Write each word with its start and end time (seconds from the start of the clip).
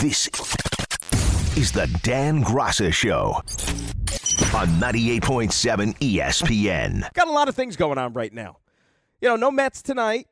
This 0.00 0.28
is 1.56 1.72
the 1.72 1.88
Dan 2.04 2.44
Graca 2.44 2.92
Show 2.92 3.32
on 4.54 4.68
98.7 4.80 5.98
ESPN. 5.98 7.12
Got 7.14 7.26
a 7.26 7.32
lot 7.32 7.48
of 7.48 7.56
things 7.56 7.74
going 7.74 7.98
on 7.98 8.12
right 8.12 8.32
now. 8.32 8.58
You 9.20 9.28
know, 9.28 9.34
no 9.34 9.50
Mets 9.50 9.82
tonight, 9.82 10.28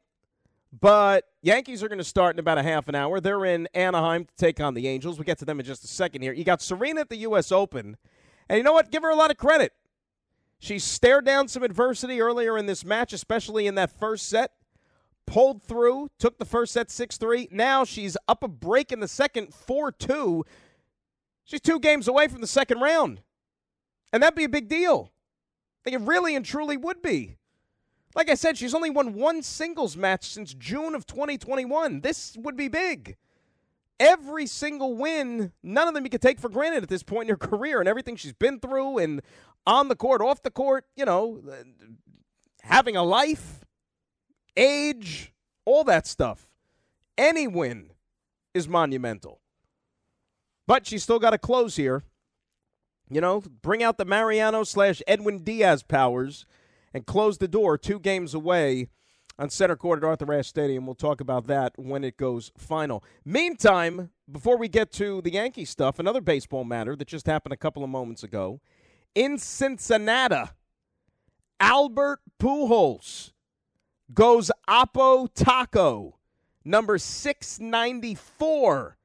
but 0.79 1.25
Yankees 1.43 1.83
are 1.83 1.89
going 1.89 1.99
to 1.99 2.05
start 2.05 2.37
in 2.37 2.39
about 2.39 2.59
a 2.59 2.63
half 2.63 2.87
an 2.89 2.95
hour. 2.95 3.19
They're 3.19 3.45
in 3.45 3.67
Anaheim 3.75 4.27
to 4.27 4.35
take 4.37 4.61
on 4.61 4.75
the 4.75 4.87
Angels. 4.87 5.19
We'll 5.19 5.25
get 5.25 5.39
to 5.39 5.45
them 5.45 5.59
in 5.59 5.67
just 5.67 5.83
a 5.83 5.89
second 5.89 6.23
here. 6.23 6.33
You 6.33 6.45
got 6.45 6.63
Serena 6.63 7.01
at 7.01 7.09
the 7.09 7.17
U.S. 7.17 7.51
Open, 7.51 7.97
and 8.49 8.59
you 8.59 8.63
know 8.63 8.73
what? 8.73 8.93
Give 8.93 9.03
her 9.03 9.11
a 9.11 9.17
lot 9.17 9.33
of 9.33 9.37
credit. 9.37 9.73
She 10.61 10.79
stared 10.79 11.25
down 11.25 11.49
some 11.49 11.65
adversity 11.65 12.21
earlier 12.21 12.57
in 12.57 12.67
this 12.67 12.85
match, 12.85 13.13
especially 13.13 13.67
in 13.67 13.75
that 13.75 13.91
first 13.91 14.29
set 14.29 14.53
pulled 15.27 15.63
through, 15.63 16.09
took 16.19 16.39
the 16.39 16.45
first 16.45 16.73
set 16.73 16.91
6 16.91 17.17
3. 17.17 17.49
Now 17.51 17.85
she's 17.85 18.17
up 18.29 18.43
a 18.43 18.49
break 18.49 18.93
in 18.93 19.01
the 19.01 19.09
second 19.09 19.53
4 19.53 19.93
2. 19.93 20.45
She's 21.45 21.61
two 21.61 21.79
games 21.79 22.09
away 22.09 22.29
from 22.29 22.41
the 22.41 22.47
second 22.47 22.81
round. 22.81 23.23
And 24.13 24.23
that'd 24.23 24.37
be 24.37 24.45
a 24.45 24.49
big 24.49 24.69
deal. 24.69 25.13
I 25.87 25.91
it 25.91 26.01
really 26.01 26.35
and 26.35 26.45
truly 26.45 26.77
would 26.77 27.03
be. 27.03 27.37
Like 28.15 28.31
I 28.31 28.35
said, 28.35 28.57
she's 28.57 28.75
only 28.75 28.91
won 28.91 29.15
one 29.15 29.43
singles 29.43 29.97
match 29.97 30.31
since 30.31 30.55
June 30.55 30.95
of 30.95 31.07
2021. 31.07 32.01
This 32.01 32.37
would 32.39 32.57
be 32.57 32.69
big. 32.69 33.17
Every 34.01 34.47
single 34.47 34.97
win, 34.97 35.53
none 35.63 35.87
of 35.87 35.95
them 35.95 36.05
you 36.05 36.11
could 36.11 36.23
take 36.23 36.41
for 36.41 36.49
granted 36.49 36.83
at 36.83 36.89
this 36.89 37.03
point 37.03 37.29
in 37.29 37.35
her 37.35 37.37
career 37.49 37.79
and 37.79 37.89
everything 37.89 38.17
she's 38.17 38.33
been 38.33 38.59
through 38.59 38.99
and 38.99 39.23
on 39.67 39.89
the 39.89 39.97
court, 39.97 40.23
off 40.23 40.43
the 40.43 40.51
court, 40.51 40.87
you 40.97 41.05
know, 41.05 41.43
uh, 41.49 41.57
having 42.63 42.97
a 42.97 43.03
life 43.03 43.66
age, 44.57 45.33
all 45.65 45.85
that 45.85 46.07
stuff. 46.07 46.49
Any 47.19 47.47
win 47.47 47.91
is 48.55 48.69
monumental. 48.69 49.41
But 50.67 50.87
she's 50.87 51.03
still 51.03 51.19
got 51.19 51.31
to 51.31 51.39
close 51.39 51.77
here. 51.77 52.03
You 53.09 53.21
know, 53.21 53.43
bring 53.63 53.83
out 53.83 53.99
the 53.99 54.05
Mariano 54.05 54.65
slash 54.65 55.01
Edwin 55.07 55.45
Diaz 55.45 55.83
powers 55.83 56.45
and 56.93 57.07
close 57.07 57.39
the 57.39 57.47
door 57.47 57.79
two 57.79 58.01
games 58.01 58.35
away 58.35 58.89
on 59.39 59.51
center 59.51 59.77
court 59.77 60.03
at 60.03 60.05
Arthur 60.05 60.33
Ashe 60.33 60.49
Stadium. 60.49 60.87
We'll 60.87 60.95
talk 60.95 61.21
about 61.21 61.47
that 61.47 61.73
when 61.77 62.03
it 62.03 62.17
goes 62.17 62.51
final. 62.57 63.05
Meantime, 63.25 64.11
before 64.31 64.57
we 64.57 64.69
get 64.69 64.91
to 64.93 65.21
the 65.23 65.33
Yankee 65.33 65.65
stuff, 65.65 65.99
another 65.99 66.21
baseball 66.21 66.65
matter 66.65 66.97
that 66.97 67.07
just 67.07 67.27
happened 67.27 67.53
a 67.53 67.57
couple 67.57 67.85
of 67.85 67.91
moments 67.91 68.23
ago. 68.23 68.61
In 69.15 69.39
Cincinnati, 69.39 70.51
Albert 71.61 72.21
Pujols 72.41 73.33
goes 74.13 74.51
Oppo 74.69 75.29
Taco, 75.35 76.19
number 76.65 76.99
694 76.99 78.97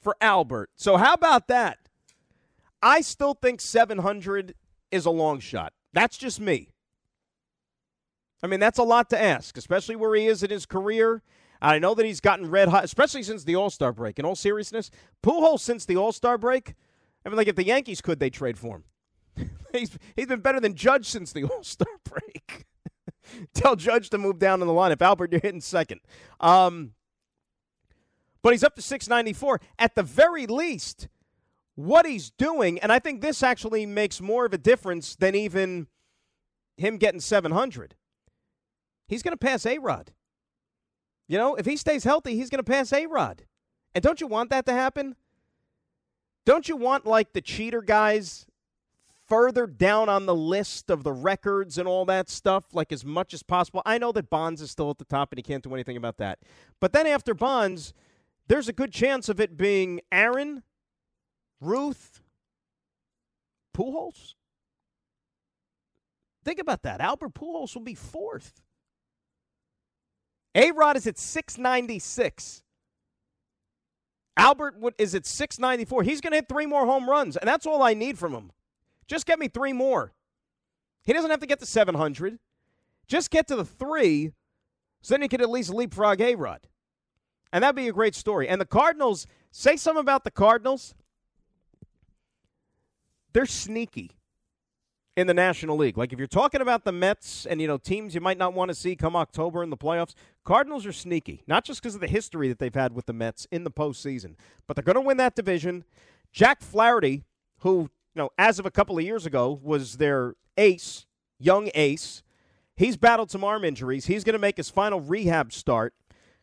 for 0.00 0.16
Albert. 0.20 0.70
So, 0.76 0.96
how 0.96 1.14
about 1.14 1.48
that? 1.48 1.78
I 2.82 3.00
still 3.00 3.34
think 3.34 3.60
700 3.60 4.54
is 4.90 5.06
a 5.06 5.10
long 5.10 5.40
shot. 5.40 5.72
That's 5.92 6.18
just 6.18 6.40
me. 6.40 6.70
I 8.42 8.46
mean, 8.46 8.60
that's 8.60 8.78
a 8.78 8.82
lot 8.82 9.08
to 9.10 9.20
ask, 9.20 9.56
especially 9.56 9.96
where 9.96 10.14
he 10.14 10.26
is 10.26 10.42
in 10.42 10.50
his 10.50 10.66
career. 10.66 11.22
I 11.62 11.78
know 11.78 11.94
that 11.94 12.04
he's 12.04 12.20
gotten 12.20 12.50
red 12.50 12.68
hot, 12.68 12.84
especially 12.84 13.22
since 13.22 13.44
the 13.44 13.56
All 13.56 13.70
Star 13.70 13.92
break. 13.92 14.18
In 14.18 14.26
all 14.26 14.36
seriousness, 14.36 14.90
Pujols 15.22 15.60
since 15.60 15.86
the 15.86 15.96
All 15.96 16.12
Star 16.12 16.36
break. 16.36 16.74
I 17.24 17.30
mean, 17.30 17.38
like 17.38 17.48
if 17.48 17.56
the 17.56 17.64
Yankees 17.64 18.02
could, 18.02 18.20
they 18.20 18.28
trade 18.28 18.58
for 18.58 18.76
him. 18.76 19.50
he's 19.72 19.98
he's 20.14 20.26
been 20.26 20.40
better 20.40 20.60
than 20.60 20.74
Judge 20.74 21.08
since 21.08 21.32
the 21.32 21.44
All 21.50 21.62
Star 21.62 21.88
break. 22.04 22.66
Tell 23.54 23.76
Judge 23.76 24.10
to 24.10 24.18
move 24.18 24.38
down 24.38 24.60
in 24.60 24.66
the 24.66 24.72
line. 24.72 24.92
If 24.92 25.02
Albert, 25.02 25.32
you're 25.32 25.40
hitting 25.40 25.60
second. 25.60 26.00
Um, 26.40 26.92
but 28.42 28.52
he's 28.52 28.64
up 28.64 28.76
to 28.76 28.82
694. 28.82 29.60
At 29.78 29.94
the 29.94 30.02
very 30.02 30.46
least, 30.46 31.08
what 31.74 32.06
he's 32.06 32.30
doing, 32.30 32.78
and 32.78 32.92
I 32.92 32.98
think 32.98 33.20
this 33.20 33.42
actually 33.42 33.86
makes 33.86 34.20
more 34.20 34.44
of 34.44 34.52
a 34.52 34.58
difference 34.58 35.16
than 35.16 35.34
even 35.34 35.86
him 36.76 36.98
getting 36.98 37.20
700. 37.20 37.94
He's 39.08 39.22
going 39.22 39.32
to 39.32 39.38
pass 39.38 39.66
A 39.66 39.78
Rod. 39.78 40.12
You 41.26 41.38
know, 41.38 41.54
if 41.54 41.66
he 41.66 41.76
stays 41.76 42.04
healthy, 42.04 42.36
he's 42.36 42.50
going 42.50 42.62
to 42.62 42.70
pass 42.70 42.92
A 42.92 43.06
Rod. 43.06 43.44
And 43.94 44.02
don't 44.02 44.20
you 44.20 44.26
want 44.26 44.50
that 44.50 44.66
to 44.66 44.72
happen? 44.72 45.16
Don't 46.44 46.68
you 46.68 46.76
want, 46.76 47.06
like, 47.06 47.32
the 47.32 47.40
cheater 47.40 47.80
guys 47.80 48.46
further 49.28 49.66
down 49.66 50.08
on 50.08 50.26
the 50.26 50.34
list 50.34 50.90
of 50.90 51.02
the 51.02 51.12
records 51.12 51.78
and 51.78 51.88
all 51.88 52.04
that 52.04 52.28
stuff, 52.28 52.66
like 52.72 52.92
as 52.92 53.04
much 53.04 53.32
as 53.32 53.42
possible. 53.42 53.82
I 53.86 53.98
know 53.98 54.12
that 54.12 54.30
Bonds 54.30 54.60
is 54.60 54.70
still 54.70 54.90
at 54.90 54.98
the 54.98 55.04
top 55.04 55.32
and 55.32 55.38
he 55.38 55.42
can't 55.42 55.62
do 55.62 55.74
anything 55.74 55.96
about 55.96 56.18
that. 56.18 56.38
But 56.80 56.92
then 56.92 57.06
after 57.06 57.34
Bonds, 57.34 57.94
there's 58.48 58.68
a 58.68 58.72
good 58.72 58.92
chance 58.92 59.28
of 59.28 59.40
it 59.40 59.56
being 59.56 60.00
Aaron, 60.12 60.62
Ruth, 61.60 62.22
Pujols. 63.74 64.34
Think 66.44 66.60
about 66.60 66.82
that. 66.82 67.00
Albert 67.00 67.34
Pujols 67.34 67.74
will 67.74 67.82
be 67.82 67.94
fourth. 67.94 68.60
A 70.54 70.70
Rod 70.70 70.96
is 70.96 71.06
at 71.06 71.18
696. 71.18 72.62
Albert 74.36 74.76
is 74.98 75.14
at 75.14 75.26
694. 75.26 76.02
He's 76.02 76.20
going 76.20 76.32
to 76.32 76.36
hit 76.36 76.48
three 76.48 76.66
more 76.66 76.86
home 76.86 77.08
runs, 77.08 77.36
and 77.36 77.48
that's 77.48 77.66
all 77.66 77.82
I 77.82 77.94
need 77.94 78.18
from 78.18 78.32
him. 78.32 78.52
Just 79.06 79.26
get 79.26 79.38
me 79.38 79.48
three 79.48 79.72
more. 79.72 80.12
He 81.04 81.12
doesn't 81.12 81.30
have 81.30 81.40
to 81.40 81.46
get 81.46 81.60
to 81.60 81.66
700. 81.66 82.38
Just 83.06 83.30
get 83.30 83.46
to 83.48 83.56
the 83.56 83.64
three, 83.64 84.32
so 85.02 85.14
then 85.14 85.22
he 85.22 85.28
could 85.28 85.42
at 85.42 85.50
least 85.50 85.70
leapfrog 85.70 86.20
A 86.20 86.34
Rod. 86.34 86.66
And 87.52 87.62
that'd 87.62 87.76
be 87.76 87.88
a 87.88 87.92
great 87.92 88.14
story. 88.14 88.48
And 88.48 88.60
the 88.60 88.66
Cardinals, 88.66 89.26
say 89.50 89.76
something 89.76 90.00
about 90.00 90.24
the 90.24 90.30
Cardinals. 90.30 90.94
They're 93.32 93.46
sneaky 93.46 94.12
in 95.16 95.26
the 95.26 95.34
National 95.34 95.76
League. 95.76 95.96
Like 95.96 96.12
if 96.12 96.18
you're 96.18 96.26
talking 96.26 96.60
about 96.60 96.84
the 96.84 96.92
Mets 96.92 97.46
and 97.46 97.60
you 97.60 97.66
know 97.66 97.78
teams 97.78 98.14
you 98.14 98.20
might 98.20 98.38
not 98.38 98.54
want 98.54 98.70
to 98.70 98.74
see 98.74 98.96
come 98.96 99.14
October 99.14 99.62
in 99.62 99.70
the 99.70 99.76
playoffs, 99.76 100.14
Cardinals 100.44 100.86
are 100.86 100.92
sneaky. 100.92 101.42
Not 101.46 101.64
just 101.64 101.82
because 101.82 101.94
of 101.94 102.00
the 102.00 102.08
history 102.08 102.48
that 102.48 102.58
they've 102.58 102.74
had 102.74 102.94
with 102.94 103.06
the 103.06 103.12
Mets 103.12 103.46
in 103.50 103.64
the 103.64 103.70
postseason, 103.70 104.34
but 104.66 104.76
they're 104.76 104.82
going 104.82 104.94
to 104.94 105.00
win 105.00 105.16
that 105.18 105.36
division. 105.36 105.84
Jack 106.32 106.62
Flaherty, 106.62 107.24
who 107.58 107.90
you 108.14 108.22
know, 108.22 108.30
as 108.38 108.58
of 108.58 108.66
a 108.66 108.70
couple 108.70 108.96
of 108.96 109.04
years 109.04 109.26
ago, 109.26 109.58
was 109.62 109.96
their 109.96 110.34
ace, 110.56 111.06
young 111.38 111.70
ace. 111.74 112.22
He's 112.76 112.96
battled 112.96 113.30
some 113.30 113.44
arm 113.44 113.64
injuries. 113.64 114.06
He's 114.06 114.24
going 114.24 114.34
to 114.34 114.38
make 114.38 114.56
his 114.56 114.70
final 114.70 115.00
rehab 115.00 115.52
start 115.52 115.94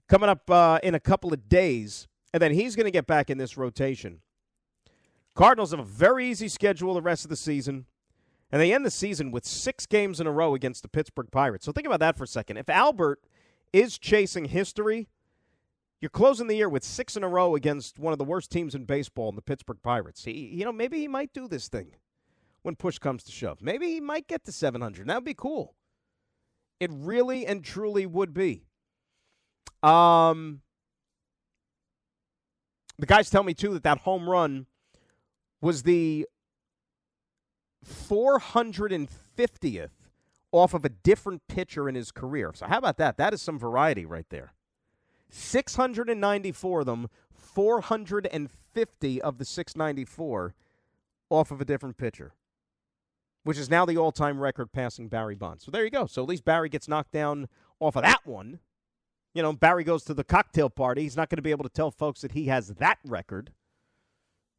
coming 0.08 0.30
up 0.30 0.50
uh, 0.50 0.80
in 0.84 0.96
a 0.96 1.00
couple 1.00 1.34
of 1.34 1.48
days, 1.48 2.08
and 2.34 2.42
then 2.42 2.54
he's 2.54 2.76
going 2.76 2.86
to 2.86 2.92
get 2.92 3.08
back 3.08 3.30
in 3.30 3.38
this 3.38 3.58
rotation. 3.58 4.22
Cardinals 5.34 5.72
have 5.72 5.80
a 5.80 5.84
very 5.84 6.30
easy 6.30 6.50
schedule 6.50 6.94
the 6.94 7.02
rest 7.02 7.24
of 7.24 7.30
the 7.30 7.38
season, 7.38 7.86
and 8.52 8.62
they 8.62 8.74
end 8.74 8.86
the 8.86 8.92
season 8.92 9.32
with 9.32 9.46
six 9.46 9.86
games 9.86 10.20
in 10.20 10.28
a 10.28 10.32
row 10.32 10.54
against 10.54 10.82
the 10.82 10.90
Pittsburgh 10.90 11.32
Pirates. 11.32 11.66
So 11.66 11.72
think 11.72 11.88
about 11.88 12.02
that 12.02 12.18
for 12.18 12.26
a 12.26 12.28
second. 12.28 12.58
If 12.58 12.70
Albert 12.70 13.22
is 13.72 13.98
chasing 13.98 14.46
history, 14.46 15.08
you're 16.02 16.10
closing 16.10 16.48
the 16.48 16.56
year 16.56 16.68
with 16.68 16.84
six 16.84 17.16
in 17.16 17.24
a 17.24 17.28
row 17.28 17.56
against 17.56 18.00
one 18.00 18.12
of 18.12 18.18
the 18.18 18.26
worst 18.26 18.52
teams 18.52 18.74
in 18.74 18.86
baseball, 18.86 19.30
in 19.30 19.36
the 19.36 19.42
Pittsburgh 19.42 19.78
Pirates. 19.84 20.26
He, 20.26 20.32
you 20.32 20.66
know, 20.66 20.72
maybe 20.72 20.98
he 20.98 21.08
might 21.08 21.32
do 21.32 21.48
this 21.48 21.68
thing 21.68 21.92
when 22.64 22.76
push 22.76 22.98
comes 22.98 23.24
to 23.24 23.32
shove. 23.32 23.62
Maybe 23.62 23.88
he 23.88 24.02
might 24.02 24.28
get 24.28 24.44
to 24.46 24.52
700. 24.52 25.08
That 25.08 25.16
would 25.16 25.24
be 25.24 25.36
cool. 25.36 25.76
It 26.80 26.90
really 26.92 27.46
and 27.46 27.64
truly 27.64 28.08
would 28.08 28.34
be. 28.34 28.66
Um, 29.84 30.62
the 32.98 33.06
guys 33.06 33.30
tell 33.30 33.44
me 33.44 33.54
too 33.54 33.74
that 33.74 33.84
that 33.84 34.00
home 34.00 34.28
run 34.28 34.66
was 35.62 35.84
the 35.84 36.28
450th 37.86 39.90
off 40.52 40.74
of 40.74 40.84
a 40.84 40.90
different 40.90 41.44
pitcher 41.48 41.88
in 41.88 41.94
his 41.94 42.12
career. 42.12 42.52
So 42.56 42.66
how 42.66 42.80
about 42.80 42.98
that? 42.98 43.18
That 43.18 43.34
is 43.34 43.42
some 43.42 43.60
variety 43.60 44.06
right 44.06 44.26
there. 44.30 44.54
694 45.32 46.82
of 46.82 46.86
them, 46.86 47.10
450 47.34 49.22
of 49.22 49.38
the 49.38 49.46
694 49.46 50.54
off 51.30 51.52
of 51.52 51.62
a 51.62 51.66
different 51.66 51.98
pitcher, 51.98 52.34
which 53.44 53.58
is 53.58 53.70
now 53.70 53.86
the 53.86 53.98
all 53.98 54.12
time 54.12 54.40
record 54.40 54.72
passing 54.72 55.08
Barry 55.08 55.36
Bonds. 55.36 55.64
So 55.64 55.72
there 55.72 55.84
you 55.84 55.90
go. 55.90 56.06
So 56.06 56.22
at 56.22 56.30
least 56.30 56.46
Barry 56.46 56.70
gets 56.70 56.88
knocked 56.88 57.12
down 57.12 57.48
off 57.80 57.96
of 57.96 58.04
that 58.04 58.26
one. 58.26 58.60
You 59.34 59.42
know, 59.42 59.54
Barry 59.54 59.86
goes 59.86 60.04
to 60.06 60.14
the 60.14 60.26
cocktail 60.26 60.70
party. 60.70 61.04
He's 61.04 61.16
not 61.16 61.30
going 61.30 61.38
to 61.38 61.42
be 61.42 61.52
able 61.52 61.64
to 61.64 61.70
tell 61.70 61.90
folks 61.90 62.22
that 62.22 62.34
he 62.34 62.46
has 62.48 62.68
that 62.68 63.00
record. 63.06 63.52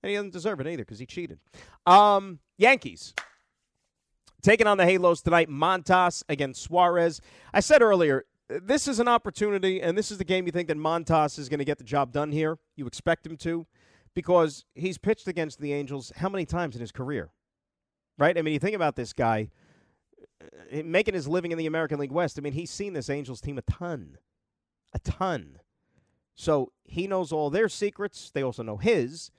And 0.02 0.10
he 0.10 0.16
doesn't 0.16 0.32
deserve 0.32 0.60
it 0.60 0.66
either 0.66 0.78
because 0.78 0.98
he 0.98 1.06
cheated. 1.06 1.38
Um, 1.86 2.40
Yankees 2.56 3.14
taking 4.42 4.66
on 4.66 4.78
the 4.78 4.84
Halos 4.84 5.20
tonight. 5.20 5.48
Montas 5.48 6.22
against 6.28 6.62
Suarez. 6.62 7.20
I 7.52 7.60
said 7.60 7.82
earlier, 7.82 8.24
this 8.62 8.88
is 8.88 8.98
an 8.98 9.08
opportunity, 9.08 9.80
and 9.80 9.96
this 9.96 10.10
is 10.10 10.18
the 10.18 10.24
game 10.24 10.46
you 10.46 10.52
think 10.52 10.68
that 10.68 10.76
Montas 10.76 11.38
is 11.38 11.48
going 11.48 11.58
to 11.58 11.64
get 11.64 11.78
the 11.78 11.84
job 11.84 12.12
done 12.12 12.32
here. 12.32 12.58
You 12.76 12.86
expect 12.86 13.26
him 13.26 13.36
to, 13.38 13.66
because 14.14 14.64
he's 14.74 14.98
pitched 14.98 15.28
against 15.28 15.60
the 15.60 15.72
Angels 15.72 16.12
how 16.16 16.28
many 16.28 16.44
times 16.44 16.74
in 16.74 16.80
his 16.80 16.92
career? 16.92 17.30
Right? 18.18 18.36
I 18.36 18.42
mean, 18.42 18.54
you 18.54 18.60
think 18.60 18.76
about 18.76 18.96
this 18.96 19.12
guy 19.12 19.50
uh, 20.42 20.82
making 20.84 21.14
his 21.14 21.28
living 21.28 21.52
in 21.52 21.58
the 21.58 21.66
American 21.66 21.98
League 21.98 22.12
West. 22.12 22.38
I 22.38 22.42
mean, 22.42 22.52
he's 22.52 22.70
seen 22.70 22.92
this 22.92 23.08
Angels 23.08 23.40
team 23.40 23.58
a 23.58 23.62
ton. 23.62 24.18
A 24.92 24.98
ton. 24.98 25.58
So 26.34 26.72
he 26.84 27.06
knows 27.06 27.32
all 27.32 27.50
their 27.50 27.68
secrets. 27.68 28.30
They 28.32 28.42
also 28.42 28.62
know 28.62 28.76
his. 28.76 29.30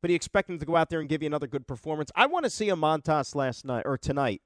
But 0.00 0.10
you 0.10 0.16
expect 0.16 0.48
him 0.48 0.58
to 0.58 0.66
go 0.66 0.76
out 0.76 0.90
there 0.90 1.00
and 1.00 1.08
give 1.08 1.22
you 1.22 1.26
another 1.26 1.48
good 1.48 1.66
performance. 1.66 2.10
I 2.14 2.26
want 2.26 2.44
to 2.44 2.50
see 2.50 2.68
a 2.68 2.76
Montas 2.76 3.34
last 3.34 3.64
night 3.64 3.82
or 3.84 3.98
tonight. 3.98 4.42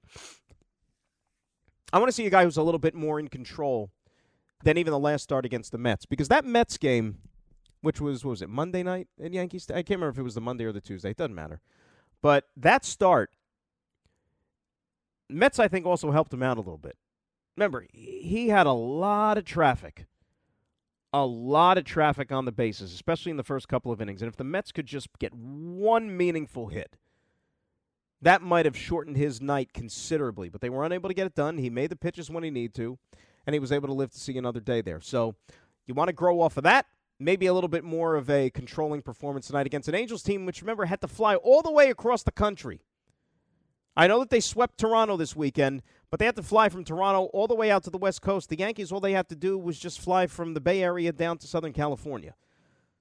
I 1.93 1.99
want 1.99 2.09
to 2.09 2.13
see 2.13 2.25
a 2.27 2.31
guy 2.31 2.45
who's 2.45 2.57
a 2.57 2.63
little 2.63 2.79
bit 2.79 2.95
more 2.95 3.21
in 3.21 3.29
control 3.29 3.91
than 4.63 4.79
even 4.79 4.93
the 4.93 4.99
last 4.99 5.23
start 5.23 5.45
against 5.45 5.73
the 5.73 5.79
Mets 5.79 6.07
because 6.07 6.29
that 6.29 6.45
Mets 6.45 6.79
game, 6.79 7.19
which 7.81 8.01
was 8.01 8.25
what 8.25 8.31
was 8.31 8.43
it 8.43 8.49
Monday 8.49 8.83
night 8.83 9.09
in 9.19 9.33
Yankees? 9.33 9.69
I 9.71 9.83
can't 9.83 10.01
remember 10.01 10.11
if 10.11 10.19
it 10.19 10.23
was 10.23 10.35
the 10.35 10.41
Monday 10.41 10.65
or 10.65 10.73
the 10.73 10.81
Tuesday. 10.81 11.11
It 11.11 11.17
doesn't 11.17 11.35
matter. 11.35 11.61
But 12.21 12.45
that 12.57 12.85
start, 12.85 13.31
Mets 15.29 15.59
I 15.59 15.69
think 15.69 15.87
also 15.87 16.13
helped 16.13 16.33
him 16.33 16.43
out 16.43 16.57
a 16.57 16.61
little 16.61 16.79
bit. 16.79 16.97
Remember, 17.57 17.87
he 17.93 18.49
had 18.49 18.67
a 18.67 18.73
lot 18.73 19.37
of 19.37 19.45
traffic, 19.45 20.07
a 21.13 21.27
lot 21.27 21.77
of 21.77 21.85
traffic 21.85 22.33
on 22.33 22.45
the 22.45 22.53
bases, 22.53 22.95
especially 22.95 23.31
in 23.31 23.37
the 23.37 23.43
first 23.43 23.69
couple 23.69 23.93
of 23.93 24.01
innings. 24.01 24.23
And 24.23 24.29
if 24.29 24.37
the 24.37 24.45
Mets 24.45 24.73
could 24.73 24.87
just 24.87 25.09
get 25.19 25.35
one 25.35 26.17
meaningful 26.17 26.69
hit, 26.69 26.97
that 28.23 28.41
might 28.41 28.65
have 28.65 28.77
shortened 28.77 29.17
his 29.17 29.43
night 29.43 29.73
considerably. 29.75 30.49
But 30.49 30.61
they 30.61 30.71
were 30.71 30.85
unable 30.85 31.09
to 31.09 31.15
get 31.15 31.27
it 31.27 31.35
done. 31.35 31.59
He 31.59 31.69
made 31.69 31.91
the 31.91 31.97
pitches 31.97 32.31
when 32.31 32.45
he 32.45 32.51
needed 32.51 32.75
to 32.77 32.99
and 33.47 33.55
he 33.55 33.61
was 33.61 33.73
able 33.73 33.89
to 33.89 33.95
live 33.95 34.11
to 34.13 34.21
see 34.21 34.37
another 34.39 34.61
day 34.61 34.81
there. 34.81 35.01
So 35.01 35.35
you 35.87 35.95
want 35.95 36.09
to 36.09 36.13
grow 36.13 36.41
off 36.41 36.57
of 36.57 36.65
that. 36.65 36.87
Maybe 37.19 37.47
a 37.47 37.55
little 37.55 37.69
bit 37.69 37.85
more 37.85 38.17
of 38.17 38.29
a 38.29 38.51
controlling 38.51 39.03
performance 39.03 39.47
tonight 39.47 39.67
against 39.67 39.89
an 39.89 39.95
Angels 39.95 40.23
team, 40.23 40.47
which 40.47 40.61
remember 40.61 40.85
had 40.87 41.01
to 41.03 41.09
fly 41.09 41.37
all 41.37 41.63
the 41.63 41.71
way 41.71 41.91
across 41.91 42.23
the 42.23 42.33
country. 42.33 42.81
I 43.97 44.07
know 44.07 44.21
that 44.21 44.31
they 44.31 44.41
swept 44.41 44.79
Toronto 44.79 45.17
this 45.17 45.37
weekend, 45.37 45.83
but 46.11 46.19
they 46.19 46.25
had 46.25 46.37
to 46.37 46.43
fly 46.43 46.69
from 46.69 46.83
Toronto 46.83 47.25
all 47.33 47.47
the 47.47 47.55
way 47.55 47.71
out 47.71 47.85
to 47.85 47.91
the 47.91 47.99
West 47.99 48.23
Coast. 48.23 48.49
The 48.49 48.59
Yankees, 48.59 48.91
all 48.91 49.01
they 49.01 49.13
had 49.13 49.29
to 49.29 49.37
do 49.37 49.59
was 49.59 49.79
just 49.79 50.01
fly 50.01 50.27
from 50.27 50.55
the 50.55 50.61
Bay 50.61 50.83
Area 50.83 51.13
down 51.13 51.39
to 51.39 51.47
Southern 51.47 51.73
California. 51.73 52.35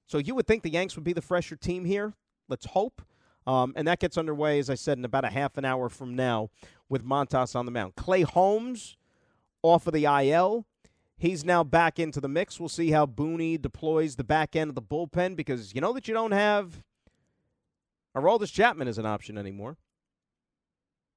So 0.06 0.18
you 0.18 0.34
would 0.34 0.46
think 0.46 0.62
the 0.62 0.70
Yanks 0.70 0.94
would 0.94 1.04
be 1.04 1.14
the 1.14 1.22
fresher 1.22 1.56
team 1.56 1.84
here. 1.86 2.12
Let's 2.48 2.66
hope. 2.66 3.00
Um, 3.46 3.72
and 3.74 3.88
that 3.88 3.98
gets 3.98 4.18
underway, 4.18 4.58
as 4.58 4.68
I 4.68 4.74
said, 4.74 4.98
in 4.98 5.04
about 5.04 5.24
a 5.24 5.30
half 5.30 5.56
an 5.56 5.64
hour 5.64 5.88
from 5.88 6.14
now 6.14 6.50
with 6.88 7.04
Montas 7.04 7.56
on 7.56 7.64
the 7.64 7.72
mound. 7.72 7.96
Clay 7.96 8.22
Holmes 8.22 8.96
off 9.62 9.86
of 9.86 9.92
the 9.92 10.04
IL. 10.04 10.66
He's 11.16 11.44
now 11.44 11.62
back 11.62 11.98
into 11.98 12.20
the 12.20 12.28
mix. 12.28 12.58
We'll 12.58 12.68
see 12.68 12.90
how 12.90 13.06
Booney 13.06 13.60
deploys 13.60 14.16
the 14.16 14.24
back 14.24 14.56
end 14.56 14.68
of 14.70 14.74
the 14.74 14.82
bullpen 14.82 15.36
because 15.36 15.74
you 15.74 15.80
know 15.80 15.92
that 15.92 16.08
you 16.08 16.14
don't 16.14 16.32
have 16.32 16.82
Aroldis 18.16 18.52
Chapman 18.52 18.88
as 18.88 18.98
an 18.98 19.06
option 19.06 19.38
anymore 19.38 19.76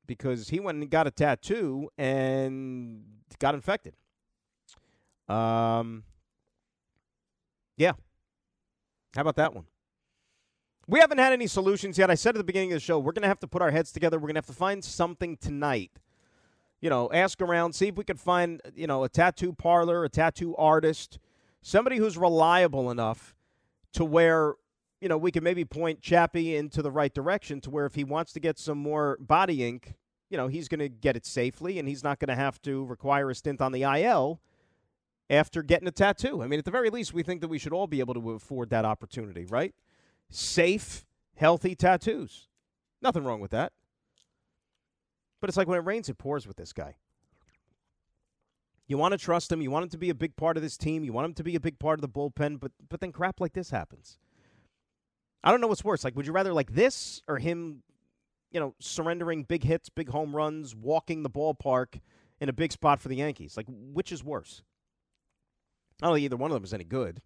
because 0.06 0.50
he 0.50 0.60
went 0.60 0.78
and 0.80 0.90
got 0.90 1.08
a 1.08 1.12
tattoo 1.12 1.90
and 1.98 3.04
got 3.40 3.56
infected. 3.56 3.96
Um, 5.28 6.04
yeah. 7.78 7.94
How 9.16 9.22
about 9.22 9.36
that 9.38 9.54
one? 9.54 9.66
We 10.88 11.00
haven't 11.00 11.18
had 11.18 11.34
any 11.34 11.48
solutions 11.48 11.98
yet. 11.98 12.12
I 12.12 12.16
said 12.16 12.36
at 12.36 12.38
the 12.38 12.44
beginning 12.44 12.72
of 12.72 12.76
the 12.76 12.80
show, 12.80 13.00
we're 13.00 13.12
going 13.12 13.24
to 13.24 13.28
have 13.28 13.40
to 13.40 13.48
put 13.48 13.62
our 13.62 13.72
heads 13.72 13.92
together. 13.92 14.18
We're 14.18 14.28
going 14.28 14.36
to 14.36 14.40
have 14.40 14.46
to 14.48 14.54
find 14.54 14.84
something 14.84 15.36
tonight 15.38 15.92
you 16.86 16.92
know, 16.92 17.10
ask 17.12 17.42
around, 17.42 17.74
see 17.74 17.88
if 17.88 17.96
we 17.96 18.04
could 18.04 18.20
find, 18.20 18.62
you 18.76 18.86
know, 18.86 19.04
a 19.04 19.10
tattoo 19.10 19.52
parlor, 19.52 20.04
a 20.04 20.10
tattoo 20.10 20.56
artist, 20.56 21.18
somebody 21.64 21.98
who's 21.98 22.16
reliable 22.16 22.92
enough 22.92 23.34
to 23.94 24.06
where, 24.06 24.54
you 25.02 25.10
know, 25.10 25.18
we 25.18 25.32
can 25.32 25.44
maybe 25.44 25.66
point 25.66 26.00
Chappie 26.00 26.56
into 26.56 26.84
the 26.84 26.92
right 26.92 27.12
direction 27.12 27.60
to 27.62 27.72
where 27.72 27.88
if 27.88 27.96
he 27.96 28.04
wants 28.04 28.34
to 28.34 28.40
get 28.40 28.60
some 28.60 28.78
more 28.78 29.18
body 29.20 29.68
ink, 29.68 29.96
you 30.30 30.38
know, 30.38 30.48
he's 30.48 30.68
going 30.68 30.80
to 30.80 30.88
get 30.88 31.16
it 31.16 31.26
safely 31.26 31.80
and 31.80 31.88
he's 31.88 32.04
not 32.04 32.20
going 32.20 32.30
to 32.30 32.36
have 32.36 32.62
to 32.62 32.86
require 32.86 33.32
a 33.32 33.34
stint 33.34 33.62
on 33.62 33.72
the 33.72 33.82
IL 33.82 34.40
after 35.28 35.64
getting 35.64 35.88
a 35.88 35.92
tattoo. 35.92 36.44
I 36.44 36.48
mean, 36.48 36.60
at 36.60 36.66
the 36.66 36.72
very 36.72 36.92
least, 36.92 37.16
we 37.16 37.24
think 37.24 37.42
that 37.42 37.48
we 37.48 37.58
should 37.58 37.74
all 37.74 37.88
be 37.88 38.00
able 38.00 38.14
to 38.14 38.30
afford 38.34 38.70
that 38.70 38.86
opportunity, 38.86 39.46
right? 39.46 39.74
Safe, 40.30 41.04
healthy 41.34 41.74
tattoos. 41.74 42.48
Nothing 43.02 43.24
wrong 43.24 43.40
with 43.40 43.50
that. 43.50 43.74
But 45.46 45.50
it's 45.50 45.58
like 45.58 45.68
when 45.68 45.78
it 45.78 45.86
rains, 45.86 46.10
it 46.10 46.18
pours 46.18 46.48
with 46.48 46.58
this 46.58 46.74
guy. 46.74 46.96
You 48.88 48.98
want 48.98 49.12
to 49.12 49.18
trust 49.20 49.52
him. 49.52 49.62
You 49.62 49.70
want 49.70 49.84
him 49.84 49.90
to 49.90 49.98
be 50.00 50.10
a 50.10 50.16
big 50.16 50.36
part 50.36 50.58
of 50.58 50.64
this 50.64 50.76
team. 50.76 51.04
You 51.04 51.14
want 51.14 51.26
him 51.26 51.34
to 51.36 51.44
be 51.44 51.54
a 51.54 51.60
big 51.60 51.78
part 51.78 52.00
of 52.00 52.02
the 52.02 52.10
bullpen. 52.10 52.60
But 52.60 52.72
but 52.90 53.00
then 53.00 53.12
crap 53.12 53.40
like 53.40 53.54
this 53.54 53.70
happens. 53.70 54.18
I 55.44 55.52
don't 55.52 55.62
know 55.62 55.68
what's 55.68 55.84
worse. 55.84 56.04
Like, 56.04 56.16
would 56.16 56.26
you 56.26 56.32
rather 56.32 56.52
like 56.52 56.74
this 56.74 57.22
or 57.28 57.38
him, 57.38 57.84
you 58.52 58.60
know, 58.60 58.74
surrendering 58.80 59.44
big 59.44 59.64
hits, 59.64 59.88
big 59.88 60.10
home 60.10 60.36
runs, 60.36 60.76
walking 60.76 61.22
the 61.22 61.30
ballpark 61.30 62.00
in 62.42 62.50
a 62.50 62.54
big 62.54 62.72
spot 62.72 63.00
for 63.00 63.10
the 63.10 63.18
Yankees? 63.18 63.56
Like, 63.56 63.68
which 63.70 64.12
is 64.12 64.24
worse? 64.24 64.64
I 66.02 66.08
don't 66.08 66.16
think 66.16 66.26
either 66.26 66.38
one 66.38 66.50
of 66.50 66.56
them 66.56 66.64
is 66.64 66.74
any 66.74 66.86
good. 66.86 67.22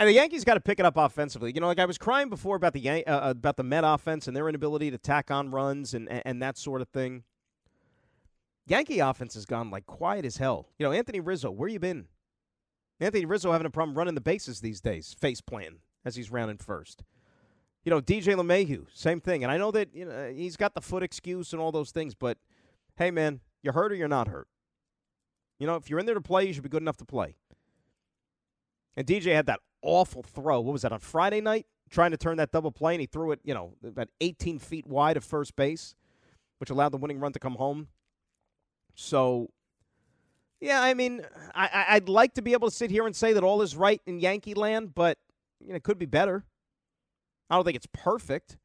And 0.00 0.08
the 0.08 0.14
Yankees 0.14 0.44
got 0.44 0.54
to 0.54 0.60
pick 0.60 0.80
it 0.80 0.86
up 0.86 0.96
offensively. 0.96 1.52
You 1.54 1.60
know, 1.60 1.66
like 1.66 1.78
I 1.78 1.84
was 1.84 1.98
crying 1.98 2.30
before 2.30 2.56
about 2.56 2.72
the 2.72 2.80
Yan- 2.80 3.04
uh, 3.06 3.20
about 3.22 3.58
the 3.58 3.62
Met 3.62 3.84
offense 3.84 4.26
and 4.26 4.34
their 4.34 4.48
inability 4.48 4.90
to 4.90 4.96
tack 4.96 5.30
on 5.30 5.50
runs 5.50 5.92
and, 5.92 6.08
and, 6.08 6.22
and 6.24 6.42
that 6.42 6.56
sort 6.56 6.80
of 6.80 6.88
thing. 6.88 7.22
Yankee 8.66 9.00
offense 9.00 9.34
has 9.34 9.44
gone 9.44 9.70
like 9.70 9.84
quiet 9.84 10.24
as 10.24 10.38
hell. 10.38 10.70
You 10.78 10.86
know, 10.86 10.92
Anthony 10.92 11.20
Rizzo, 11.20 11.50
where 11.50 11.68
you 11.68 11.78
been? 11.78 12.06
Anthony 12.98 13.26
Rizzo 13.26 13.52
having 13.52 13.66
a 13.66 13.70
problem 13.70 13.96
running 13.96 14.14
the 14.14 14.22
bases 14.22 14.62
these 14.62 14.80
days, 14.80 15.14
face 15.20 15.42
planting 15.42 15.80
as 16.02 16.16
he's 16.16 16.30
rounding 16.30 16.56
first. 16.56 17.04
You 17.84 17.90
know, 17.90 18.00
DJ 18.00 18.34
LeMahieu, 18.36 18.86
same 18.94 19.20
thing. 19.20 19.42
And 19.42 19.52
I 19.52 19.58
know 19.58 19.70
that 19.70 19.94
you 19.94 20.06
know 20.06 20.32
he's 20.34 20.56
got 20.56 20.72
the 20.74 20.80
foot 20.80 21.02
excuse 21.02 21.52
and 21.52 21.60
all 21.60 21.72
those 21.72 21.90
things, 21.90 22.14
but 22.14 22.38
hey, 22.96 23.10
man, 23.10 23.40
you're 23.62 23.74
hurt 23.74 23.92
or 23.92 23.96
you're 23.96 24.08
not 24.08 24.28
hurt. 24.28 24.48
You 25.58 25.66
know, 25.66 25.76
if 25.76 25.90
you're 25.90 25.98
in 25.98 26.06
there 26.06 26.14
to 26.14 26.22
play, 26.22 26.46
you 26.46 26.54
should 26.54 26.62
be 26.62 26.70
good 26.70 26.82
enough 26.82 26.96
to 26.96 27.04
play. 27.04 27.36
And 28.96 29.06
DJ 29.06 29.34
had 29.34 29.44
that 29.44 29.60
awful 29.82 30.22
throw. 30.22 30.60
What 30.60 30.72
was 30.72 30.82
that 30.82 30.92
on 30.92 31.00
Friday 31.00 31.40
night? 31.40 31.66
Trying 31.90 32.12
to 32.12 32.16
turn 32.16 32.36
that 32.36 32.52
double 32.52 32.70
play, 32.70 32.94
and 32.94 33.00
he 33.00 33.06
threw 33.06 33.32
it, 33.32 33.40
you 33.44 33.52
know, 33.52 33.74
about 33.84 34.08
18 34.20 34.58
feet 34.60 34.86
wide 34.86 35.16
of 35.16 35.24
first 35.24 35.56
base, 35.56 35.94
which 36.58 36.70
allowed 36.70 36.90
the 36.90 36.98
winning 36.98 37.18
run 37.18 37.32
to 37.32 37.40
come 37.40 37.56
home. 37.56 37.88
So, 38.94 39.50
yeah, 40.60 40.80
I 40.82 40.94
mean, 40.94 41.22
I, 41.54 41.86
I'd 41.88 42.08
like 42.08 42.34
to 42.34 42.42
be 42.42 42.52
able 42.52 42.68
to 42.68 42.74
sit 42.74 42.90
here 42.90 43.06
and 43.06 43.16
say 43.16 43.32
that 43.32 43.42
all 43.42 43.60
is 43.62 43.74
right 43.74 44.00
in 44.06 44.20
Yankee 44.20 44.54
land, 44.54 44.94
but 44.94 45.18
you 45.60 45.70
know, 45.70 45.76
it 45.76 45.82
could 45.82 45.98
be 45.98 46.06
better. 46.06 46.44
I 47.48 47.56
don't 47.56 47.64
think 47.64 47.76
it's 47.76 47.88
perfect. 47.92 48.56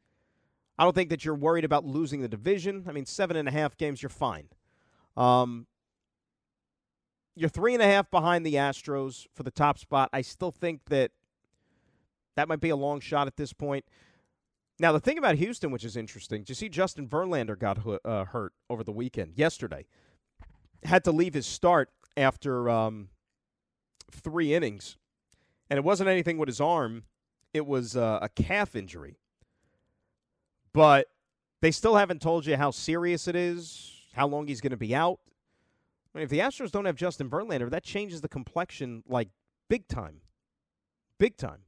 I 0.77 0.84
don't 0.84 0.93
think 0.93 1.10
that 1.10 1.25
you're 1.25 1.36
worried 1.36 1.65
about 1.65 1.86
losing 1.86 2.22
the 2.22 2.27
division. 2.27 2.86
I 2.88 2.91
mean, 2.91 3.05
seven 3.05 3.38
and 3.38 3.48
a 3.48 3.51
half 3.51 3.77
games, 3.77 4.03
you're 4.03 4.10
fine. 4.10 4.50
Um, 5.17 5.67
you're 7.36 7.50
three 7.50 7.74
and 7.74 7.84
a 7.84 7.86
half 7.86 8.10
behind 8.10 8.46
the 8.46 8.56
Astros 8.56 9.27
for 9.34 9.44
the 9.44 9.51
top 9.51 9.77
spot. 9.77 10.10
I 10.13 10.22
still 10.22 10.51
think 10.51 10.86
that 10.86 11.12
that 12.36 12.48
might 12.48 12.62
be 12.62 12.70
a 12.70 12.75
long 12.75 13.00
shot 13.00 13.27
at 13.27 13.38
this 13.38 13.54
point. 13.54 13.86
Now, 14.80 14.92
the 14.92 15.00
thing 15.00 15.18
about 15.18 15.36
Houston, 15.36 15.72
which 15.72 15.86
is 15.86 15.96
interesting, 15.96 16.42
did 16.42 16.50
you 16.50 16.56
see 16.56 16.70
Justin 16.70 17.08
Verlander 17.08 17.58
got 17.58 17.80
uh, 18.04 18.25
hurt 18.25 18.54
over 18.70 18.84
the 18.84 18.92
weekend, 18.92 19.34
yesterday? 19.36 19.86
Had 20.84 21.04
to 21.06 21.12
leave 21.12 21.34
his 21.34 21.46
start 21.46 21.89
after 22.18 22.70
um, 22.70 23.10
three 24.12 24.54
innings. 24.54 24.98
And 25.70 25.77
it 25.77 25.84
wasn't 25.84 26.10
anything 26.10 26.38
with 26.38 26.48
his 26.48 26.62
arm, 26.62 27.04
it 27.54 27.65
was 27.65 27.96
uh, 27.96 28.20
a 28.22 28.30
calf 28.30 28.75
injury. 28.75 29.18
But 30.74 31.08
they 31.62 31.72
still 31.72 31.96
haven't 31.96 32.22
told 32.22 32.46
you 32.46 32.58
how 32.58 32.72
serious 32.72 33.27
it 33.27 33.36
is, 33.36 33.94
how 34.13 34.27
long 34.27 34.48
he's 34.48 34.62
going 34.62 34.72
to 34.72 34.77
be 34.77 34.94
out. 34.94 35.20
Mean, 36.15 36.24
if 36.24 36.29
the 36.29 36.39
Astros 36.39 36.72
don't 36.72 36.86
have 36.86 36.95
Justin 36.95 37.29
Verlander, 37.29 37.69
that 37.69 37.84
changes 37.84 38.22
the 38.22 38.29
complexion 38.29 39.03
like 39.05 39.27
big 39.69 39.88
time. 39.89 40.22
Big 41.19 41.36
time. 41.36 41.60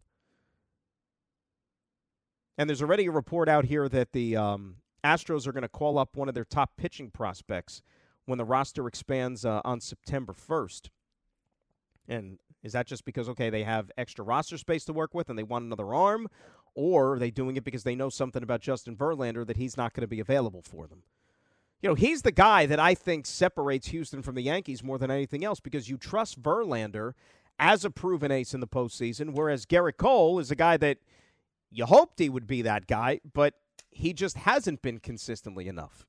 And 2.58 2.70
there's 2.70 2.82
already 2.82 3.08
a 3.08 3.12
report 3.12 3.50
out 3.50 3.66
here 3.66 3.90
that 3.90 4.14
the 4.14 4.38
um, 4.38 4.78
Astros 5.04 5.48
are 5.48 5.52
going 5.52 5.64
to 5.64 5.70
call 5.70 6.00
up 6.00 6.16
one 6.16 6.30
of 6.30 6.34
their 6.34 6.46
top 6.46 6.72
pitching 6.78 7.12
prospects 7.12 7.82
when 8.26 8.38
the 8.38 8.46
roster 8.46 8.88
expands 8.88 9.44
uh, 9.46 9.62
on 9.66 9.82
September 9.82 10.34
1st. 10.34 10.90
And 12.08 12.40
is 12.64 12.72
that 12.72 12.88
just 12.88 13.04
because, 13.04 13.28
okay, 13.30 13.50
they 13.50 13.64
have 13.64 13.92
extra 13.98 14.24
roster 14.24 14.58
space 14.58 14.86
to 14.86 14.94
work 14.94 15.14
with 15.14 15.30
and 15.30 15.38
they 15.38 15.44
want 15.44 15.66
another 15.66 15.94
arm? 15.94 16.28
Or 16.74 17.14
are 17.14 17.20
they 17.20 17.32
doing 17.32 17.58
it 17.58 17.66
because 17.66 17.84
they 17.84 17.96
know 17.96 18.10
something 18.10 18.44
about 18.44 18.62
Justin 18.62 18.96
Verlander 18.96 19.46
that 19.46 19.58
he's 19.58 19.76
not 19.76 19.94
going 19.94 20.02
to 20.02 20.08
be 20.08 20.22
available 20.22 20.62
for 20.62 20.88
them? 20.88 21.04
You 21.82 21.90
know, 21.90 21.96
he's 21.96 22.24
the 22.24 22.32
guy 22.32 22.66
that 22.66 22.80
I 22.80 22.96
think 22.96 23.26
separates 23.26 23.88
Houston 23.88 24.22
from 24.22 24.36
the 24.36 24.42
Yankees 24.42 24.84
more 24.84 24.98
than 24.98 25.12
anything 25.12 25.46
else 25.46 25.60
because 25.60 25.90
you 25.90 25.98
trust 25.98 26.42
Verlander 26.42 27.14
as 27.60 27.86
a 27.86 27.92
proven 27.92 28.32
ace 28.32 28.54
in 28.54 28.60
the 28.60 28.68
postseason, 28.68 29.34
whereas 29.34 29.66
Gerrit 29.66 29.98
Cole 29.98 30.40
is 30.40 30.52
a 30.52 30.56
guy 30.56 30.78
that 30.78 30.98
you 31.72 31.86
hoped 31.86 32.20
he 32.20 32.30
would 32.30 32.48
be 32.48 32.62
that 32.64 32.88
guy, 32.88 33.20
but 33.34 33.56
he 33.92 34.14
just 34.14 34.38
hasn't 34.38 34.82
been 34.82 35.00
consistently 35.00 35.68
enough. 35.68 36.06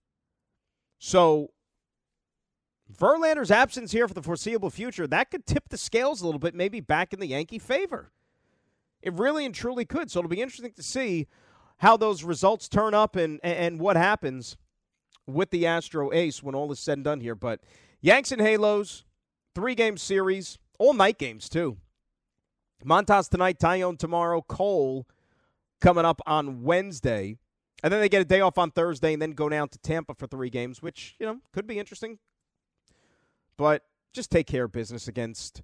So 0.99 1.51
Verlander's 2.93 3.51
absence 3.51 3.93
here 3.93 4.09
for 4.09 4.15
the 4.15 4.23
foreseeable 4.23 4.71
future, 4.71 5.07
that 5.07 5.31
could 5.31 5.47
tip 5.47 5.69
the 5.69 5.79
scales 5.79 6.23
a 6.23 6.25
little 6.25 6.39
bit, 6.39 6.55
maybe 6.55 6.81
back 6.81 7.13
in 7.13 7.21
the 7.21 7.29
Yankee 7.29 7.59
favor. 7.59 8.11
It 9.03 9.13
really 9.13 9.45
and 9.45 9.55
truly 9.55 9.85
could. 9.85 10.11
So 10.11 10.21
it'll 10.21 10.31
be 10.31 10.41
interesting 10.41 10.73
to 10.73 10.83
see 10.83 11.29
how 11.79 11.97
those 11.97 12.25
results 12.25 12.69
turn 12.69 12.95
up 12.95 13.15
and 13.15 13.39
and 13.45 13.79
what 13.79 13.97
happens 13.97 14.57
with 15.29 15.51
the 15.51 15.67
Astro 15.67 16.13
Ace 16.13 16.43
when 16.43 16.55
all 16.55 16.73
is 16.73 16.81
said 16.81 16.99
and 16.99 17.05
done 17.05 17.21
here. 17.21 17.35
But 17.35 17.61
Yanks 18.01 18.33
and 18.33 18.41
Halos, 18.41 19.05
three 19.55 19.75
game 19.75 19.97
series, 19.97 20.59
all 20.79 20.95
night 20.95 21.19
games 21.19 21.49
too. 21.49 21.77
Montas 22.85 23.29
tonight, 23.29 23.59
Taillon 23.59 23.99
tomorrow, 23.99 24.41
Cole 24.43 25.07
coming 25.81 26.05
up 26.05 26.21
on 26.27 26.63
Wednesday. 26.63 27.39
And 27.83 27.93
then 27.93 28.01
they 28.01 28.09
get 28.09 28.23
a 28.23 28.25
day 28.25 28.41
off 28.41 28.59
on 28.59 28.73
Thursday 28.73 29.13
and 29.13 29.23
then 29.23 29.33
go 29.33 29.49
down 29.49 29.69
to 29.69 29.79
Tampa 29.79 30.15
for 30.15 30.27
three 30.27 30.51
games, 30.51 30.83
which, 30.83 31.15
you 31.21 31.27
know, 31.27 31.39
could 31.53 31.67
be 31.67 31.79
interesting. 31.79 32.19
But 33.57 33.85
just 34.13 34.31
take 34.31 34.47
care 34.47 34.65
of 34.65 34.73
business 34.73 35.07
against 35.07 35.63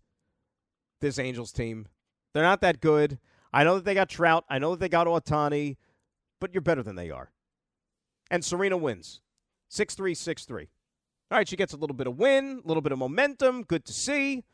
this 1.00 1.18
Angels 1.18 1.50
team. 1.50 1.88
They're 2.32 2.44
not 2.44 2.60
that 2.60 2.80
good. 2.80 3.18
I 3.52 3.64
know 3.64 3.76
that 3.76 3.84
they 3.84 3.94
got 3.94 4.08
Trout. 4.08 4.44
I 4.48 4.58
know 4.58 4.72
that 4.72 4.80
they 4.80 4.88
got 4.88 5.06
Ohtani, 5.06 5.76
but 6.40 6.52
you're 6.54 6.60
better 6.60 6.82
than 6.82 6.96
they 6.96 7.10
are. 7.10 7.30
And 8.30 8.44
Serena 8.44 8.76
wins 8.76 9.20
6 9.74 9.94
3, 9.94 10.14
6 10.14 10.44
3. 10.44 10.68
All 11.30 11.38
right, 11.38 11.48
she 11.48 11.56
gets 11.56 11.72
a 11.72 11.76
little 11.76 11.96
bit 11.96 12.06
of 12.06 12.18
win, 12.18 12.62
a 12.64 12.68
little 12.68 12.80
bit 12.80 12.92
of 12.92 12.98
momentum. 12.98 13.62
Good 13.62 13.84
to 13.86 13.92
see. 13.92 14.44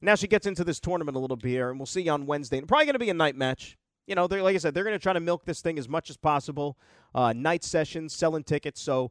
Now 0.00 0.14
she 0.14 0.28
gets 0.28 0.46
into 0.46 0.64
this 0.64 0.80
tournament 0.80 1.16
a 1.16 1.20
little 1.20 1.36
bit 1.36 1.48
here, 1.48 1.70
and 1.70 1.78
we'll 1.78 1.86
see 1.86 2.02
you 2.02 2.12
on 2.12 2.26
Wednesday. 2.26 2.60
Probably 2.60 2.84
going 2.86 2.94
to 2.94 2.98
be 3.00 3.10
a 3.10 3.14
night 3.14 3.36
match 3.36 3.76
you 4.08 4.14
know, 4.14 4.24
like 4.24 4.54
I 4.54 4.58
said, 4.58 4.72
they're 4.72 4.84
going 4.84 4.96
to 4.96 5.02
try 5.02 5.12
to 5.12 5.20
milk 5.20 5.44
this 5.44 5.60
thing 5.60 5.78
as 5.78 5.86
much 5.86 6.08
as 6.08 6.16
possible. 6.16 6.78
Uh, 7.14 7.34
night 7.34 7.62
sessions, 7.62 8.14
selling 8.14 8.42
tickets. 8.42 8.80
So 8.80 9.10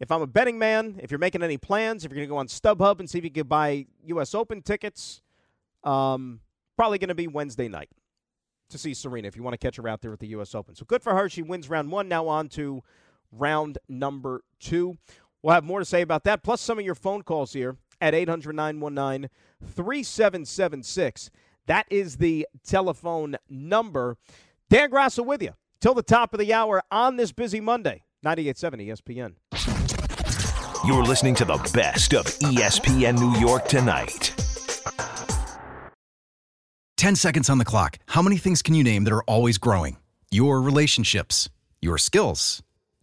if 0.00 0.12
I'm 0.12 0.20
a 0.20 0.26
betting 0.26 0.58
man, 0.58 1.00
if 1.02 1.10
you're 1.10 1.18
making 1.18 1.42
any 1.42 1.56
plans, 1.56 2.04
if 2.04 2.10
you're 2.10 2.16
going 2.16 2.28
to 2.28 2.32
go 2.32 2.36
on 2.36 2.48
StubHub 2.48 3.00
and 3.00 3.08
see 3.08 3.18
if 3.18 3.24
you 3.24 3.30
can 3.30 3.46
buy 3.46 3.86
U.S. 4.04 4.34
Open 4.34 4.60
tickets, 4.60 5.22
um, 5.82 6.40
probably 6.76 6.98
going 6.98 7.08
to 7.08 7.14
be 7.14 7.26
Wednesday 7.26 7.68
night 7.68 7.88
to 8.68 8.76
see 8.76 8.92
Serena 8.92 9.26
if 9.26 9.34
you 9.34 9.42
want 9.42 9.54
to 9.54 9.58
catch 9.58 9.76
her 9.76 9.88
out 9.88 10.02
there 10.02 10.12
at 10.12 10.20
the 10.20 10.28
U.S. 10.28 10.54
Open. 10.54 10.74
So 10.74 10.84
good 10.84 11.02
for 11.02 11.14
her. 11.14 11.30
She 11.30 11.40
wins 11.40 11.70
round 11.70 11.90
one. 11.90 12.06
Now 12.06 12.28
on 12.28 12.50
to 12.50 12.82
round 13.38 13.78
number 13.88 14.42
two. 14.60 14.96
We'll 15.42 15.54
have 15.54 15.64
more 15.64 15.78
to 15.78 15.84
say 15.84 16.02
about 16.02 16.24
that, 16.24 16.42
plus 16.42 16.60
some 16.60 16.78
of 16.78 16.84
your 16.84 16.94
phone 16.94 17.22
calls 17.22 17.52
here 17.52 17.76
at 18.00 18.14
800 18.14 18.54
919 18.54 19.30
3776. 19.62 21.30
That 21.66 21.86
is 21.90 22.16
the 22.16 22.46
telephone 22.66 23.36
number. 23.48 24.16
Dan 24.68 24.90
Graca 24.90 25.24
with 25.24 25.42
you 25.42 25.54
till 25.80 25.94
the 25.94 26.02
top 26.02 26.34
of 26.34 26.40
the 26.40 26.52
hour 26.52 26.82
on 26.90 27.16
this 27.16 27.32
busy 27.32 27.60
Monday. 27.60 28.04
98.7 28.24 28.88
ESPN. 28.88 29.34
You're 30.86 31.04
listening 31.04 31.34
to 31.36 31.44
the 31.44 31.56
best 31.72 32.14
of 32.14 32.26
ESPN 32.26 33.18
New 33.18 33.38
York 33.38 33.68
tonight. 33.68 34.34
10 36.96 37.16
seconds 37.16 37.50
on 37.50 37.58
the 37.58 37.64
clock. 37.64 37.98
How 38.06 38.22
many 38.22 38.38
things 38.38 38.62
can 38.62 38.74
you 38.74 38.82
name 38.82 39.04
that 39.04 39.12
are 39.12 39.24
always 39.24 39.58
growing? 39.58 39.98
Your 40.30 40.62
relationships, 40.62 41.50
your 41.82 41.98
skills, 41.98 42.62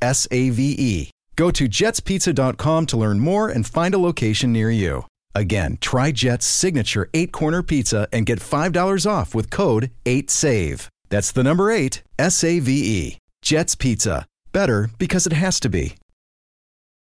S 0.00 0.26
A 0.30 0.50
V 0.50 0.76
E. 0.78 1.10
Go 1.36 1.50
to 1.50 1.68
jetspizza.com 1.68 2.86
to 2.86 2.96
learn 2.96 3.18
more 3.20 3.48
and 3.48 3.66
find 3.66 3.94
a 3.94 3.98
location 3.98 4.52
near 4.52 4.70
you. 4.70 5.04
Again, 5.34 5.76
try 5.82 6.12
Jet's 6.12 6.46
signature 6.46 7.10
eight 7.12 7.30
corner 7.30 7.62
pizza 7.62 8.08
and 8.10 8.24
get 8.24 8.40
$5 8.40 9.10
off 9.10 9.34
with 9.34 9.50
code 9.50 9.90
8SAVE. 10.06 10.88
That's 11.10 11.30
the 11.30 11.44
number 11.44 11.70
eight, 11.70 12.02
S 12.18 12.42
A 12.42 12.58
V 12.58 12.72
E. 12.72 13.18
Jet's 13.42 13.74
Pizza. 13.74 14.26
Better 14.52 14.90
because 14.98 15.26
it 15.26 15.34
has 15.34 15.60
to 15.60 15.68
be. 15.68 15.94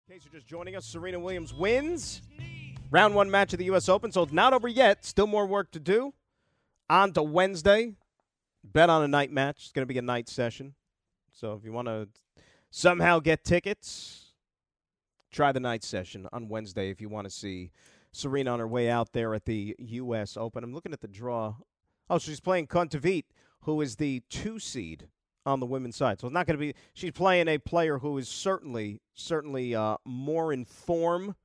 In 0.07 0.15
case 0.15 0.25
you're 0.25 0.34
just 0.34 0.48
joining 0.48 0.75
us, 0.75 0.86
Serena 0.86 1.19
Williams 1.19 1.53
wins 1.53 2.22
round 2.89 3.13
one 3.13 3.29
match 3.29 3.53
of 3.53 3.60
the 3.60 3.65
U.S. 3.65 3.88
Open. 3.88 4.12
So 4.12 4.24
it's 4.24 4.34
not 4.34 4.53
over 4.53 4.67
yet. 4.67 5.05
Still 5.05 5.27
more 5.27 5.46
work 5.46 5.72
to 5.72 5.79
do. 5.79 6.13
On 6.89 7.13
to 7.13 7.22
Wednesday. 7.22 7.93
Bet 8.63 8.89
on 8.89 9.03
a 9.03 9.07
night 9.07 9.31
match. 9.31 9.57
It's 9.60 9.72
going 9.72 9.88
to 9.88 9.93
be 9.93 10.00
a 10.00 10.01
night 10.01 10.27
session. 10.27 10.74
So 11.31 11.53
if 11.53 11.63
you 11.63 11.72
want 11.72 11.88
to 11.88 12.07
somehow 12.69 13.19
get 13.19 13.43
tickets, 13.43 14.33
try 15.31 15.51
the 15.51 15.59
night 15.59 15.83
session 15.83 16.27
on 16.31 16.50
Wednesday 16.50 16.89
if 16.89 17.01
you 17.01 17.09
want 17.09 17.25
to 17.25 17.31
see 17.31 17.71
Serena 18.12 18.51
on 18.51 18.59
her 18.59 18.67
way 18.67 18.89
out 18.89 19.13
there 19.13 19.33
at 19.33 19.45
the 19.45 19.75
U.S. 19.77 20.38
Open. 20.38 20.63
I'm 20.63 20.74
looking 20.74 20.93
at 20.93 21.01
the 21.01 21.07
draw. 21.07 21.55
Oh, 22.09 22.19
she's 22.19 22.39
playing 22.39 22.67
Kontaveit, 22.67 23.25
who 23.62 23.81
is 23.81 23.97
the 23.97 24.24
two 24.29 24.59
seed 24.59 25.07
on 25.45 25.59
the 25.59 25.65
women's 25.65 25.95
side. 25.95 26.19
So 26.19 26.27
it's 26.27 26.33
not 26.33 26.45
going 26.45 26.57
to 26.57 26.59
be. 26.59 26.74
She's 26.93 27.12
playing 27.12 27.47
a 27.47 27.57
player 27.57 28.00
who 28.00 28.17
is 28.17 28.27
certainly, 28.27 29.01
certainly 29.13 29.75
uh, 29.75 29.97
more 30.05 30.51
in 30.51 30.65
form 30.65 31.36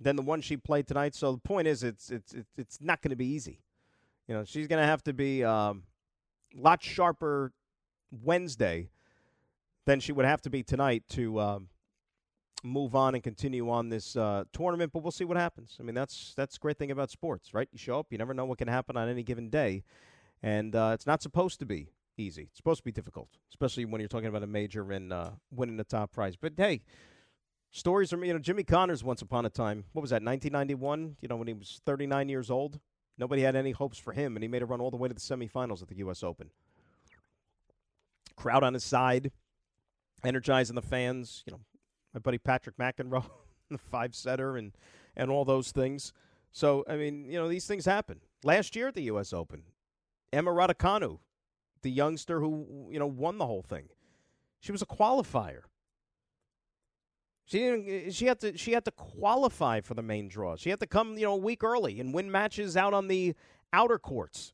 than 0.00 0.16
the 0.16 0.22
one 0.22 0.40
she 0.40 0.56
played 0.56 0.86
tonight. 0.86 1.14
So 1.14 1.32
the 1.32 1.38
point 1.38 1.68
is, 1.68 1.82
it's 1.82 2.10
it's 2.10 2.34
it's 2.56 2.80
not 2.80 3.02
going 3.02 3.10
to 3.10 3.16
be 3.16 3.26
easy. 3.26 3.60
You 4.26 4.34
know, 4.34 4.44
she's 4.44 4.66
going 4.66 4.80
to 4.80 4.86
have 4.86 5.02
to 5.04 5.12
be 5.12 5.42
um, 5.42 5.84
a 6.56 6.60
lot 6.60 6.82
sharper 6.82 7.52
Wednesday 8.10 8.90
than 9.88 10.00
she 10.00 10.12
would 10.12 10.26
have 10.26 10.42
to 10.42 10.50
be 10.50 10.62
tonight 10.62 11.02
to 11.08 11.40
um, 11.40 11.68
move 12.62 12.94
on 12.94 13.14
and 13.14 13.24
continue 13.24 13.70
on 13.70 13.88
this 13.88 14.16
uh, 14.16 14.44
tournament. 14.52 14.92
But 14.92 15.02
we'll 15.02 15.12
see 15.12 15.24
what 15.24 15.38
happens. 15.38 15.78
I 15.80 15.82
mean, 15.82 15.94
that's 15.94 16.34
that's 16.36 16.56
the 16.56 16.60
great 16.60 16.76
thing 16.76 16.90
about 16.90 17.10
sports, 17.10 17.54
right? 17.54 17.66
You 17.72 17.78
show 17.78 17.98
up, 17.98 18.08
you 18.10 18.18
never 18.18 18.34
know 18.34 18.44
what 18.44 18.58
can 18.58 18.68
happen 18.68 18.98
on 18.98 19.08
any 19.08 19.22
given 19.22 19.48
day, 19.48 19.84
and 20.42 20.76
uh, 20.76 20.90
it's 20.92 21.06
not 21.06 21.22
supposed 21.22 21.58
to 21.60 21.66
be 21.66 21.88
easy. 22.18 22.42
It's 22.50 22.58
supposed 22.58 22.80
to 22.80 22.84
be 22.84 22.92
difficult, 22.92 23.30
especially 23.48 23.86
when 23.86 24.02
you're 24.02 24.08
talking 24.08 24.28
about 24.28 24.42
a 24.42 24.46
major 24.46 24.92
and 24.92 25.10
uh, 25.10 25.30
winning 25.50 25.78
the 25.78 25.84
top 25.84 26.12
prize. 26.12 26.36
But 26.36 26.52
hey. 26.56 26.82
Stories 27.70 28.08
from 28.08 28.24
you 28.24 28.32
know 28.32 28.38
Jimmy 28.38 28.64
Connors 28.64 29.04
once 29.04 29.20
upon 29.20 29.44
a 29.44 29.50
time. 29.50 29.84
What 29.92 30.00
was 30.00 30.08
that? 30.08 30.22
1991. 30.22 31.16
You 31.20 31.28
know 31.28 31.36
when 31.36 31.48
he 31.48 31.52
was 31.52 31.82
39 31.84 32.30
years 32.30 32.50
old. 32.50 32.80
Nobody 33.18 33.42
had 33.42 33.56
any 33.56 33.72
hopes 33.72 33.98
for 33.98 34.14
him, 34.14 34.36
and 34.36 34.42
he 34.42 34.48
made 34.48 34.62
a 34.62 34.66
run 34.66 34.80
all 34.80 34.90
the 34.90 34.96
way 34.96 35.06
to 35.06 35.14
the 35.14 35.20
semifinals 35.20 35.82
at 35.82 35.88
the 35.88 35.96
U.S. 35.96 36.22
Open. 36.22 36.48
Crowd 38.36 38.64
on 38.64 38.72
his 38.72 38.84
side, 38.84 39.32
energizing 40.24 40.76
the 40.76 40.82
fans. 40.82 41.42
You 41.46 41.52
know, 41.52 41.60
my 42.14 42.20
buddy 42.20 42.38
Patrick 42.38 42.76
McEnroe, 42.76 43.24
the 43.70 43.78
five 43.78 44.14
setter, 44.14 44.56
and 44.56 44.72
and 45.16 45.30
all 45.30 45.44
those 45.44 45.72
things. 45.72 46.12
So 46.52 46.84
I 46.88 46.96
mean, 46.96 47.26
you 47.26 47.38
know, 47.38 47.48
these 47.48 47.66
things 47.66 47.84
happen. 47.84 48.20
Last 48.44 48.76
year 48.76 48.88
at 48.88 48.94
the 48.94 49.02
U.S. 49.02 49.32
Open, 49.32 49.62
Emma 50.32 50.50
Raducanu, 50.50 51.18
the 51.82 51.90
youngster 51.90 52.40
who 52.40 52.88
you 52.90 52.98
know 52.98 53.06
won 53.06 53.38
the 53.38 53.46
whole 53.46 53.62
thing, 53.62 53.88
she 54.60 54.72
was 54.72 54.82
a 54.82 54.86
qualifier. 54.86 55.62
She 57.48 57.58
didn't. 57.58 57.88
Eh, 57.88 58.10
she 58.10 58.26
had 58.26 58.40
to. 58.40 58.56
She 58.56 58.72
had 58.72 58.84
to 58.84 58.90
qualify 58.90 59.80
for 59.80 59.94
the 59.94 60.02
main 60.02 60.28
draw. 60.28 60.56
She 60.56 60.70
had 60.70 60.80
to 60.80 60.86
come, 60.86 61.16
you 61.16 61.24
know, 61.24 61.32
a 61.32 61.36
week 61.36 61.64
early 61.64 61.98
and 61.98 62.12
win 62.12 62.30
matches 62.30 62.76
out 62.76 62.92
on 62.92 63.08
the 63.08 63.34
outer 63.72 63.98
courts, 63.98 64.52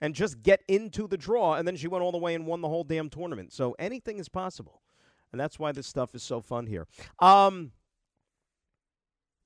and 0.00 0.14
just 0.14 0.42
get 0.42 0.62
into 0.68 1.06
the 1.08 1.16
draw. 1.16 1.54
And 1.54 1.66
then 1.66 1.76
she 1.76 1.88
went 1.88 2.04
all 2.04 2.12
the 2.12 2.18
way 2.18 2.34
and 2.34 2.46
won 2.46 2.60
the 2.60 2.68
whole 2.68 2.84
damn 2.84 3.10
tournament. 3.10 3.52
So 3.52 3.74
anything 3.78 4.18
is 4.18 4.28
possible 4.28 4.82
and 5.32 5.40
that's 5.40 5.58
why 5.58 5.72
this 5.72 5.86
stuff 5.86 6.14
is 6.14 6.22
so 6.22 6.40
fun 6.40 6.66
here. 6.66 6.86
Um, 7.18 7.72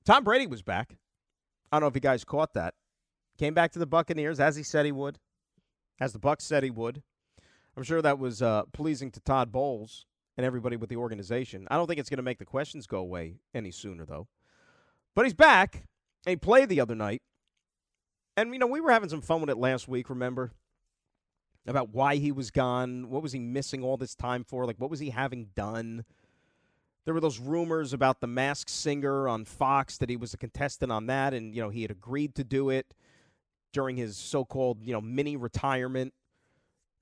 Tom 0.05 0.23
Brady 0.23 0.47
was 0.47 0.61
back. 0.61 0.97
I 1.71 1.77
don't 1.77 1.81
know 1.81 1.87
if 1.87 1.95
you 1.95 2.01
guys 2.01 2.23
caught 2.23 2.53
that. 2.53 2.75
Came 3.37 3.53
back 3.53 3.71
to 3.71 3.79
the 3.79 3.85
Buccaneers 3.85 4.39
as 4.39 4.55
he 4.55 4.63
said 4.63 4.85
he 4.85 4.91
would, 4.91 5.17
as 5.99 6.13
the 6.13 6.19
Bucks 6.19 6.43
said 6.43 6.63
he 6.63 6.69
would. 6.69 7.01
I'm 7.75 7.83
sure 7.83 8.01
that 8.01 8.19
was 8.19 8.41
uh, 8.41 8.63
pleasing 8.73 9.11
to 9.11 9.19
Todd 9.19 9.51
Bowles 9.51 10.05
and 10.37 10.45
everybody 10.45 10.75
with 10.75 10.89
the 10.89 10.97
organization. 10.97 11.67
I 11.71 11.77
don't 11.77 11.87
think 11.87 11.99
it's 11.99 12.09
going 12.09 12.17
to 12.17 12.23
make 12.23 12.37
the 12.37 12.45
questions 12.45 12.85
go 12.85 12.99
away 12.99 13.37
any 13.53 13.71
sooner, 13.71 14.05
though. 14.05 14.27
But 15.15 15.25
he's 15.25 15.33
back. 15.33 15.87
And 16.25 16.31
he 16.31 16.35
played 16.35 16.69
the 16.69 16.79
other 16.79 16.95
night. 16.95 17.21
And, 18.35 18.53
you 18.53 18.59
know, 18.59 18.67
we 18.67 18.81
were 18.81 18.91
having 18.91 19.09
some 19.09 19.21
fun 19.21 19.41
with 19.41 19.49
it 19.49 19.57
last 19.57 19.87
week, 19.87 20.09
remember? 20.09 20.51
About 21.67 21.89
why 21.89 22.15
he 22.15 22.31
was 22.31 22.51
gone. 22.51 23.09
What 23.09 23.21
was 23.21 23.31
he 23.31 23.39
missing 23.39 23.83
all 23.83 23.97
this 23.97 24.15
time 24.15 24.43
for? 24.43 24.65
Like, 24.65 24.77
what 24.77 24.89
was 24.89 24.99
he 24.99 25.11
having 25.11 25.49
done? 25.55 26.03
There 27.05 27.13
were 27.13 27.21
those 27.21 27.39
rumors 27.39 27.93
about 27.93 28.21
the 28.21 28.27
masked 28.27 28.69
singer 28.69 29.27
on 29.27 29.45
Fox 29.45 29.97
that 29.97 30.09
he 30.09 30.15
was 30.15 30.33
a 30.33 30.37
contestant 30.37 30.91
on 30.91 31.05
that, 31.07 31.33
and, 31.33 31.53
you 31.53 31.61
know, 31.61 31.69
he 31.69 31.81
had 31.81 31.91
agreed 31.91 32.35
to 32.35 32.43
do 32.43 32.69
it 32.69 32.93
during 33.71 33.97
his 33.97 34.17
so 34.17 34.45
called, 34.45 34.83
you 34.83 34.93
know, 34.93 35.01
mini 35.01 35.35
retirement 35.35 36.13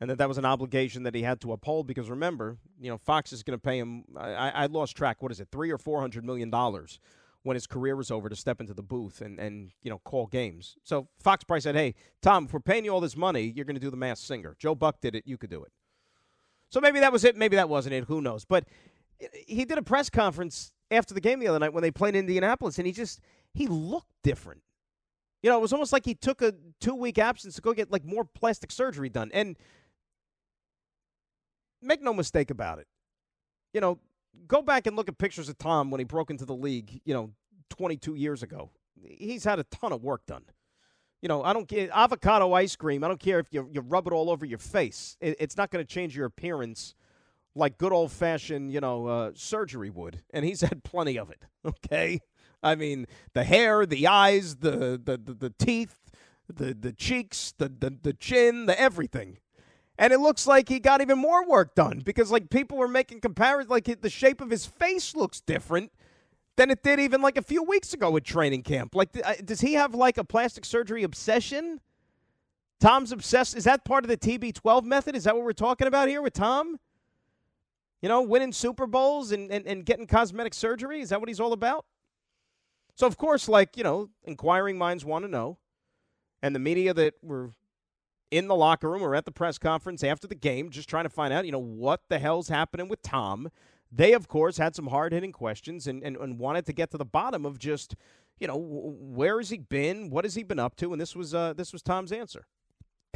and 0.01 0.09
that 0.09 0.17
that 0.17 0.27
was 0.27 0.39
an 0.39 0.45
obligation 0.45 1.03
that 1.03 1.13
he 1.13 1.21
had 1.21 1.39
to 1.41 1.53
uphold 1.53 1.85
because 1.85 2.09
remember, 2.09 2.57
you 2.81 2.89
know, 2.89 2.97
Fox 2.97 3.31
is 3.31 3.43
going 3.43 3.57
to 3.57 3.61
pay 3.61 3.77
him. 3.77 4.03
I, 4.17 4.49
I 4.49 4.65
lost 4.65 4.97
track. 4.97 5.21
What 5.21 5.31
is 5.31 5.39
it, 5.39 5.49
three 5.51 5.71
or 5.71 5.77
four 5.77 6.01
hundred 6.01 6.25
million 6.25 6.49
dollars 6.49 6.99
when 7.43 7.55
his 7.55 7.65
career 7.65 7.95
was 7.95 8.11
over 8.11 8.29
to 8.29 8.35
step 8.35 8.61
into 8.61 8.73
the 8.73 8.83
booth 8.83 9.21
and 9.21 9.39
and 9.39 9.71
you 9.81 9.89
know 9.89 9.99
call 9.99 10.27
games. 10.27 10.77
So 10.83 11.07
Fox 11.19 11.43
Price 11.43 11.63
said, 11.63 11.75
"Hey, 11.75 11.95
Tom, 12.21 12.45
if 12.45 12.53
we're 12.53 12.59
paying 12.59 12.85
you 12.85 12.91
all 12.91 13.01
this 13.01 13.17
money, 13.17 13.53
you're 13.55 13.65
going 13.65 13.75
to 13.75 13.81
do 13.81 13.89
the 13.89 13.97
Masked 13.97 14.27
Singer. 14.27 14.55
Joe 14.59 14.75
Buck 14.75 15.01
did 15.01 15.15
it. 15.15 15.23
You 15.25 15.37
could 15.37 15.49
do 15.49 15.63
it." 15.63 15.71
So 16.69 16.79
maybe 16.79 16.99
that 16.99 17.11
was 17.11 17.23
it. 17.23 17.35
Maybe 17.35 17.55
that 17.55 17.69
wasn't 17.69 17.93
it. 17.93 18.05
Who 18.05 18.21
knows? 18.21 18.45
But 18.45 18.65
eh, 19.19 19.27
he 19.47 19.65
did 19.65 19.77
a 19.77 19.83
press 19.83 20.09
conference 20.09 20.71
after 20.89 21.13
the 21.13 21.21
game 21.21 21.39
the 21.39 21.47
other 21.47 21.59
night 21.59 21.73
when 21.73 21.81
they 21.81 21.91
played 21.91 22.15
in 22.15 22.21
Indianapolis, 22.21 22.77
and 22.77 22.87
he 22.87 22.93
just 22.93 23.19
he 23.53 23.67
looked 23.67 24.11
different. 24.23 24.61
You 25.43 25.49
know, 25.49 25.57
it 25.57 25.61
was 25.61 25.73
almost 25.73 25.91
like 25.91 26.05
he 26.05 26.13
took 26.13 26.41
a 26.41 26.53
two 26.79 26.95
week 26.95 27.17
absence 27.17 27.55
to 27.55 27.61
go 27.61 27.73
get 27.73 27.91
like 27.91 28.05
more 28.05 28.23
plastic 28.23 28.71
surgery 28.71 29.09
done. 29.09 29.31
And 29.33 29.57
make 31.81 32.01
no 32.01 32.13
mistake 32.13 32.51
about 32.51 32.79
it. 32.79 32.87
You 33.73 33.81
know, 33.81 33.99
go 34.47 34.61
back 34.61 34.87
and 34.87 34.95
look 34.95 35.07
at 35.07 35.17
pictures 35.17 35.49
of 35.49 35.57
Tom 35.57 35.91
when 35.91 35.99
he 35.99 36.05
broke 36.05 36.29
into 36.29 36.45
the 36.45 36.55
league, 36.55 37.01
you 37.05 37.13
know, 37.13 37.31
22 37.69 38.15
years 38.15 38.43
ago. 38.43 38.69
He's 39.01 39.43
had 39.43 39.59
a 39.59 39.63
ton 39.63 39.91
of 39.91 40.03
work 40.03 40.25
done. 40.25 40.43
You 41.21 41.29
know, 41.29 41.43
I 41.43 41.53
don't 41.53 41.67
care 41.67 41.89
avocado 41.93 42.53
ice 42.53 42.75
cream. 42.75 43.03
I 43.03 43.07
don't 43.07 43.19
care 43.19 43.39
if 43.39 43.47
you 43.51 43.69
you 43.71 43.81
rub 43.81 44.07
it 44.07 44.13
all 44.13 44.29
over 44.29 44.45
your 44.45 44.57
face. 44.57 45.17
It, 45.21 45.37
it's 45.39 45.55
not 45.55 45.69
going 45.69 45.85
to 45.85 45.91
change 45.91 46.15
your 46.15 46.25
appearance 46.25 46.95
like 47.55 47.77
good 47.77 47.91
old 47.91 48.11
fashioned, 48.11 48.71
you 48.71 48.79
know, 48.79 49.07
uh, 49.07 49.31
surgery 49.35 49.89
would. 49.89 50.21
And 50.33 50.45
he's 50.45 50.61
had 50.61 50.83
plenty 50.83 51.17
of 51.17 51.29
it. 51.29 51.45
Okay, 51.63 52.21
I 52.63 52.73
mean, 52.73 53.05
the 53.35 53.43
hair, 53.43 53.85
the 53.85 54.07
eyes, 54.07 54.55
the 54.57 54.99
the 55.03 55.15
the, 55.23 55.33
the 55.35 55.49
teeth, 55.51 55.95
the 56.51 56.73
the 56.73 56.91
cheeks, 56.91 57.53
the, 57.59 57.69
the 57.69 57.95
the 58.01 58.13
chin, 58.13 58.65
the 58.65 58.79
everything. 58.79 59.37
And 60.01 60.11
it 60.11 60.19
looks 60.19 60.47
like 60.47 60.67
he 60.67 60.79
got 60.79 60.99
even 61.01 61.19
more 61.19 61.47
work 61.47 61.75
done 61.75 62.01
because, 62.03 62.31
like, 62.31 62.49
people 62.49 62.75
were 62.75 62.87
making 62.87 63.21
comparisons. 63.21 63.69
Like, 63.69 64.01
the 64.01 64.09
shape 64.09 64.41
of 64.41 64.49
his 64.49 64.65
face 64.65 65.15
looks 65.15 65.41
different 65.41 65.91
than 66.57 66.71
it 66.71 66.81
did 66.81 66.99
even 66.99 67.21
like 67.21 67.37
a 67.37 67.41
few 67.43 67.61
weeks 67.61 67.93
ago 67.93 68.17
at 68.17 68.23
training 68.23 68.63
camp. 68.63 68.95
Like, 68.95 69.09
uh, 69.23 69.35
does 69.45 69.61
he 69.61 69.73
have 69.73 69.93
like 69.93 70.17
a 70.17 70.23
plastic 70.23 70.65
surgery 70.65 71.03
obsession? 71.03 71.81
Tom's 72.79 73.11
obsessed. 73.11 73.55
Is 73.55 73.65
that 73.65 73.85
part 73.85 74.03
of 74.03 74.09
the 74.09 74.17
TB12 74.17 74.83
method? 74.83 75.15
Is 75.15 75.25
that 75.25 75.35
what 75.35 75.45
we're 75.45 75.53
talking 75.53 75.87
about 75.87 76.07
here 76.07 76.23
with 76.23 76.33
Tom? 76.33 76.79
You 78.01 78.09
know, 78.09 78.23
winning 78.23 78.53
Super 78.53 78.87
Bowls 78.87 79.31
and, 79.31 79.51
and, 79.51 79.67
and 79.67 79.85
getting 79.85 80.07
cosmetic 80.07 80.55
surgery? 80.55 81.01
Is 81.01 81.09
that 81.09 81.19
what 81.19 81.29
he's 81.29 81.39
all 81.39 81.53
about? 81.53 81.85
So, 82.95 83.05
of 83.05 83.17
course, 83.17 83.47
like, 83.47 83.77
you 83.77 83.83
know, 83.83 84.09
inquiring 84.23 84.79
minds 84.79 85.05
want 85.05 85.25
to 85.25 85.31
know. 85.31 85.59
And 86.41 86.55
the 86.55 86.59
media 86.59 86.91
that 86.95 87.13
were 87.21 87.51
in 88.31 88.47
the 88.47 88.55
locker 88.55 88.89
room 88.89 89.03
or 89.03 89.13
at 89.13 89.25
the 89.25 89.31
press 89.31 89.57
conference 89.57 90.03
after 90.03 90.25
the 90.25 90.35
game, 90.35 90.69
just 90.69 90.89
trying 90.89 91.03
to 91.03 91.09
find 91.09 91.33
out, 91.33 91.45
you 91.45 91.51
know, 91.51 91.59
what 91.59 92.01
the 92.07 92.17
hell's 92.17 92.47
happening 92.47 92.87
with 92.87 93.01
Tom. 93.01 93.49
They, 93.91 94.13
of 94.13 94.29
course, 94.29 94.57
had 94.57 94.73
some 94.73 94.87
hard 94.87 95.11
hitting 95.11 95.33
questions 95.33 95.85
and, 95.85 96.01
and, 96.01 96.15
and, 96.15 96.39
wanted 96.39 96.65
to 96.67 96.73
get 96.73 96.91
to 96.91 96.97
the 96.97 97.05
bottom 97.05 97.45
of 97.45 97.59
just, 97.59 97.95
you 98.39 98.47
know, 98.47 98.55
where 98.57 99.37
has 99.37 99.49
he 99.49 99.57
been? 99.57 100.09
What 100.09 100.23
has 100.23 100.35
he 100.35 100.43
been 100.43 100.59
up 100.59 100.77
to? 100.77 100.93
And 100.93 101.01
this 101.01 101.13
was 101.13 101.35
uh, 101.35 101.53
this 101.53 101.73
was 101.73 101.81
Tom's 101.81 102.13
answer. 102.13 102.45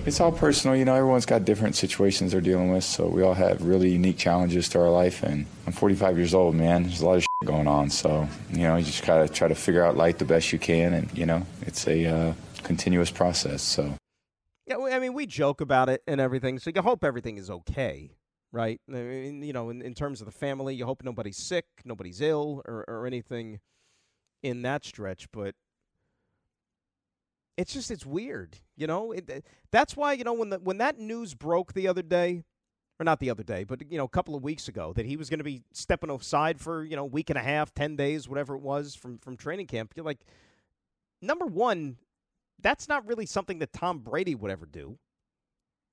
It's 0.06 0.20
all 0.20 0.34
personal, 0.34 0.76
you 0.76 0.84
know. 0.84 0.94
Everyone's 0.94 1.26
got 1.26 1.46
different 1.46 1.78
situations 1.78 2.34
they're 2.34 2.42
dealing 2.42 2.72
with, 2.72 2.84
so 2.84 3.08
we 3.08 3.24
all 3.24 3.34
have 3.34 3.62
really 3.62 3.90
unique 3.90 4.18
challenges 4.18 4.68
to 4.70 4.80
our 4.80 4.90
life. 4.90 5.24
And 5.24 5.46
I'm 5.66 5.72
45 5.72 6.18
years 6.18 6.34
old, 6.34 6.54
man. 6.56 6.84
There's 6.84 7.02
a 7.02 7.06
lot 7.06 7.16
of 7.16 7.22
shit 7.22 7.48
going 7.48 7.68
on, 7.68 7.90
so 7.90 8.28
you 8.52 8.64
know, 8.64 8.76
you 8.76 8.84
just 8.84 9.06
gotta 9.06 9.30
try 9.30 9.48
to 9.48 9.56
figure 9.56 9.84
out 9.84 9.96
life 9.96 10.18
the 10.18 10.26
best 10.26 10.52
you 10.52 10.60
can, 10.60 10.94
and 10.94 11.18
you 11.18 11.26
know, 11.26 11.44
it's 11.62 11.88
a 11.88 12.06
uh, 12.06 12.34
continuous 12.64 13.10
process. 13.10 13.62
So 13.62 13.94
yeah, 14.66 14.78
I 14.78 15.00
mean, 15.00 15.14
we 15.14 15.26
joke 15.26 15.62
about 15.62 15.90
it 15.90 16.02
and 16.08 16.20
everything, 16.20 16.60
so 16.60 16.72
you 16.74 16.82
hope 16.82 17.04
everything 17.04 17.38
is 17.38 17.50
okay, 17.50 18.12
right? 18.52 18.82
I 18.90 18.94
mean, 18.94 19.44
you 19.44 19.54
know, 19.54 19.70
in, 19.70 19.82
in 19.82 19.94
terms 19.94 20.22
of 20.22 20.26
the 20.26 20.32
family, 20.32 20.76
you 20.76 20.86
hope 20.86 21.04
nobody's 21.04 21.38
sick, 21.38 21.66
nobody's 21.84 22.22
ill, 22.22 22.62
or, 22.66 22.84
or 22.88 23.06
anything 23.06 23.60
in 24.42 24.64
that 24.64 24.84
stretch. 24.84 25.32
But 25.32 25.56
it's 27.58 27.74
just 27.74 27.92
it's 27.92 28.06
weird, 28.06 28.58
you 28.76 28.88
know. 28.88 29.12
It, 29.12 29.46
that's 29.72 29.96
why 29.96 30.14
you 30.14 30.24
know 30.24 30.34
when 30.34 30.50
the 30.50 30.60
when 30.60 30.78
that 30.80 31.00
news 31.00 31.34
broke 31.36 31.74
the 31.74 31.88
other 31.88 32.02
day, 32.02 32.44
or 33.00 33.04
not 33.04 33.20
the 33.20 33.30
other 33.30 33.44
day, 33.44 33.64
but 33.64 33.92
you 33.92 33.98
know, 33.98 34.06
a 34.06 34.10
couple 34.10 34.36
of 34.36 34.44
weeks 34.44 34.68
ago, 34.68 34.94
that 34.94 35.06
he 35.06 35.18
was 35.18 35.30
going 35.30 35.40
to 35.40 35.44
be 35.44 35.64
stepping 35.74 36.10
aside 36.10 36.60
for 36.60 36.84
you 36.84 36.96
know 36.96 37.06
week 37.06 37.30
and 37.30 37.38
a 37.38 37.44
half, 37.44 37.74
ten 37.74 37.96
days, 37.96 38.28
whatever 38.28 38.56
it 38.56 38.62
was 38.62 38.96
from 38.96 39.18
from 39.20 39.38
training 39.38 39.68
camp. 39.68 39.94
You're 39.96 40.06
like, 40.06 40.26
number 41.22 41.46
one, 41.46 41.98
that's 42.62 42.88
not 42.88 43.06
really 43.08 43.26
something 43.26 43.60
that 43.60 43.74
Tom 43.74 44.00
Brady 44.00 44.36
would 44.36 44.52
ever 44.52 44.66
do. 44.66 44.98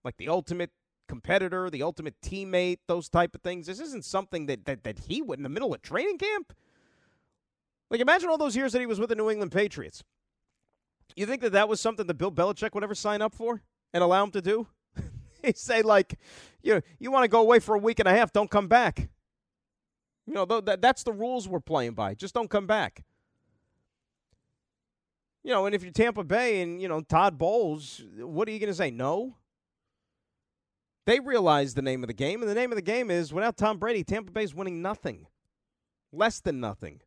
Like 0.05 0.17
the 0.17 0.29
ultimate 0.29 0.71
competitor, 1.09 1.69
the 1.69 1.83
ultimate 1.83 2.15
teammate, 2.25 2.79
those 2.89 3.09
type 3.09 3.35
of 3.35 3.43
things. 3.43 3.67
This 3.67 3.81
isn't 3.81 4.05
something 4.05 4.47
that, 4.47 4.65
that, 4.65 4.85
that 4.85 4.99
he 5.01 5.23
would 5.23 5.39
in 5.39 5.43
the 5.43 5.49
middle 5.49 5.75
of 5.75 5.83
training 5.83 6.19
camp. 6.19 6.53
Like 7.91 8.01
imagine 8.01 8.31
all 8.31 8.39
those 8.39 8.57
years 8.57 8.73
that 8.73 8.81
he 8.81 8.87
was 8.87 8.99
with 8.99 9.11
the 9.11 9.15
New 9.15 9.31
England 9.31 9.53
Patriots. 9.53 10.03
You 11.15 11.27
think 11.27 11.43
that 11.43 11.53
that 11.53 11.69
was 11.69 11.81
something 11.81 12.07
that 12.07 12.15
Bill 12.15 12.33
Belichick 12.33 12.73
would 12.75 12.83
ever 12.83 12.95
sign 12.95 13.21
up 13.21 13.35
for 13.35 13.63
and 13.93 14.03
allow 14.03 14.25
him 14.25 14.31
to 14.31 14.41
do? 14.41 14.67
He'd 15.43 15.59
say 15.59 15.83
like, 15.83 16.19
you 16.63 16.81
you 16.99 17.11
want 17.11 17.25
to 17.25 17.29
go 17.29 17.41
away 17.41 17.59
for 17.59 17.75
a 17.75 17.79
week 17.79 17.99
and 17.99 18.09
a 18.09 18.13
half, 18.13 18.33
don't 18.33 18.51
come 18.51 18.69
back. 18.69 19.11
You 20.27 20.35
know, 20.35 20.47
th- 20.47 20.79
that's 20.81 21.03
the 21.03 21.13
rules 21.13 21.49
we're 21.49 21.61
playing 21.61 21.93
by. 21.93 22.15
Just 22.15 22.33
don't 22.33 22.49
come 22.49 22.67
back. 22.67 23.05
You 25.45 25.51
know, 25.51 25.67
and 25.67 25.75
if 25.75 25.83
you're 25.83 25.93
Tampa 25.93 26.23
Bay 26.23 26.61
and, 26.61 26.81
you 26.81 26.89
know, 26.89 27.01
Todd 27.01 27.37
Bowles, 27.37 28.03
what 28.17 28.47
are 28.49 28.53
you 28.53 28.61
going 28.61 28.69
to 28.69 28.75
say? 28.75 28.91
No? 28.91 29.37
They 31.05 31.19
realize 31.19 31.75
the 31.75 31.83
name 31.83 32.05
of 32.05 32.07
the 32.07 32.15
game, 32.15 32.43
and 32.43 32.51
the 32.51 32.55
name 32.55 32.71
of 32.71 32.77
the 32.77 32.83
game 32.83 33.11
is 33.11 33.33
without 33.33 33.57
Tom 33.57 33.79
Brady, 33.79 34.05
Tampa 34.05 34.31
Bay's 34.31 34.55
winning 34.55 34.81
nothing. 34.81 35.27
Less 36.13 36.41
than 36.41 36.61
nothing. 36.61 37.01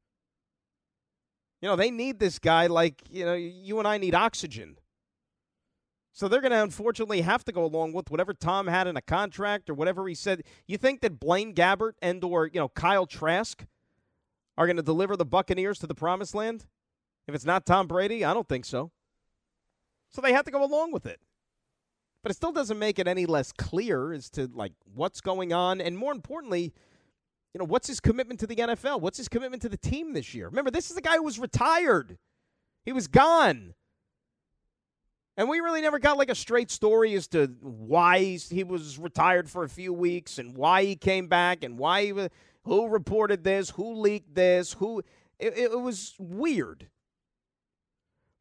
You 1.61 1.69
know, 1.69 1.77
they 1.77 1.91
need 1.91 2.19
this 2.19 2.37
guy 2.37 2.67
like, 2.67 3.03
you 3.09 3.25
know, 3.25 3.35
you 3.35 3.79
and 3.79 3.87
I 3.87 3.97
need 3.97 4.13
oxygen. 4.13 4.77
So 6.11 6.27
they're 6.27 6.41
going 6.41 6.51
to 6.51 6.61
unfortunately 6.61 7.21
have 7.21 7.43
to 7.45 7.51
go 7.51 7.63
along 7.63 7.93
with 7.93 8.09
whatever 8.09 8.33
Tom 8.33 8.67
had 8.67 8.87
in 8.87 8.97
a 8.97 9.01
contract 9.01 9.69
or 9.69 9.73
whatever 9.73 10.07
he 10.07 10.15
said. 10.15 10.43
You 10.67 10.77
think 10.77 11.01
that 11.01 11.19
Blaine 11.19 11.53
Gabbert 11.53 11.93
and 12.01 12.23
or, 12.23 12.47
you 12.47 12.59
know, 12.59 12.69
Kyle 12.69 13.05
Trask 13.05 13.65
are 14.57 14.65
going 14.65 14.77
to 14.77 14.83
deliver 14.83 15.15
the 15.15 15.25
Buccaneers 15.25 15.79
to 15.79 15.87
the 15.87 15.95
promised 15.95 16.35
land? 16.35 16.65
If 17.27 17.35
it's 17.35 17.45
not 17.45 17.65
Tom 17.65 17.87
Brady, 17.87 18.23
I 18.23 18.33
don't 18.33 18.47
think 18.47 18.65
so. 18.65 18.91
So 20.11 20.21
they 20.21 20.33
have 20.33 20.45
to 20.45 20.51
go 20.51 20.63
along 20.63 20.91
with 20.91 21.05
it. 21.05 21.19
But 22.23 22.31
it 22.31 22.35
still 22.35 22.51
doesn't 22.51 22.79
make 22.79 22.97
it 22.97 23.07
any 23.07 23.25
less 23.25 23.51
clear 23.51 24.11
as 24.13 24.29
to 24.31 24.49
like 24.53 24.73
what's 24.93 25.21
going 25.21 25.53
on 25.53 25.79
and 25.79 25.97
more 25.97 26.11
importantly, 26.11 26.73
you 27.53 27.59
know, 27.59 27.65
what's 27.65 27.87
his 27.87 27.99
commitment 27.99 28.39
to 28.41 28.47
the 28.47 28.55
NFL? 28.55 28.99
What's 28.99 29.17
his 29.17 29.27
commitment 29.27 29.61
to 29.61 29.69
the 29.69 29.77
team 29.77 30.13
this 30.13 30.33
year? 30.33 30.47
Remember, 30.47 30.71
this 30.71 30.89
is 30.89 30.95
the 30.95 31.01
guy 31.01 31.15
who 31.15 31.23
was 31.23 31.39
retired. 31.39 32.17
He 32.83 32.91
was 32.91 33.07
gone. 33.07 33.75
And 35.37 35.49
we 35.49 35.59
really 35.59 35.81
never 35.81 35.99
got 35.99 36.17
like 36.17 36.29
a 36.29 36.35
straight 36.35 36.71
story 36.71 37.13
as 37.13 37.27
to 37.29 37.47
why 37.61 38.37
he 38.49 38.63
was 38.63 38.97
retired 38.97 39.49
for 39.49 39.63
a 39.63 39.69
few 39.69 39.93
weeks 39.93 40.37
and 40.37 40.55
why 40.55 40.83
he 40.83 40.95
came 40.95 41.27
back 41.27 41.63
and 41.63 41.77
why 41.77 42.05
he 42.05 42.13
was, 42.13 42.29
who 42.63 42.87
reported 42.87 43.43
this, 43.43 43.69
who 43.71 43.95
leaked 43.95 44.33
this, 44.33 44.73
who 44.73 45.03
it, 45.39 45.57
it 45.57 45.79
was 45.79 46.15
weird. 46.17 46.87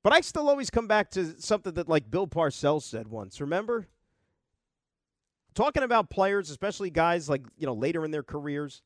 But 0.04 0.12
I 0.12 0.20
still 0.20 0.50
always 0.50 0.68
come 0.68 0.86
back 0.86 1.10
to 1.12 1.40
something 1.40 1.72
that 1.74 1.88
like 1.88 2.10
Bill 2.10 2.28
Parcells 2.28 2.82
said 2.82 3.08
once. 3.08 3.40
Remember? 3.40 3.88
Talking 5.54 5.82
about 5.82 6.10
players, 6.10 6.50
especially 6.50 6.90
guys 6.90 7.28
like, 7.28 7.42
you 7.56 7.66
know, 7.66 7.72
later 7.72 8.04
in 8.04 8.10
their 8.10 8.22
careers. 8.22 8.82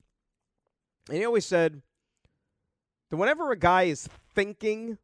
And 1.08 1.18
he 1.18 1.24
always 1.24 1.44
said 1.44 1.82
that 3.10 3.16
whenever 3.16 3.50
a 3.50 3.56
guy 3.56 3.84
is 3.84 4.08
thinking 4.34 4.98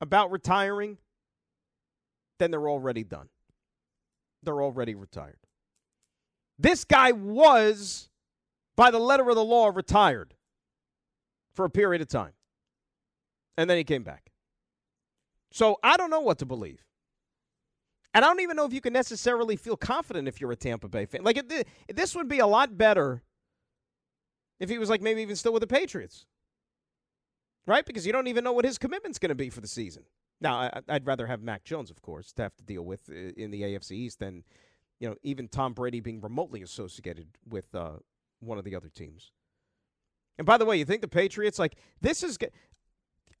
about 0.00 0.30
retiring, 0.30 0.96
then 2.38 2.50
they're 2.50 2.70
already 2.70 3.04
done. 3.04 3.28
They're 4.42 4.62
already 4.62 4.94
retired. 4.94 5.36
This 6.58 6.84
guy 6.84 7.12
was, 7.12 8.08
by 8.74 8.90
the 8.90 8.98
letter 8.98 9.28
of 9.28 9.36
the 9.36 9.44
law, 9.44 9.68
retired 9.68 10.32
for 11.52 11.66
a 11.66 11.70
period 11.70 12.00
of 12.00 12.08
time. 12.08 12.32
And 13.58 13.68
then 13.68 13.76
he 13.76 13.84
came 13.84 14.02
back. 14.02 14.29
So 15.52 15.78
I 15.82 15.96
don't 15.96 16.10
know 16.10 16.20
what 16.20 16.38
to 16.38 16.46
believe. 16.46 16.84
And 18.12 18.24
I 18.24 18.28
don't 18.28 18.40
even 18.40 18.56
know 18.56 18.64
if 18.64 18.72
you 18.72 18.80
can 18.80 18.92
necessarily 18.92 19.56
feel 19.56 19.76
confident 19.76 20.26
if 20.26 20.40
you're 20.40 20.50
a 20.50 20.56
Tampa 20.56 20.88
Bay 20.88 21.06
fan. 21.06 21.22
Like, 21.22 21.38
it, 21.38 21.68
this 21.94 22.16
would 22.16 22.28
be 22.28 22.40
a 22.40 22.46
lot 22.46 22.76
better 22.76 23.22
if 24.58 24.68
he 24.68 24.78
was 24.78 24.90
like 24.90 25.00
maybe 25.00 25.22
even 25.22 25.36
still 25.36 25.52
with 25.52 25.60
the 25.60 25.66
Patriots, 25.66 26.26
right? 27.66 27.86
Because 27.86 28.06
you 28.06 28.12
don't 28.12 28.26
even 28.26 28.42
know 28.42 28.52
what 28.52 28.64
his 28.64 28.78
commitment's 28.78 29.18
going 29.18 29.30
to 29.30 29.36
be 29.36 29.48
for 29.48 29.60
the 29.60 29.68
season. 29.68 30.02
Now, 30.40 30.70
I, 30.88 30.94
would 30.94 31.06
rather 31.06 31.26
have 31.26 31.42
Mac 31.42 31.64
Jones, 31.64 31.90
of 31.90 32.02
course, 32.02 32.32
to 32.32 32.42
have 32.42 32.56
to 32.56 32.64
deal 32.64 32.82
with 32.82 33.08
uh, 33.10 33.32
in 33.36 33.50
the 33.50 33.62
AFC 33.62 33.92
East 33.92 34.18
than, 34.18 34.42
you 34.98 35.08
know, 35.08 35.14
even 35.22 35.48
Tom 35.48 35.72
Brady 35.72 36.00
being 36.00 36.20
remotely 36.20 36.62
associated 36.62 37.28
with 37.48 37.74
uh, 37.74 37.92
one 38.40 38.58
of 38.58 38.64
the 38.64 38.74
other 38.74 38.88
teams. 38.88 39.32
And 40.38 40.46
by 40.46 40.56
the 40.56 40.64
way, 40.64 40.78
you 40.78 40.86
think 40.86 41.02
the 41.02 41.08
Patriots 41.08 41.58
like 41.58 41.76
this 42.00 42.22
is 42.22 42.38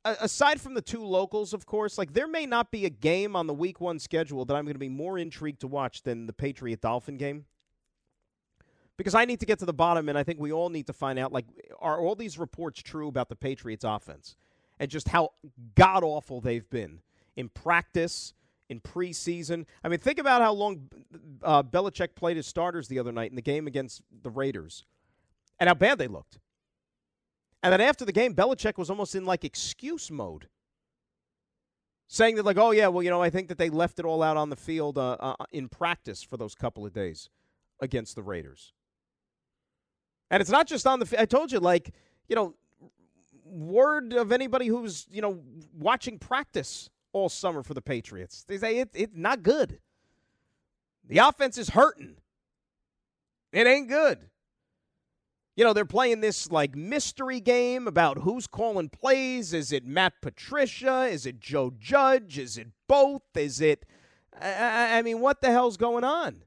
aside 0.04 0.60
from 0.60 0.74
the 0.74 0.82
two 0.82 1.04
locals, 1.04 1.52
of 1.52 1.66
course, 1.66 1.98
like 1.98 2.12
there 2.12 2.28
may 2.28 2.46
not 2.46 2.70
be 2.70 2.84
a 2.84 2.90
game 2.90 3.36
on 3.36 3.46
the 3.46 3.54
Week 3.54 3.80
One 3.80 3.98
schedule 3.98 4.44
that 4.44 4.54
I'm 4.54 4.64
going 4.64 4.74
to 4.74 4.80
be 4.80 4.88
more 4.88 5.18
intrigued 5.18 5.60
to 5.60 5.66
watch 5.66 6.02
than 6.02 6.26
the 6.26 6.32
Patriot 6.32 6.80
Dolphin 6.80 7.16
game 7.16 7.46
because 8.96 9.14
I 9.14 9.24
need 9.24 9.40
to 9.40 9.46
get 9.46 9.58
to 9.60 9.64
the 9.64 9.72
bottom, 9.72 10.10
and 10.10 10.18
I 10.18 10.24
think 10.24 10.38
we 10.38 10.52
all 10.52 10.68
need 10.68 10.86
to 10.88 10.92
find 10.92 11.18
out 11.18 11.32
like, 11.32 11.46
are 11.80 11.98
all 11.98 12.14
these 12.14 12.38
reports 12.38 12.82
true 12.82 13.08
about 13.08 13.30
the 13.30 13.36
Patriots' 13.36 13.82
offense 13.82 14.36
and 14.78 14.90
just 14.90 15.08
how 15.08 15.30
god 15.74 16.04
awful 16.04 16.40
they've 16.40 16.68
been 16.68 17.00
in 17.36 17.48
practice, 17.48 18.34
in 18.68 18.80
preseason? 18.80 19.64
I 19.82 19.88
mean, 19.88 20.00
think 20.00 20.18
about 20.18 20.42
how 20.42 20.52
long 20.52 20.90
uh, 21.42 21.62
Belichick 21.62 22.14
played 22.14 22.36
his 22.36 22.46
starters 22.46 22.88
the 22.88 22.98
other 22.98 23.10
night 23.10 23.30
in 23.30 23.36
the 23.36 23.42
game 23.42 23.66
against 23.66 24.02
the 24.22 24.30
Raiders 24.30 24.84
and 25.58 25.68
how 25.68 25.74
bad 25.74 25.98
they 25.98 26.06
looked. 26.06 26.38
And 27.62 27.72
then 27.72 27.80
after 27.80 28.04
the 28.04 28.12
game, 28.12 28.34
Belichick 28.34 28.78
was 28.78 28.90
almost 28.90 29.14
in 29.14 29.24
like 29.24 29.44
excuse 29.44 30.10
mode 30.10 30.48
saying 32.08 32.34
that 32.34 32.44
like 32.44 32.58
oh 32.58 32.72
yeah 32.72 32.88
well 32.88 33.04
you 33.04 33.08
know 33.08 33.22
i 33.22 33.30
think 33.30 33.46
that 33.46 33.56
they 33.56 33.70
left 33.70 34.00
it 34.00 34.04
all 34.04 34.20
out 34.20 34.36
on 34.36 34.50
the 34.50 34.56
field 34.56 34.98
uh, 34.98 35.12
uh, 35.20 35.34
in 35.52 35.68
practice 35.68 36.24
for 36.24 36.36
those 36.36 36.56
couple 36.56 36.84
of 36.84 36.92
days 36.92 37.28
against 37.80 38.16
the 38.16 38.22
raiders 38.22 38.72
and 40.30 40.40
it's 40.40 40.50
not 40.50 40.66
just 40.66 40.86
on 40.86 41.00
the. 41.00 41.20
I 41.20 41.24
told 41.24 41.50
you, 41.50 41.58
like 41.58 41.92
you 42.28 42.36
know, 42.36 42.54
word 43.44 44.12
of 44.12 44.32
anybody 44.32 44.68
who's 44.68 45.06
you 45.10 45.20
know 45.20 45.40
watching 45.76 46.18
practice 46.18 46.88
all 47.12 47.28
summer 47.28 47.62
for 47.62 47.74
the 47.74 47.82
Patriots. 47.82 48.44
They 48.46 48.58
say 48.58 48.78
it, 48.78 48.90
it's 48.94 49.16
not 49.16 49.42
good. 49.42 49.80
The 51.08 51.18
offense 51.18 51.58
is 51.58 51.70
hurting. 51.70 52.16
It 53.52 53.66
ain't 53.66 53.88
good. 53.88 54.29
You 55.60 55.66
know, 55.66 55.74
they're 55.74 55.84
playing 55.84 56.22
this 56.22 56.50
like 56.50 56.74
mystery 56.74 57.38
game 57.38 57.86
about 57.86 58.22
who's 58.22 58.46
calling 58.46 58.88
plays. 58.88 59.52
Is 59.52 59.72
it 59.72 59.84
Matt 59.84 60.14
Patricia? 60.22 61.02
Is 61.02 61.26
it 61.26 61.38
Joe 61.38 61.70
Judge? 61.78 62.38
Is 62.38 62.56
it 62.56 62.68
both? 62.88 63.20
Is 63.36 63.60
it. 63.60 63.84
I, 64.40 64.96
I 64.96 65.02
mean, 65.02 65.20
what 65.20 65.42
the 65.42 65.50
hell's 65.50 65.76
going 65.76 66.02
on? 66.02 66.44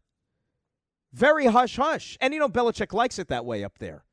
Very 1.13 1.45
hush 1.45 1.75
hush. 1.75 2.17
And 2.21 2.33
you 2.33 2.39
know, 2.39 2.49
Belichick 2.49 2.91
likes 2.91 3.19
it 3.19 3.27
that 3.27 3.45
way 3.45 3.63
up 3.63 3.77
there. 3.77 4.03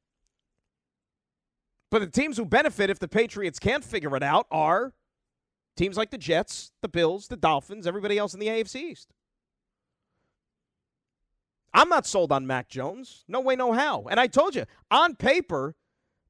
But 1.91 2.01
the 2.01 2.07
teams 2.07 2.37
who 2.37 2.45
benefit 2.45 2.91
if 2.91 2.99
the 2.99 3.09
Patriots 3.09 3.59
can't 3.59 3.83
figure 3.83 4.15
it 4.17 4.23
out 4.23 4.47
are 4.51 4.93
teams 5.79 5.97
like 5.97 6.11
the 6.11 6.19
Jets, 6.19 6.73
the 6.83 6.89
Bills, 6.89 7.29
the 7.29 7.39
Dolphins, 7.39 7.87
everybody 7.87 8.19
else 8.19 8.35
in 8.35 8.41
the 8.41 8.49
AFC 8.49 8.75
East. 8.91 9.15
I'm 11.73 11.89
not 11.89 12.07
sold 12.07 12.33
on 12.33 12.47
Mac 12.47 12.69
Jones. 12.69 13.25
No 13.29 13.41
way, 13.41 13.57
no 13.57 13.73
how. 13.73 14.05
And 14.11 14.19
I 14.19 14.27
told 14.27 14.55
you, 14.55 14.65
on 14.91 15.15
paper, 15.15 15.75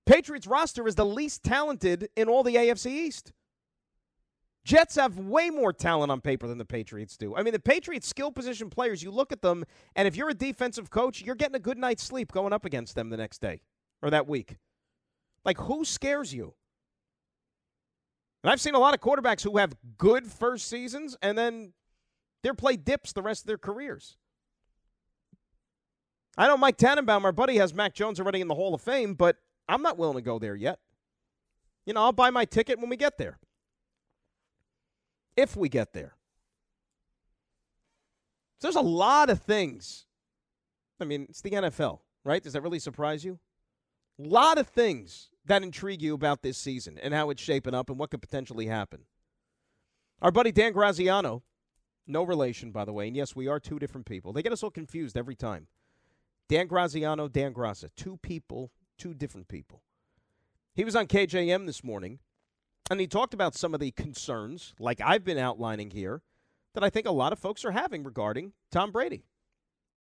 Patriots 0.06 0.46
roster 0.46 0.86
is 0.86 0.94
the 0.94 1.06
least 1.06 1.42
talented 1.42 2.08
in 2.16 2.28
all 2.28 2.42
the 2.42 2.56
AFC 2.56 2.86
East. 2.86 3.32
Jets 4.64 4.96
have 4.96 5.18
way 5.18 5.48
more 5.48 5.72
talent 5.72 6.12
on 6.12 6.20
paper 6.20 6.46
than 6.46 6.58
the 6.58 6.66
Patriots 6.66 7.16
do. 7.16 7.34
I 7.34 7.42
mean, 7.42 7.52
the 7.52 7.60
Patriots 7.60 8.06
skill 8.06 8.30
position 8.30 8.68
players, 8.68 9.02
you 9.02 9.10
look 9.10 9.32
at 9.32 9.40
them, 9.40 9.64
and 9.96 10.06
if 10.06 10.16
you're 10.16 10.28
a 10.28 10.34
defensive 10.34 10.90
coach, 10.90 11.22
you're 11.22 11.34
getting 11.34 11.56
a 11.56 11.60
good 11.60 11.78
night's 11.78 12.02
sleep 12.02 12.32
going 12.32 12.52
up 12.52 12.64
against 12.66 12.94
them 12.94 13.08
the 13.08 13.16
next 13.16 13.40
day 13.40 13.62
or 14.02 14.10
that 14.10 14.28
week. 14.28 14.58
Like, 15.44 15.58
who 15.58 15.84
scares 15.84 16.34
you? 16.34 16.54
And 18.42 18.50
I've 18.50 18.60
seen 18.60 18.74
a 18.74 18.78
lot 18.78 18.94
of 18.94 19.00
quarterbacks 19.00 19.42
who 19.42 19.56
have 19.56 19.74
good 19.96 20.26
first 20.26 20.66
seasons 20.68 21.16
and 21.22 21.36
then 21.36 21.72
their 22.42 22.54
play 22.54 22.76
dips 22.76 23.12
the 23.12 23.22
rest 23.22 23.42
of 23.42 23.46
their 23.46 23.58
careers. 23.58 24.16
I 26.38 26.46
know 26.46 26.56
Mike 26.56 26.76
Tannenbaum, 26.76 27.24
our 27.24 27.32
buddy, 27.32 27.56
has 27.56 27.74
Mac 27.74 27.94
Jones 27.94 28.20
already 28.20 28.40
in 28.40 28.48
the 28.48 28.54
Hall 28.54 28.74
of 28.74 28.80
Fame, 28.80 29.14
but 29.14 29.36
I'm 29.68 29.82
not 29.82 29.98
willing 29.98 30.16
to 30.16 30.22
go 30.22 30.38
there 30.38 30.56
yet. 30.56 30.78
You 31.86 31.94
know, 31.94 32.02
I'll 32.02 32.12
buy 32.12 32.30
my 32.30 32.44
ticket 32.44 32.78
when 32.78 32.88
we 32.88 32.96
get 32.96 33.18
there 33.18 33.38
if 35.36 35.56
we 35.56 35.68
get 35.68 35.92
there. 35.92 36.14
So 38.58 38.68
there's 38.68 38.76
a 38.76 38.80
lot 38.80 39.30
of 39.30 39.42
things. 39.42 40.06
I 41.00 41.04
mean, 41.04 41.26
it's 41.30 41.40
the 41.40 41.50
NFL, 41.50 42.00
right? 42.24 42.42
Does 42.42 42.52
that 42.52 42.62
really 42.62 42.78
surprise 42.78 43.24
you? 43.24 43.38
A 44.22 44.28
lot 44.28 44.58
of 44.58 44.68
things 44.68 45.30
that 45.46 45.62
intrigue 45.62 46.02
you 46.02 46.14
about 46.14 46.42
this 46.42 46.58
season 46.58 46.98
and 46.98 47.14
how 47.14 47.30
it's 47.30 47.42
shaping 47.42 47.74
up 47.74 47.88
and 47.88 47.98
what 47.98 48.10
could 48.10 48.20
potentially 48.20 48.66
happen. 48.66 49.00
Our 50.20 50.30
buddy 50.30 50.52
Dan 50.52 50.72
Graziano, 50.72 51.42
no 52.06 52.22
relation, 52.22 52.70
by 52.70 52.84
the 52.84 52.92
way, 52.92 53.08
and 53.08 53.16
yes, 53.16 53.34
we 53.34 53.48
are 53.48 53.58
two 53.58 53.78
different 53.78 54.06
people. 54.06 54.34
They 54.34 54.42
get 54.42 54.52
us 54.52 54.62
all 54.62 54.70
confused 54.70 55.16
every 55.16 55.34
time. 55.34 55.68
Dan 56.50 56.66
Graziano, 56.66 57.28
Dan 57.28 57.54
Graca, 57.54 57.88
two 57.94 58.16
people, 58.16 58.72
two 58.98 59.14
different 59.14 59.46
people. 59.46 59.82
He 60.74 60.84
was 60.84 60.96
on 60.96 61.06
KJM 61.06 61.64
this 61.64 61.84
morning 61.84 62.18
and 62.90 62.98
he 62.98 63.06
talked 63.06 63.32
about 63.34 63.54
some 63.54 63.72
of 63.72 63.78
the 63.78 63.92
concerns, 63.92 64.74
like 64.80 65.00
I've 65.00 65.22
been 65.22 65.38
outlining 65.38 65.92
here, 65.92 66.22
that 66.74 66.82
I 66.82 66.90
think 66.90 67.06
a 67.06 67.12
lot 67.12 67.32
of 67.32 67.38
folks 67.38 67.64
are 67.64 67.70
having 67.70 68.02
regarding 68.02 68.52
Tom 68.72 68.90
Brady 68.90 69.22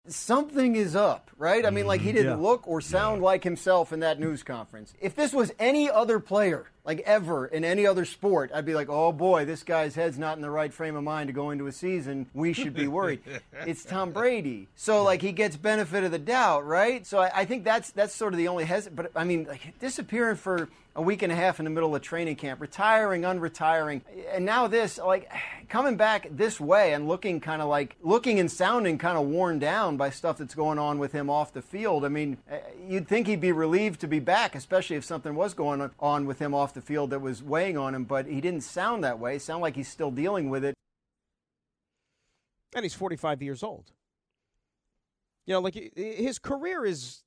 something 0.09 0.77
is 0.77 0.95
up, 0.95 1.31
right? 1.37 1.65
I 1.67 1.71
mean, 1.71 1.87
like 1.87 2.01
he 2.01 2.09
mm-hmm. 2.09 2.17
didn't 2.17 2.39
yeah. 2.39 2.47
look 2.47 2.67
or 2.69 2.81
sound 2.81 3.21
yeah. 3.21 3.25
like 3.25 3.45
himself 3.45 3.93
in 3.93 4.01
that 4.01 4.21
news 4.21 4.43
conference. 4.43 4.95
If 5.01 5.15
this 5.15 5.33
was 5.33 5.53
any 5.59 5.91
other 5.91 6.21
player, 6.21 6.71
like 6.87 7.01
ever 7.01 7.47
in 7.47 7.65
any 7.65 7.87
other 7.87 8.05
sport, 8.05 8.51
I'd 8.55 8.65
be 8.65 8.75
like, 8.75 8.89
oh 8.89 9.13
boy, 9.13 9.45
this 9.45 9.65
guy's 9.65 9.97
head's 9.97 10.19
not 10.19 10.37
in 10.37 10.43
the 10.43 10.51
right 10.51 10.73
frame 10.73 10.95
of 10.95 11.03
mind 11.03 11.27
to 11.27 11.33
go 11.33 11.51
into 11.51 11.67
a 11.67 11.73
season. 11.73 12.27
We 12.33 12.53
should 12.53 12.75
be 12.75 12.87
worried. 12.87 13.21
it's 13.67 13.85
Tom 13.85 14.13
Brady, 14.13 14.69
so 14.77 15.03
like 15.03 15.21
he 15.21 15.33
gets 15.33 15.57
benefit 15.57 16.05
of 16.05 16.13
the 16.13 16.19
doubt, 16.19 16.65
right? 16.65 17.05
So 17.05 17.19
I, 17.19 17.31
I 17.35 17.45
think 17.45 17.65
that's 17.65 17.91
that's 17.91 18.15
sort 18.15 18.33
of 18.33 18.39
the 18.39 18.49
only 18.49 18.65
hes. 18.65 18.89
But 18.89 19.11
I 19.17 19.25
mean, 19.25 19.47
like 19.49 19.79
disappearing 19.81 20.37
for 20.37 20.69
a 20.97 21.03
week 21.03 21.23
and 21.23 21.31
a 21.31 21.37
half 21.37 21.61
in 21.61 21.65
the 21.65 21.71
middle 21.71 21.95
of 21.95 22.01
training 22.01 22.37
camp, 22.37 22.61
retiring, 22.61 23.23
unretiring, 23.23 24.01
and 24.33 24.47
now 24.47 24.67
this, 24.67 24.99
like 24.99 25.31
coming 25.69 25.97
back 25.97 26.27
this 26.31 26.59
way 26.59 26.95
and 26.95 27.07
looking 27.07 27.39
kind 27.39 27.61
of 27.61 27.69
like 27.69 27.97
looking 28.03 28.41
and 28.41 28.51
sounding 28.51 28.97
kind 28.97 29.19
of 29.19 29.27
worn 29.27 29.59
down 29.59 29.97
by 29.97 30.09
stuff 30.09 30.39
that's 30.39 30.55
going 30.55 30.79
on 30.79 30.99
with 30.99 31.13
him 31.13 31.29
off 31.29 31.53
the 31.53 31.61
field. 31.61 32.05
I 32.05 32.09
mean, 32.09 32.39
eh, 32.51 32.61
you'd 32.89 33.07
think 33.07 33.27
he'd 33.27 33.41
be 33.41 33.53
relieved 33.53 34.01
to 34.01 34.09
be 34.09 34.21
back, 34.21 34.55
especially 34.55 34.97
if 34.97 35.05
something 35.05 35.35
was 35.35 35.53
going 35.53 35.91
on 36.01 36.27
with 36.27 36.39
him 36.39 36.55
off 36.55 36.73
the 36.77 36.81
field 36.81 37.11
that 37.11 37.21
was 37.21 37.43
weighing 37.43 37.77
on 37.77 37.95
him, 37.95 38.05
but 38.05 38.27
he 38.27 38.41
didn't 38.41 38.61
sound 38.61 39.03
that 39.03 39.19
way. 39.19 39.39
Sound 39.41 39.63
like 39.63 39.75
he's 39.75 39.89
still 39.89 40.13
dealing 40.13 40.49
with 40.49 40.65
it. 40.65 40.75
And 42.75 42.85
he's 42.85 42.95
45 42.95 43.43
years 43.43 43.65
old. 43.65 43.91
You 45.47 45.55
know, 45.55 45.61
like 45.61 45.75
his 45.97 46.39
career 46.39 46.85
is 46.85 47.25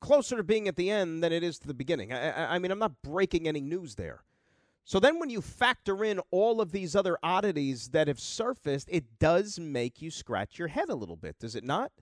closer 0.00 0.36
to 0.36 0.42
being 0.42 0.68
at 0.68 0.76
the 0.76 0.90
end 0.90 1.22
than 1.22 1.32
it 1.32 1.42
is 1.42 1.58
to 1.60 1.68
the 1.68 1.74
beginning. 1.74 2.12
I, 2.12 2.54
I 2.54 2.58
mean, 2.58 2.70
I'm 2.70 2.78
not 2.78 3.02
breaking 3.02 3.46
any 3.46 3.60
news 3.60 3.94
there. 3.94 4.24
So 4.84 4.98
then 4.98 5.18
when 5.18 5.28
you 5.28 5.42
factor 5.42 6.02
in 6.02 6.20
all 6.30 6.60
of 6.60 6.72
these 6.72 6.96
other 6.96 7.18
oddities 7.22 7.90
that 7.90 8.08
have 8.08 8.18
surfaced, 8.18 8.88
it 8.90 9.18
does 9.18 9.58
make 9.58 10.00
you 10.00 10.10
scratch 10.10 10.58
your 10.58 10.68
head 10.68 10.88
a 10.88 10.94
little 10.94 11.16
bit, 11.16 11.38
does 11.38 11.54
it 11.54 11.62
not? 11.62 11.92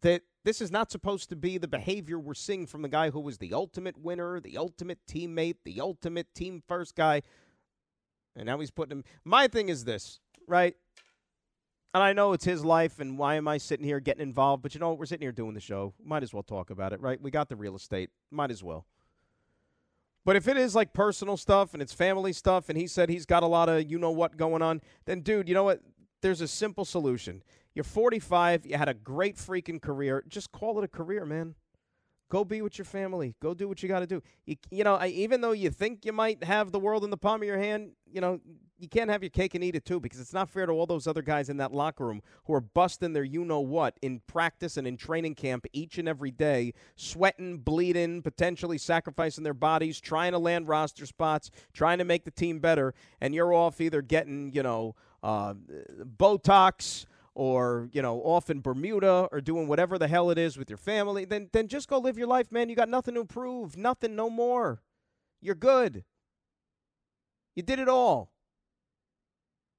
That 0.00 0.22
this 0.44 0.60
is 0.60 0.70
not 0.70 0.90
supposed 0.90 1.28
to 1.28 1.36
be 1.36 1.58
the 1.58 1.68
behavior 1.68 2.18
we're 2.18 2.34
seeing 2.34 2.66
from 2.66 2.82
the 2.82 2.88
guy 2.88 3.10
who 3.10 3.20
was 3.20 3.38
the 3.38 3.54
ultimate 3.54 3.96
winner, 3.98 4.40
the 4.40 4.56
ultimate 4.56 4.98
teammate, 5.08 5.56
the 5.64 5.80
ultimate 5.80 6.34
team 6.34 6.62
first 6.66 6.96
guy. 6.96 7.22
And 8.34 8.46
now 8.46 8.58
he's 8.58 8.70
putting 8.70 8.98
him. 8.98 9.04
My 9.24 9.46
thing 9.46 9.68
is 9.68 9.84
this, 9.84 10.18
right? 10.48 10.74
And 11.94 12.02
I 12.02 12.14
know 12.14 12.32
it's 12.32 12.46
his 12.46 12.64
life, 12.64 13.00
and 13.00 13.18
why 13.18 13.34
am 13.34 13.46
I 13.46 13.58
sitting 13.58 13.84
here 13.84 14.00
getting 14.00 14.22
involved? 14.22 14.62
But 14.62 14.74
you 14.74 14.80
know, 14.80 14.90
what? 14.90 14.98
we're 14.98 15.06
sitting 15.06 15.24
here 15.24 15.32
doing 15.32 15.54
the 15.54 15.60
show. 15.60 15.92
Might 16.02 16.22
as 16.22 16.32
well 16.32 16.42
talk 16.42 16.70
about 16.70 16.92
it, 16.92 17.00
right? 17.00 17.20
We 17.20 17.30
got 17.30 17.50
the 17.50 17.56
real 17.56 17.76
estate. 17.76 18.10
Might 18.30 18.50
as 18.50 18.62
well. 18.62 18.86
But 20.24 20.36
if 20.36 20.48
it 20.48 20.56
is 20.56 20.74
like 20.74 20.92
personal 20.92 21.36
stuff 21.36 21.74
and 21.74 21.82
it's 21.82 21.92
family 21.92 22.32
stuff, 22.32 22.68
and 22.68 22.78
he 22.78 22.86
said 22.86 23.10
he's 23.10 23.26
got 23.26 23.42
a 23.42 23.46
lot 23.46 23.68
of 23.68 23.90
you 23.90 23.98
know 23.98 24.10
what 24.10 24.36
going 24.36 24.62
on, 24.62 24.80
then 25.04 25.20
dude, 25.20 25.48
you 25.48 25.54
know 25.54 25.64
what? 25.64 25.80
There's 26.22 26.40
a 26.40 26.48
simple 26.48 26.84
solution. 26.84 27.42
You're 27.74 27.84
45. 27.84 28.66
You 28.66 28.76
had 28.76 28.88
a 28.88 28.94
great 28.94 29.36
freaking 29.36 29.80
career. 29.80 30.24
Just 30.28 30.52
call 30.52 30.78
it 30.78 30.84
a 30.84 30.88
career, 30.88 31.24
man. 31.24 31.54
Go 32.30 32.46
be 32.46 32.62
with 32.62 32.78
your 32.78 32.86
family. 32.86 33.34
Go 33.42 33.52
do 33.52 33.68
what 33.68 33.82
you 33.82 33.90
got 33.90 34.00
to 34.00 34.06
do. 34.06 34.22
You, 34.46 34.56
you 34.70 34.84
know, 34.84 34.94
I, 34.94 35.08
even 35.08 35.42
though 35.42 35.52
you 35.52 35.68
think 35.68 36.06
you 36.06 36.12
might 36.12 36.42
have 36.44 36.72
the 36.72 36.78
world 36.78 37.04
in 37.04 37.10
the 37.10 37.18
palm 37.18 37.42
of 37.42 37.46
your 37.46 37.58
hand, 37.58 37.90
you 38.10 38.22
know, 38.22 38.40
you 38.78 38.88
can't 38.88 39.10
have 39.10 39.22
your 39.22 39.28
cake 39.28 39.54
and 39.54 39.62
eat 39.62 39.76
it 39.76 39.84
too 39.84 40.00
because 40.00 40.18
it's 40.18 40.32
not 40.32 40.48
fair 40.48 40.64
to 40.64 40.72
all 40.72 40.86
those 40.86 41.06
other 41.06 41.20
guys 41.20 41.50
in 41.50 41.58
that 41.58 41.72
locker 41.72 42.06
room 42.06 42.22
who 42.46 42.54
are 42.54 42.60
busting 42.60 43.12
their 43.12 43.22
you 43.22 43.44
know 43.44 43.60
what 43.60 43.98
in 44.00 44.22
practice 44.26 44.78
and 44.78 44.86
in 44.86 44.96
training 44.96 45.34
camp 45.34 45.66
each 45.74 45.98
and 45.98 46.08
every 46.08 46.30
day, 46.30 46.72
sweating, 46.96 47.58
bleeding, 47.58 48.22
potentially 48.22 48.78
sacrificing 48.78 49.44
their 49.44 49.54
bodies, 49.54 50.00
trying 50.00 50.32
to 50.32 50.38
land 50.38 50.66
roster 50.66 51.04
spots, 51.04 51.50
trying 51.74 51.98
to 51.98 52.04
make 52.04 52.24
the 52.24 52.30
team 52.30 52.60
better, 52.60 52.94
and 53.20 53.34
you're 53.34 53.52
off 53.52 53.78
either 53.78 54.00
getting, 54.00 54.52
you 54.52 54.62
know, 54.62 54.96
uh, 55.22 55.54
Botox 56.18 57.04
or 57.34 57.88
you 57.92 58.02
know 58.02 58.20
off 58.20 58.50
in 58.50 58.60
Bermuda 58.60 59.28
or 59.32 59.40
doing 59.40 59.66
whatever 59.66 59.98
the 59.98 60.08
hell 60.08 60.30
it 60.30 60.38
is 60.38 60.56
with 60.56 60.70
your 60.70 60.76
family, 60.76 61.24
then 61.24 61.48
then 61.52 61.68
just 61.68 61.88
go 61.88 61.98
live 61.98 62.18
your 62.18 62.26
life, 62.26 62.52
man. 62.52 62.68
You 62.68 62.76
got 62.76 62.88
nothing 62.88 63.14
to 63.14 63.24
prove, 63.24 63.76
nothing, 63.76 64.14
no 64.16 64.28
more. 64.28 64.82
You're 65.40 65.54
good. 65.54 66.04
You 67.54 67.62
did 67.62 67.78
it 67.78 67.88
all. 67.88 68.32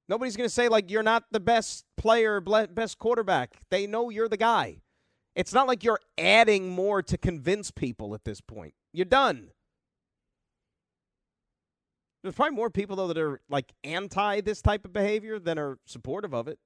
Nobody's 0.08 0.36
going 0.36 0.48
to 0.48 0.54
say 0.54 0.68
like 0.68 0.90
you're 0.90 1.02
not 1.02 1.24
the 1.30 1.40
best 1.40 1.86
player, 1.96 2.40
best 2.40 2.98
quarterback. 2.98 3.56
They 3.70 3.86
know 3.86 4.10
you're 4.10 4.28
the 4.28 4.36
guy. 4.36 4.82
It's 5.34 5.52
not 5.52 5.66
like 5.66 5.82
you're 5.82 6.00
adding 6.18 6.68
more 6.68 7.02
to 7.02 7.18
convince 7.18 7.70
people 7.70 8.14
at 8.14 8.24
this 8.24 8.40
point. 8.40 8.74
You're 8.92 9.06
done. 9.06 9.50
There's 12.22 12.34
probably 12.34 12.56
more 12.56 12.70
people 12.70 12.96
though 12.96 13.08
that 13.08 13.18
are 13.18 13.40
like 13.50 13.72
anti 13.82 14.40
this 14.40 14.62
type 14.62 14.84
of 14.84 14.92
behavior 14.92 15.38
than 15.38 15.58
are 15.58 15.78
supportive 15.86 16.32
of 16.34 16.48
it. 16.48 16.58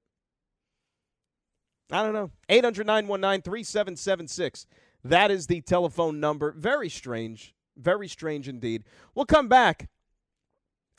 I 1.91 2.03
don't 2.03 2.13
know. 2.13 2.31
800 2.49 2.85
919 2.85 3.41
3776. 3.41 4.67
That 5.03 5.31
is 5.31 5.47
the 5.47 5.61
telephone 5.61 6.19
number. 6.19 6.51
Very 6.51 6.89
strange. 6.89 7.53
Very 7.77 8.07
strange 8.07 8.47
indeed. 8.47 8.83
We'll 9.15 9.25
come 9.25 9.47
back 9.47 9.89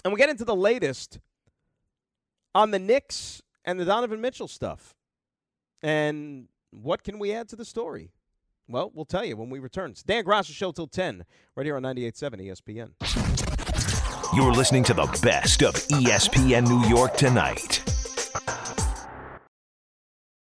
and 0.04 0.12
we'll 0.12 0.18
get 0.18 0.30
into 0.30 0.44
the 0.44 0.56
latest 0.56 1.18
on 2.54 2.70
the 2.70 2.78
Knicks 2.78 3.42
and 3.64 3.78
the 3.78 3.84
Donovan 3.84 4.20
Mitchell 4.20 4.48
stuff. 4.48 4.94
And 5.82 6.48
what 6.70 7.02
can 7.02 7.18
we 7.18 7.32
add 7.32 7.48
to 7.50 7.56
the 7.56 7.64
story? 7.64 8.10
Well, 8.68 8.90
we'll 8.94 9.04
tell 9.04 9.24
you 9.24 9.36
when 9.36 9.50
we 9.50 9.58
return. 9.58 9.90
It's 9.90 10.02
Dan 10.02 10.24
Graca 10.24 10.52
Show 10.52 10.70
till 10.72 10.86
10, 10.86 11.24
right 11.56 11.66
here 11.66 11.76
on 11.76 11.82
98.7 11.82 12.90
ESPN. 13.02 14.34
You're 14.34 14.52
listening 14.52 14.84
to 14.84 14.94
the 14.94 15.06
best 15.22 15.62
of 15.62 15.74
ESPN 15.74 16.68
New 16.68 16.88
York 16.88 17.16
tonight. 17.16 17.82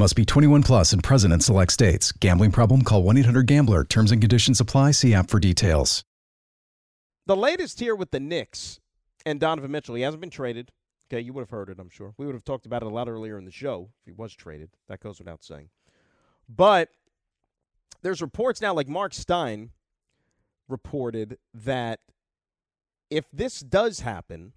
Must 0.00 0.16
be 0.16 0.24
21 0.24 0.62
plus 0.62 0.94
and 0.94 1.04
present 1.04 1.30
in 1.30 1.40
select 1.40 1.72
states. 1.72 2.10
Gambling 2.10 2.52
problem? 2.52 2.84
Call 2.84 3.02
1 3.02 3.18
800 3.18 3.46
GAMBLER. 3.46 3.84
Terms 3.84 4.10
and 4.10 4.18
conditions 4.18 4.58
apply. 4.58 4.92
See 4.92 5.12
app 5.12 5.28
for 5.28 5.38
details. 5.38 6.04
The 7.26 7.36
latest 7.36 7.80
here 7.80 7.94
with 7.94 8.10
the 8.10 8.18
Knicks 8.18 8.80
and 9.26 9.38
Donovan 9.38 9.70
Mitchell. 9.70 9.96
He 9.96 10.00
hasn't 10.00 10.22
been 10.22 10.30
traded. 10.30 10.72
Okay, 11.12 11.20
you 11.20 11.34
would 11.34 11.42
have 11.42 11.50
heard 11.50 11.68
it, 11.68 11.78
I'm 11.78 11.90
sure. 11.90 12.14
We 12.16 12.24
would 12.24 12.34
have 12.34 12.46
talked 12.46 12.64
about 12.64 12.80
it 12.80 12.86
a 12.86 12.88
lot 12.88 13.10
earlier 13.10 13.36
in 13.36 13.44
the 13.44 13.50
show 13.50 13.90
if 14.00 14.06
he 14.06 14.12
was 14.12 14.34
traded. 14.34 14.70
That 14.88 15.00
goes 15.00 15.18
without 15.18 15.44
saying. 15.44 15.68
But 16.48 16.88
there's 18.00 18.22
reports 18.22 18.62
now, 18.62 18.72
like 18.72 18.88
Mark 18.88 19.12
Stein 19.12 19.68
reported 20.66 21.36
that 21.52 22.00
if 23.10 23.30
this 23.30 23.60
does 23.60 24.00
happen, 24.00 24.54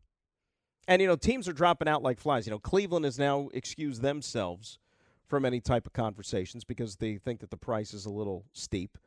and 0.87 1.01
you 1.01 1.07
know 1.09 1.17
teams 1.17 1.49
are 1.49 1.53
dropping 1.53 1.89
out 1.89 2.01
like 2.01 2.17
flies. 2.17 2.47
You 2.47 2.51
know 2.51 2.59
Cleveland 2.59 3.03
has 3.03 3.19
now 3.19 3.49
excused 3.53 4.01
themselves 4.01 4.79
from 5.27 5.45
any 5.45 5.59
type 5.59 5.85
of 5.85 5.93
conversations 5.93 6.63
because 6.63 6.97
they 6.97 7.17
think 7.17 7.39
that 7.39 7.49
the 7.49 7.57
price 7.57 7.93
is 7.93 8.05
a 8.05 8.11
little 8.11 8.45
steep. 8.53 8.97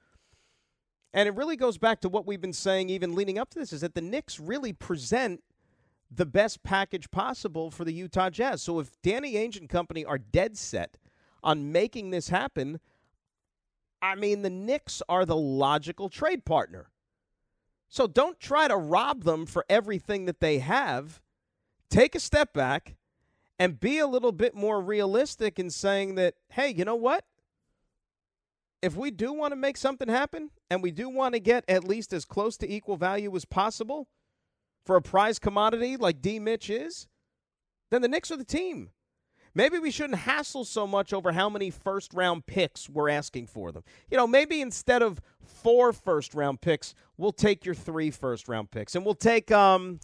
And 1.13 1.29
it 1.29 1.35
really 1.35 1.57
goes 1.57 1.79
back 1.79 2.01
to 2.03 2.09
what 2.09 2.27
we've 2.27 2.41
been 2.41 2.53
saying 2.53 2.91
even 2.91 3.15
leading 3.15 3.39
up 3.39 3.51
to 3.51 3.59
this 3.59 3.73
is 3.73 3.81
that 3.81 3.95
the 3.95 4.01
Knicks 4.01 4.39
really 4.39 4.73
present 4.73 5.43
the 6.11 6.27
best 6.27 6.63
package 6.63 7.11
possible 7.11 7.71
for 7.71 7.85
the 7.85 7.93
Utah 7.93 8.31
Jazz. 8.31 8.63
So 8.63 8.81
if 8.81 8.91
Danny 9.03 9.35
Ainge 9.35 9.59
and 9.59 9.69
company 9.69 10.05
are 10.05 10.19
dead 10.19 10.57
set 10.57 10.99
on 11.43 11.73
making 11.73 12.11
this 12.11 12.29
happen, 12.29 12.81
I 14.03 14.15
mean 14.15 14.43
the 14.43 14.51
Knicks 14.51 15.03
are 15.09 15.25
the 15.25 15.37
logical 15.37 16.09
trade 16.09 16.45
partner. 16.45 16.91
So 17.89 18.07
don't 18.07 18.39
try 18.39 18.69
to 18.69 18.77
rob 18.77 19.25
them 19.25 19.47
for 19.47 19.65
everything 19.69 20.27
that 20.27 20.41
they 20.41 20.59
have. 20.59 21.21
Take 21.89 22.15
a 22.15 22.21
step 22.21 22.53
back 22.53 22.97
and 23.59 23.81
be 23.81 23.99
a 23.99 24.07
little 24.07 24.33
bit 24.33 24.55
more 24.55 24.81
realistic 24.81 25.59
in 25.59 25.71
saying 25.71 26.15
that, 26.17 26.35
hey, 26.51 26.69
you 26.69 26.85
know 26.85 26.97
what? 26.97 27.25
If 28.83 28.97
we 28.97 29.11
do 29.11 29.33
want 29.33 29.53
to 29.53 29.57
make 29.57 29.77
something 29.77 30.09
happen 30.09 30.51
and 30.71 30.83
we 30.83 30.91
do 30.91 31.09
want 31.09 31.35
to 31.35 31.41
get 31.41 31.65
at 31.67 31.85
least 31.85 32.13
as 32.13 32.25
close 32.25 32.57
to 32.59 32.71
equal 32.71 32.97
value 32.97 33.35
as 33.35 33.45
possible 33.45 34.09
for 34.85 34.97
a 34.97 35.03
prize 35.03 35.39
commodity 35.39 35.97
like 35.97 36.21
D 36.21 36.39
Mitch 36.39 36.71
is, 36.71 37.09
then 37.91 38.03
the 38.03 38.09
Knicks 38.09 38.31
are 38.31 38.37
the 38.37 38.45
team. 38.45 38.91
Maybe 39.55 39.79
we 39.79 39.91
shouldn't 39.91 40.19
hassle 40.19 40.67
so 40.67 40.87
much 40.87 41.15
over 41.15 41.33
how 41.33 41.49
many 41.49 41.71
first 41.71 42.13
round 42.13 42.45
picks 42.45 42.91
we're 42.91 43.09
asking 43.09 43.47
for 43.47 43.73
them. 43.73 43.85
You 44.11 44.19
know, 44.19 44.27
maybe 44.27 44.61
instead 44.61 45.01
of 45.01 45.23
four 45.43 45.95
first 45.95 46.35
round 46.35 46.61
picks, 46.61 46.95
we'll 47.17 47.33
take 47.33 47.65
your 47.65 47.75
three 47.75 48.11
first 48.11 48.49
round 48.49 48.71
picks 48.71 48.95
and 48.95 49.03
we'll 49.03 49.15
take 49.15 49.51
um 49.51 50.01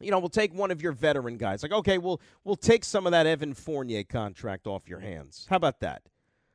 you 0.00 0.10
know, 0.10 0.18
we'll 0.18 0.28
take 0.28 0.52
one 0.52 0.70
of 0.70 0.82
your 0.82 0.92
veteran 0.92 1.36
guys. 1.38 1.62
Like, 1.62 1.72
okay, 1.72 1.98
we'll 1.98 2.20
we'll 2.44 2.56
take 2.56 2.84
some 2.84 3.06
of 3.06 3.12
that 3.12 3.26
Evan 3.26 3.54
Fournier 3.54 4.04
contract 4.04 4.66
off 4.66 4.88
your 4.88 5.00
hands. 5.00 5.46
How 5.48 5.56
about 5.56 5.80
that? 5.80 6.02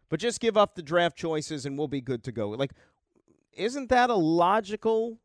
But 0.10 0.20
just 0.20 0.40
give 0.40 0.58
up 0.58 0.76
the 0.76 0.82
draft 0.82 1.18
choices 1.18 1.66
and 1.66 1.78
we'll 1.78 1.88
be 1.88 2.02
good 2.02 2.24
to 2.26 2.32
go. 2.32 2.50
Like, 2.50 2.74
isn't 3.54 3.90
that 3.90 4.10
a 4.10 4.16
logical 4.16 5.20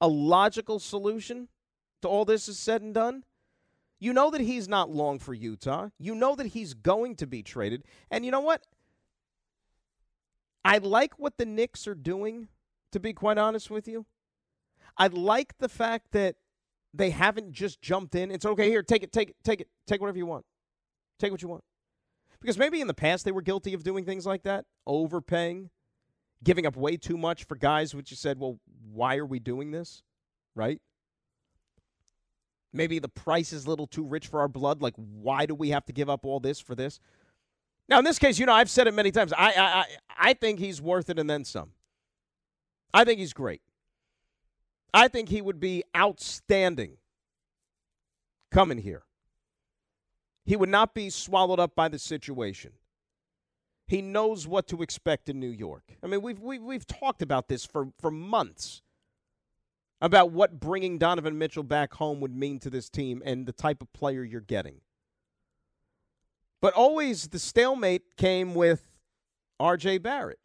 a 0.00 0.08
logical 0.08 0.78
solution 0.78 1.48
to 2.02 2.08
all 2.08 2.24
this 2.24 2.48
is 2.48 2.58
said 2.58 2.82
and 2.82 2.94
done? 2.94 3.24
You 3.98 4.14
know 4.14 4.30
that 4.30 4.40
he's 4.40 4.66
not 4.66 4.90
long 4.90 5.18
for 5.18 5.34
Utah. 5.34 5.88
You 5.98 6.14
know 6.14 6.34
that 6.36 6.46
he's 6.46 6.72
going 6.72 7.16
to 7.16 7.26
be 7.26 7.42
traded. 7.42 7.84
And 8.10 8.24
you 8.24 8.30
know 8.30 8.40
what? 8.40 8.64
I 10.64 10.78
like 10.78 11.18
what 11.18 11.36
the 11.36 11.44
Knicks 11.44 11.86
are 11.86 11.94
doing, 11.94 12.48
to 12.92 13.00
be 13.00 13.12
quite 13.12 13.38
honest 13.38 13.70
with 13.70 13.86
you. 13.86 14.06
I 14.96 15.08
like 15.08 15.58
the 15.58 15.68
fact 15.68 16.12
that 16.12 16.36
they 16.92 17.10
haven't 17.10 17.52
just 17.52 17.80
jumped 17.80 18.14
in. 18.14 18.30
It's 18.30 18.44
okay, 18.44 18.68
here, 18.68 18.82
take 18.82 19.02
it, 19.02 19.12
take 19.12 19.30
it, 19.30 19.36
take 19.44 19.60
it, 19.60 19.68
take 19.86 20.00
whatever 20.00 20.18
you 20.18 20.26
want. 20.26 20.44
Take 21.18 21.30
what 21.30 21.42
you 21.42 21.48
want. 21.48 21.64
Because 22.40 22.58
maybe 22.58 22.80
in 22.80 22.86
the 22.86 22.94
past 22.94 23.24
they 23.24 23.32
were 23.32 23.42
guilty 23.42 23.74
of 23.74 23.82
doing 23.82 24.04
things 24.04 24.26
like 24.26 24.42
that, 24.44 24.64
overpaying, 24.86 25.70
giving 26.42 26.66
up 26.66 26.76
way 26.76 26.96
too 26.96 27.18
much 27.18 27.44
for 27.44 27.54
guys, 27.54 27.94
which 27.94 28.10
you 28.10 28.16
said, 28.16 28.38
well, 28.38 28.58
why 28.92 29.16
are 29.16 29.26
we 29.26 29.38
doing 29.38 29.70
this? 29.70 30.02
Right? 30.54 30.80
Maybe 32.72 32.98
the 32.98 33.08
price 33.08 33.52
is 33.52 33.66
a 33.66 33.68
little 33.68 33.86
too 33.86 34.04
rich 34.04 34.28
for 34.28 34.40
our 34.40 34.48
blood. 34.48 34.80
Like, 34.80 34.94
why 34.96 35.44
do 35.44 35.54
we 35.54 35.70
have 35.70 35.84
to 35.86 35.92
give 35.92 36.08
up 36.08 36.24
all 36.24 36.40
this 36.40 36.60
for 36.60 36.74
this? 36.74 37.00
Now, 37.88 37.98
in 37.98 38.04
this 38.04 38.18
case, 38.18 38.38
you 38.38 38.46
know, 38.46 38.52
I've 38.52 38.70
said 38.70 38.86
it 38.86 38.94
many 38.94 39.10
times. 39.10 39.32
I, 39.36 39.52
I, 39.52 39.84
I 40.16 40.34
think 40.34 40.60
he's 40.60 40.80
worth 40.80 41.10
it 41.10 41.18
and 41.18 41.28
then 41.28 41.44
some. 41.44 41.72
I 42.94 43.04
think 43.04 43.18
he's 43.18 43.32
great. 43.32 43.60
I 44.92 45.08
think 45.08 45.28
he 45.28 45.40
would 45.40 45.60
be 45.60 45.84
outstanding 45.96 46.96
coming 48.50 48.78
here. 48.78 49.02
He 50.44 50.56
would 50.56 50.68
not 50.68 50.94
be 50.94 51.10
swallowed 51.10 51.60
up 51.60 51.76
by 51.76 51.88
the 51.88 51.98
situation. 51.98 52.72
He 53.86 54.02
knows 54.02 54.46
what 54.46 54.66
to 54.68 54.82
expect 54.82 55.28
in 55.28 55.40
New 55.40 55.50
York. 55.50 55.82
I 56.02 56.06
mean, 56.06 56.22
we've, 56.22 56.38
we've, 56.38 56.62
we've 56.62 56.86
talked 56.86 57.22
about 57.22 57.48
this 57.48 57.64
for, 57.64 57.88
for 57.98 58.10
months 58.10 58.82
about 60.00 60.32
what 60.32 60.58
bringing 60.58 60.98
Donovan 60.98 61.38
Mitchell 61.38 61.62
back 61.62 61.94
home 61.94 62.20
would 62.20 62.34
mean 62.34 62.58
to 62.60 62.70
this 62.70 62.88
team 62.88 63.22
and 63.24 63.46
the 63.46 63.52
type 63.52 63.82
of 63.82 63.92
player 63.92 64.24
you're 64.24 64.40
getting. 64.40 64.80
But 66.60 66.74
always 66.74 67.28
the 67.28 67.38
stalemate 67.38 68.16
came 68.16 68.54
with 68.54 68.86
RJ 69.60 70.02
Barrett. 70.02 70.38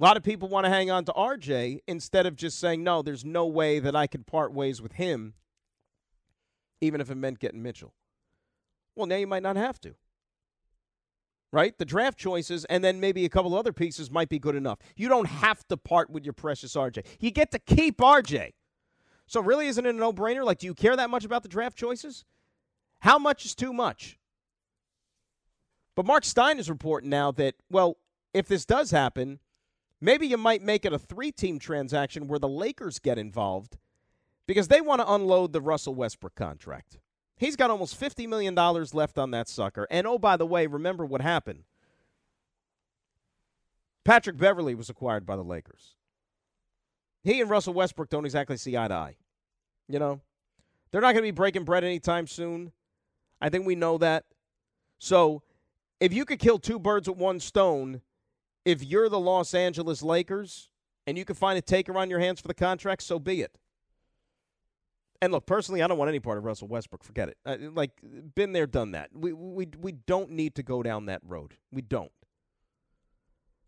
A 0.00 0.04
lot 0.04 0.16
of 0.16 0.22
people 0.22 0.48
want 0.48 0.64
to 0.64 0.70
hang 0.70 0.90
on 0.90 1.04
to 1.06 1.12
RJ 1.12 1.80
instead 1.88 2.24
of 2.24 2.36
just 2.36 2.60
saying, 2.60 2.84
no, 2.84 3.02
there's 3.02 3.24
no 3.24 3.46
way 3.46 3.80
that 3.80 3.96
I 3.96 4.06
could 4.06 4.26
part 4.26 4.52
ways 4.52 4.80
with 4.80 4.92
him, 4.92 5.34
even 6.80 7.00
if 7.00 7.10
it 7.10 7.16
meant 7.16 7.40
getting 7.40 7.62
Mitchell. 7.62 7.92
Well, 8.94 9.06
now 9.06 9.16
you 9.16 9.26
might 9.26 9.42
not 9.42 9.56
have 9.56 9.80
to. 9.80 9.94
Right? 11.50 11.76
The 11.76 11.84
draft 11.84 12.18
choices 12.18 12.64
and 12.66 12.84
then 12.84 13.00
maybe 13.00 13.24
a 13.24 13.28
couple 13.28 13.56
other 13.56 13.72
pieces 13.72 14.10
might 14.10 14.28
be 14.28 14.38
good 14.38 14.54
enough. 14.54 14.78
You 14.96 15.08
don't 15.08 15.26
have 15.26 15.66
to 15.68 15.76
part 15.76 16.10
with 16.10 16.24
your 16.24 16.34
precious 16.34 16.74
RJ. 16.74 17.04
You 17.18 17.30
get 17.30 17.50
to 17.52 17.58
keep 17.58 17.98
RJ. 17.98 18.52
So, 19.26 19.40
really, 19.40 19.66
isn't 19.66 19.84
it 19.84 19.94
a 19.94 19.98
no 19.98 20.12
brainer? 20.12 20.44
Like, 20.44 20.58
do 20.58 20.66
you 20.66 20.74
care 20.74 20.96
that 20.96 21.10
much 21.10 21.24
about 21.24 21.42
the 21.42 21.48
draft 21.48 21.76
choices? 21.76 22.24
How 23.00 23.18
much 23.18 23.44
is 23.44 23.54
too 23.54 23.72
much? 23.72 24.18
But 25.94 26.06
Mark 26.06 26.24
Stein 26.24 26.58
is 26.58 26.70
reporting 26.70 27.10
now 27.10 27.32
that, 27.32 27.54
well, 27.70 27.98
if 28.32 28.46
this 28.46 28.64
does 28.64 28.90
happen, 28.90 29.40
Maybe 30.00 30.26
you 30.26 30.36
might 30.36 30.62
make 30.62 30.84
it 30.84 30.92
a 30.92 30.98
three 30.98 31.32
team 31.32 31.58
transaction 31.58 32.28
where 32.28 32.38
the 32.38 32.48
Lakers 32.48 32.98
get 32.98 33.18
involved 33.18 33.76
because 34.46 34.68
they 34.68 34.80
want 34.80 35.00
to 35.00 35.12
unload 35.12 35.52
the 35.52 35.60
Russell 35.60 35.94
Westbrook 35.94 36.34
contract. 36.34 36.98
He's 37.36 37.56
got 37.56 37.70
almost 37.70 38.00
$50 38.00 38.28
million 38.28 38.54
left 38.54 39.18
on 39.18 39.30
that 39.30 39.48
sucker. 39.48 39.86
And 39.90 40.06
oh, 40.06 40.18
by 40.18 40.36
the 40.36 40.46
way, 40.46 40.66
remember 40.66 41.04
what 41.04 41.20
happened. 41.20 41.64
Patrick 44.04 44.36
Beverley 44.36 44.74
was 44.74 44.88
acquired 44.88 45.26
by 45.26 45.36
the 45.36 45.44
Lakers. 45.44 45.94
He 47.22 47.40
and 47.40 47.50
Russell 47.50 47.74
Westbrook 47.74 48.08
don't 48.08 48.24
exactly 48.24 48.56
see 48.56 48.76
eye 48.76 48.88
to 48.88 48.94
eye. 48.94 49.16
You 49.88 49.98
know, 49.98 50.20
they're 50.90 51.00
not 51.00 51.12
going 51.12 51.22
to 51.22 51.28
be 51.28 51.30
breaking 51.30 51.64
bread 51.64 51.84
anytime 51.84 52.26
soon. 52.26 52.72
I 53.40 53.50
think 53.50 53.66
we 53.66 53.74
know 53.74 53.98
that. 53.98 54.24
So 54.98 55.42
if 56.00 56.12
you 56.12 56.24
could 56.24 56.38
kill 56.38 56.58
two 56.58 56.78
birds 56.78 57.08
with 57.08 57.18
one 57.18 57.38
stone, 57.38 58.00
if 58.68 58.84
you're 58.84 59.08
the 59.08 59.18
Los 59.18 59.54
Angeles 59.54 60.02
Lakers 60.02 60.68
and 61.06 61.16
you 61.16 61.24
can 61.24 61.34
find 61.34 61.56
a 61.56 61.62
taker 61.62 61.96
on 61.96 62.10
your 62.10 62.18
hands 62.18 62.38
for 62.38 62.48
the 62.48 62.54
contract, 62.54 63.02
so 63.02 63.18
be 63.18 63.40
it. 63.40 63.56
And 65.22 65.32
look, 65.32 65.46
personally, 65.46 65.82
I 65.82 65.86
don't 65.86 65.96
want 65.96 66.10
any 66.10 66.20
part 66.20 66.36
of 66.36 66.44
Russell 66.44 66.68
Westbrook. 66.68 67.02
Forget 67.02 67.30
it. 67.30 67.38
Uh, 67.46 67.56
like, 67.72 67.92
been 68.34 68.52
there, 68.52 68.66
done 68.66 68.90
that. 68.90 69.08
We, 69.14 69.32
we, 69.32 69.68
we 69.80 69.92
don't 69.92 70.32
need 70.32 70.54
to 70.56 70.62
go 70.62 70.82
down 70.82 71.06
that 71.06 71.22
road. 71.24 71.54
We 71.72 71.80
don't. 71.80 72.12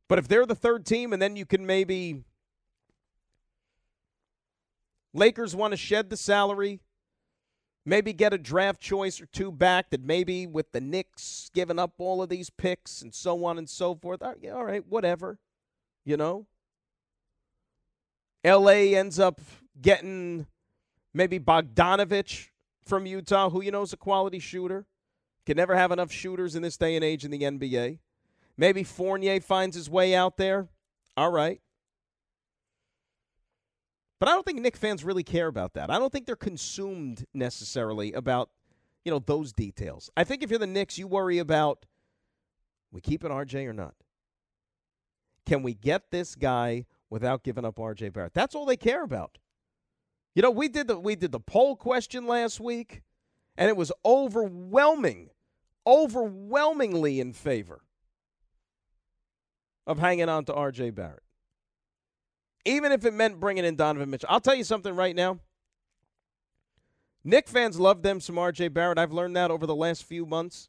But 0.07 0.19
if 0.19 0.29
they're 0.29 0.45
the 0.45 0.55
third 0.55 0.85
team 0.85 1.15
and 1.15 1.23
then 1.23 1.35
you 1.35 1.47
can 1.47 1.65
maybe. 1.65 2.23
Lakers 5.15 5.57
want 5.57 5.73
to 5.73 5.79
shed 5.79 6.11
the 6.11 6.17
salary, 6.17 6.81
maybe 7.85 8.13
get 8.13 8.33
a 8.33 8.39
draft 8.39 8.81
choice 8.81 9.21
or 9.21 9.27
two 9.27 9.51
back 9.51 9.91
that 9.91 10.03
maybe 10.03 10.47
with 10.47 10.73
the 10.73 10.81
Knicks 10.81 11.51
giving 11.55 11.79
up 11.79 11.95
all 11.99 12.23
of 12.23 12.29
these 12.29 12.51
picks 12.51 13.03
and 13.03 13.15
so 13.15 13.45
on 13.45 13.59
and 13.59 13.69
so 13.69 13.95
forth. 13.95 14.23
Uh, 14.23 14.27
all 14.27 14.33
right, 14.33 14.53
all 14.53 14.65
right 14.65 14.87
whatever. 14.87 15.39
You 16.05 16.17
know? 16.17 16.47
LA 18.45 18.97
ends 18.97 19.19
up 19.19 19.41
getting 19.81 20.47
Maybe 21.13 21.41
Bogdanovich 21.41 22.49
from 22.85 23.07
Utah, 23.07 23.51
who 23.51 23.63
you 23.63 23.71
know 23.71 23.83
is 23.83 23.93
a 23.93 23.97
quality 23.97 24.39
shooter. 24.39 24.87
Can 25.47 25.57
never 25.57 25.75
have 25.75 25.91
enough 25.91 26.13
shooters 26.13 26.55
in 26.55 26.63
this 26.63 26.77
day 26.77 26.95
and 26.95 27.05
age 27.05 27.25
in 27.25 27.31
the 27.31 27.41
NBA. 27.41 27.99
Maybe 28.57 28.85
Fournier 28.85 29.41
finds 29.41 29.75
his 29.75 29.91
way 29.91 30.15
out 30.15 30.37
there. 30.37 30.69
All 31.17 31.31
right. 31.31 31.61
But 34.21 34.29
I 34.29 34.33
don't 34.33 34.45
think 34.45 34.61
Knick 34.61 34.77
fans 34.77 35.03
really 35.03 35.25
care 35.25 35.47
about 35.47 35.73
that. 35.75 35.91
I 35.91 35.99
don't 35.99 36.13
think 36.13 36.27
they're 36.27 36.37
consumed 36.37 37.25
necessarily 37.33 38.13
about, 38.13 38.51
you 39.05 39.11
know, 39.11 39.19
those 39.19 39.53
details. 39.53 40.11
I 40.15 40.25
think 40.25 40.43
if 40.43 40.51
you're 40.51 40.59
the 40.59 40.67
Knicks, 40.67 40.99
you 40.99 41.09
worry 41.09 41.39
about 41.39 41.87
we 42.93 43.01
keep 43.01 43.25
an 43.25 43.33
RJ 43.33 43.67
or 43.67 43.73
not. 43.73 43.95
Can 45.47 45.63
we 45.63 45.75
get 45.75 46.11
this 46.11 46.35
guy 46.35 46.85
without 47.09 47.43
giving 47.43 47.65
up 47.65 47.77
RJ 47.77 48.13
Barrett? 48.13 48.35
That's 48.35 48.55
all 48.55 48.67
they 48.67 48.77
care 48.77 49.03
about. 49.03 49.39
You 50.35 50.43
know, 50.43 50.51
we 50.51 50.69
did 50.69 50.87
the 50.87 50.99
we 50.99 51.17
did 51.17 51.33
the 51.33 51.41
poll 51.41 51.75
question 51.75 52.27
last 52.27 52.61
week, 52.61 53.03
and 53.57 53.69
it 53.69 53.77
was 53.77 53.91
overwhelming, 54.05 55.31
overwhelmingly 55.87 57.21
in 57.21 57.33
favor 57.33 57.81
of 59.87 59.99
hanging 59.99 60.29
on 60.29 60.45
to 60.45 60.55
R.J. 60.55 60.91
Barrett, 60.91 61.23
even 62.65 62.93
if 62.93 63.05
it 63.05 63.15
meant 63.15 63.41
bringing 63.41 63.65
in 63.65 63.77
Donovan 63.77 64.11
Mitchell. 64.11 64.29
I'll 64.31 64.41
tell 64.41 64.55
you 64.55 64.65
something 64.65 64.95
right 64.95 65.15
now. 65.15 65.39
Knick 67.23 67.49
fans 67.49 67.79
love 67.79 68.03
them 68.03 68.21
some 68.21 68.39
R.J. 68.39 68.69
Barrett. 68.69 68.99
I've 68.99 69.13
learned 69.13 69.37
that 69.37 69.51
over 69.51 69.67
the 69.67 69.75
last 69.75 70.05
few 70.05 70.25
months 70.25 70.69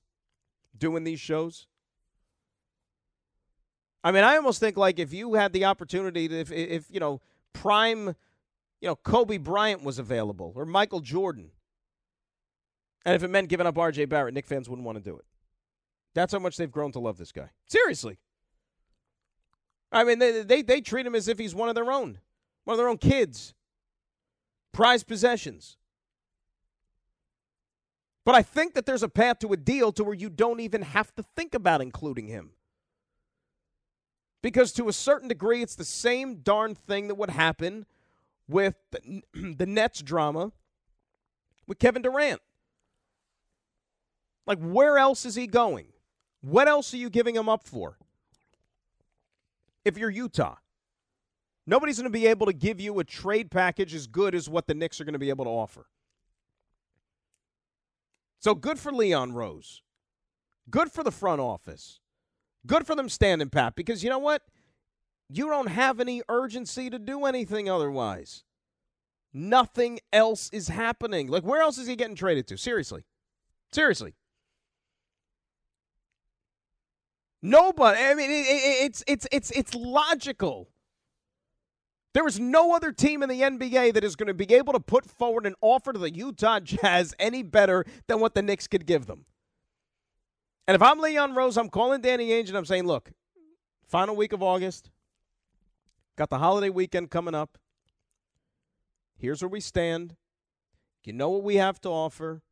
doing 0.77 1.03
these 1.03 1.19
shows. 1.19 1.67
I 4.03 4.11
mean, 4.11 4.23
I 4.23 4.35
almost 4.35 4.59
think 4.59 4.77
like 4.77 4.99
if 4.99 5.13
you 5.13 5.35
had 5.35 5.53
the 5.53 5.65
opportunity 5.65 6.27
to, 6.27 6.39
if, 6.39 6.51
if 6.51 6.85
you 6.89 6.99
know, 6.99 7.21
prime 7.53 8.15
you 8.81 8.87
know, 8.87 8.95
Kobe 8.95 9.37
Bryant 9.37 9.83
was 9.83 9.99
available 9.99 10.51
or 10.55 10.65
Michael 10.65 10.99
Jordan. 10.99 11.51
And 13.05 13.15
if 13.15 13.23
it 13.23 13.29
meant 13.29 13.47
giving 13.47 13.67
up 13.67 13.75
RJ 13.75 14.09
Barrett, 14.09 14.33
Knick 14.33 14.47
fans 14.47 14.67
wouldn't 14.67 14.85
want 14.85 14.97
to 14.97 15.03
do 15.03 15.15
it. 15.15 15.25
That's 16.13 16.33
how 16.33 16.39
much 16.39 16.57
they've 16.57 16.71
grown 16.71 16.91
to 16.93 16.99
love 16.99 17.17
this 17.17 17.31
guy. 17.31 17.49
Seriously. 17.67 18.17
I 19.91 20.03
mean, 20.03 20.19
they, 20.19 20.43
they, 20.43 20.61
they 20.61 20.81
treat 20.81 21.05
him 21.05 21.15
as 21.15 21.27
if 21.27 21.37
he's 21.37 21.53
one 21.53 21.69
of 21.69 21.75
their 21.75 21.91
own, 21.91 22.19
one 22.63 22.73
of 22.73 22.77
their 22.77 22.87
own 22.87 22.97
kids, 22.97 23.53
prized 24.71 25.07
possessions. 25.07 25.77
But 28.23 28.35
I 28.35 28.41
think 28.41 28.73
that 28.75 28.85
there's 28.85 29.03
a 29.03 29.09
path 29.09 29.39
to 29.39 29.51
a 29.51 29.57
deal 29.57 29.91
to 29.93 30.03
where 30.03 30.13
you 30.13 30.29
don't 30.29 30.59
even 30.59 30.83
have 30.83 31.13
to 31.15 31.23
think 31.35 31.53
about 31.53 31.81
including 31.81 32.27
him. 32.27 32.51
Because 34.41 34.71
to 34.73 34.87
a 34.87 34.93
certain 34.93 35.27
degree, 35.27 35.61
it's 35.61 35.75
the 35.75 35.85
same 35.85 36.35
darn 36.37 36.73
thing 36.73 37.07
that 37.07 37.15
would 37.15 37.29
happen 37.29 37.85
with 38.47 38.75
the, 38.91 39.23
the 39.33 39.65
Nets 39.65 40.01
drama 40.01 40.51
with 41.67 41.79
Kevin 41.79 42.01
Durant. 42.01 42.41
Like, 44.47 44.59
where 44.59 44.97
else 44.97 45.25
is 45.25 45.35
he 45.35 45.47
going? 45.47 45.87
What 46.41 46.67
else 46.67 46.93
are 46.93 46.97
you 46.97 47.09
giving 47.09 47.35
him 47.35 47.47
up 47.47 47.63
for? 47.63 47.97
If 49.83 49.97
you're 49.97 50.09
Utah, 50.09 50.55
nobody's 51.65 51.97
going 51.97 52.11
to 52.11 52.17
be 52.17 52.27
able 52.27 52.45
to 52.45 52.53
give 52.53 52.79
you 52.79 52.99
a 52.99 53.03
trade 53.03 53.51
package 53.51 53.93
as 53.93 54.07
good 54.07 54.35
as 54.35 54.49
what 54.49 54.67
the 54.67 54.73
Knicks 54.73 55.01
are 55.01 55.05
going 55.05 55.13
to 55.13 55.19
be 55.19 55.29
able 55.29 55.45
to 55.45 55.51
offer. 55.51 55.87
So 58.39 58.55
good 58.55 58.79
for 58.79 58.91
Leon 58.91 59.33
Rose. 59.33 59.81
Good 60.69 60.91
for 60.91 61.03
the 61.03 61.11
front 61.11 61.41
office. 61.41 61.99
Good 62.65 62.85
for 62.85 62.95
them 62.95 63.09
standing 63.09 63.49
pat 63.49 63.75
because 63.75 64.03
you 64.03 64.09
know 64.09 64.19
what? 64.19 64.43
you 65.33 65.47
don't 65.47 65.67
have 65.67 65.99
any 65.99 66.21
urgency 66.29 66.89
to 66.89 66.99
do 66.99 67.25
anything 67.25 67.69
otherwise. 67.69 68.43
Nothing 69.33 69.99
else 70.11 70.49
is 70.51 70.67
happening. 70.67 71.27
Like, 71.27 71.43
where 71.43 71.61
else 71.61 71.77
is 71.77 71.87
he 71.87 71.95
getting 71.95 72.15
traded 72.15 72.47
to? 72.47 72.57
Seriously. 72.57 73.05
Seriously. 73.71 74.13
Nobody. 77.41 77.99
I 77.99 78.13
mean, 78.13 78.29
it, 78.29 78.33
it, 78.33 78.85
it's 78.85 79.03
it's 79.07 79.27
it's 79.31 79.51
it's 79.51 79.73
logical. 79.73 80.69
There 82.13 82.27
is 82.27 82.39
no 82.39 82.75
other 82.75 82.91
team 82.91 83.23
in 83.23 83.29
the 83.29 83.41
NBA 83.41 83.93
that 83.93 84.03
is 84.03 84.17
going 84.17 84.27
to 84.27 84.33
be 84.33 84.53
able 84.53 84.73
to 84.73 84.79
put 84.81 85.05
forward 85.05 85.45
an 85.45 85.55
offer 85.61 85.93
to 85.93 85.99
the 85.99 86.13
Utah 86.13 86.59
Jazz 86.59 87.15
any 87.17 87.41
better 87.41 87.85
than 88.07 88.19
what 88.19 88.35
the 88.35 88.41
Knicks 88.41 88.67
could 88.67 88.85
give 88.85 89.05
them. 89.05 89.25
And 90.67 90.75
if 90.75 90.81
I'm 90.81 90.99
Leon 90.99 91.35
Rose, 91.35 91.57
I'm 91.57 91.69
calling 91.69 92.01
Danny 92.01 92.29
Ainge 92.29 92.49
and 92.49 92.57
I'm 92.57 92.65
saying, 92.65 92.85
look, 92.85 93.11
final 93.87 94.15
week 94.15 94.33
of 94.33 94.43
August, 94.43 94.91
Got 96.21 96.29
the 96.29 96.37
holiday 96.37 96.69
weekend 96.69 97.09
coming 97.09 97.33
up. 97.33 97.57
Here's 99.17 99.41
where 99.41 99.49
we 99.49 99.59
stand. 99.59 100.15
You 101.03 101.13
know 101.13 101.29
what 101.29 101.43
we 101.43 101.55
have 101.55 101.79
to 101.81 101.89
offer. 101.89 102.43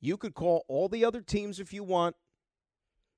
You 0.00 0.16
could 0.16 0.34
call 0.34 0.64
all 0.68 0.88
the 0.88 1.04
other 1.04 1.22
teams 1.22 1.60
if 1.60 1.72
you 1.72 1.82
want. 1.82 2.16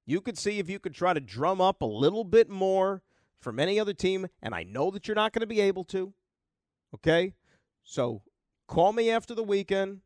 You 0.06 0.20
could 0.20 0.38
see 0.38 0.58
if 0.60 0.70
you 0.70 0.78
could 0.78 0.94
try 0.94 1.12
to 1.12 1.20
drum 1.20 1.60
up 1.60 1.82
a 1.82 1.86
little 1.86 2.24
bit 2.24 2.48
more 2.48 3.02
from 3.40 3.58
any 3.58 3.78
other 3.78 3.92
team, 3.92 4.28
and 4.40 4.54
I 4.54 4.62
know 4.62 4.90
that 4.92 5.06
you're 5.06 5.16
not 5.16 5.32
going 5.32 5.40
to 5.40 5.46
be 5.46 5.60
able 5.60 5.84
to. 5.84 6.14
Okay? 6.94 7.34
So 7.82 8.22
call 8.68 8.92
me 8.92 9.10
after 9.10 9.34
the 9.34 9.42
weekend. 9.42 10.00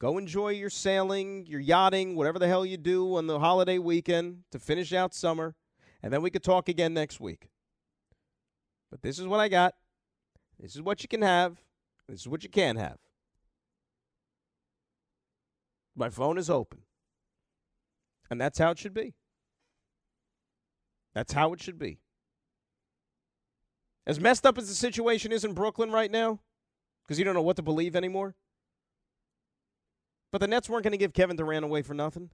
Go 0.00 0.18
enjoy 0.18 0.50
your 0.50 0.70
sailing, 0.70 1.46
your 1.46 1.60
yachting, 1.60 2.14
whatever 2.14 2.38
the 2.38 2.46
hell 2.46 2.66
you 2.66 2.76
do 2.76 3.16
on 3.16 3.26
the 3.26 3.38
holiday 3.38 3.78
weekend 3.78 4.44
to 4.52 4.58
finish 4.58 4.92
out 4.92 5.14
summer, 5.14 5.54
and 6.02 6.12
then 6.12 6.22
we 6.22 6.30
could 6.30 6.44
talk 6.44 6.68
again 6.68 6.94
next 6.94 7.20
week. 7.20 7.48
But 8.90 9.02
this 9.02 9.18
is 9.18 9.26
what 9.26 9.40
I 9.40 9.48
got. 9.48 9.74
This 10.60 10.74
is 10.74 10.82
what 10.82 11.02
you 11.02 11.08
can 11.08 11.22
have. 11.22 11.62
This 12.08 12.20
is 12.20 12.28
what 12.28 12.42
you 12.42 12.48
can 12.48 12.76
have. 12.76 12.98
My 15.94 16.10
phone 16.10 16.38
is 16.38 16.48
open. 16.48 16.80
And 18.30 18.40
that's 18.40 18.58
how 18.58 18.70
it 18.70 18.78
should 18.78 18.94
be. 18.94 19.14
That's 21.14 21.32
how 21.32 21.52
it 21.52 21.60
should 21.60 21.78
be. 21.78 21.98
As 24.06 24.20
messed 24.20 24.46
up 24.46 24.56
as 24.56 24.68
the 24.68 24.74
situation 24.74 25.32
is 25.32 25.44
in 25.44 25.52
Brooklyn 25.52 25.90
right 25.90 26.10
now, 26.10 26.40
because 27.02 27.18
you 27.18 27.24
don't 27.24 27.34
know 27.34 27.42
what 27.42 27.56
to 27.56 27.62
believe 27.62 27.96
anymore. 27.96 28.34
But 30.30 30.40
the 30.40 30.46
Nets 30.46 30.68
weren't 30.68 30.84
going 30.84 30.92
to 30.92 30.98
give 30.98 31.12
Kevin 31.12 31.36
Durant 31.36 31.64
away 31.64 31.82
for 31.82 31.94
nothing. 31.94 32.30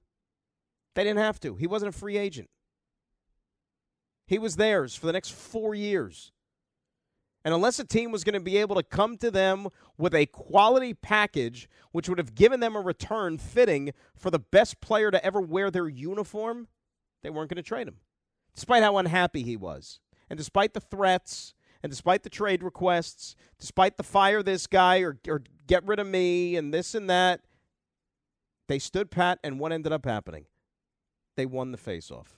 They 0.95 1.03
didn't 1.03 1.19
have 1.19 1.39
to. 1.41 1.55
He 1.55 1.67
wasn't 1.67 1.95
a 1.95 1.97
free 1.97 2.17
agent. 2.17 2.49
He 4.27 4.39
was 4.39 4.55
theirs 4.55 4.95
for 4.95 5.05
the 5.05 5.13
next 5.13 5.31
four 5.33 5.75
years. 5.75 6.31
And 7.43 7.53
unless 7.53 7.77
a 7.77 7.85
team 7.85 8.11
was 8.11 8.23
going 8.23 8.33
to 8.33 8.39
be 8.39 8.57
able 8.57 8.75
to 8.75 8.83
come 8.83 9.17
to 9.17 9.29
them 9.29 9.67
with 9.97 10.15
a 10.15 10.25
quality 10.25 10.95
package, 10.95 11.69
which 11.91 12.09
would 12.09 12.17
have 12.17 12.33
given 12.33 12.59
them 12.59 12.75
a 12.75 12.81
return 12.81 13.37
fitting 13.37 13.93
for 14.15 14.31
the 14.31 14.39
best 14.39 14.81
player 14.81 15.11
to 15.11 15.23
ever 15.23 15.39
wear 15.39 15.69
their 15.69 15.87
uniform, 15.87 16.67
they 17.21 17.29
weren't 17.29 17.49
going 17.49 17.57
to 17.57 17.63
trade 17.63 17.87
him. 17.87 17.97
Despite 18.55 18.83
how 18.83 18.97
unhappy 18.97 19.43
he 19.43 19.57
was, 19.57 19.99
and 20.29 20.37
despite 20.37 20.73
the 20.73 20.79
threats, 20.79 21.53
and 21.83 21.89
despite 21.89 22.23
the 22.23 22.29
trade 22.29 22.63
requests, 22.63 23.35
despite 23.59 23.97
the 23.97 24.03
fire 24.03 24.41
this 24.41 24.65
guy 24.65 24.99
or, 24.99 25.19
or 25.27 25.41
get 25.67 25.85
rid 25.85 25.99
of 25.99 26.07
me 26.07 26.55
and 26.55 26.73
this 26.73 26.95
and 26.95 27.09
that, 27.09 27.41
they 28.67 28.79
stood 28.79 29.11
pat, 29.11 29.39
and 29.43 29.59
what 29.59 29.71
ended 29.71 29.91
up 29.91 30.05
happening? 30.05 30.45
They 31.37 31.45
won 31.45 31.71
the 31.71 31.77
faceoff. 31.77 32.37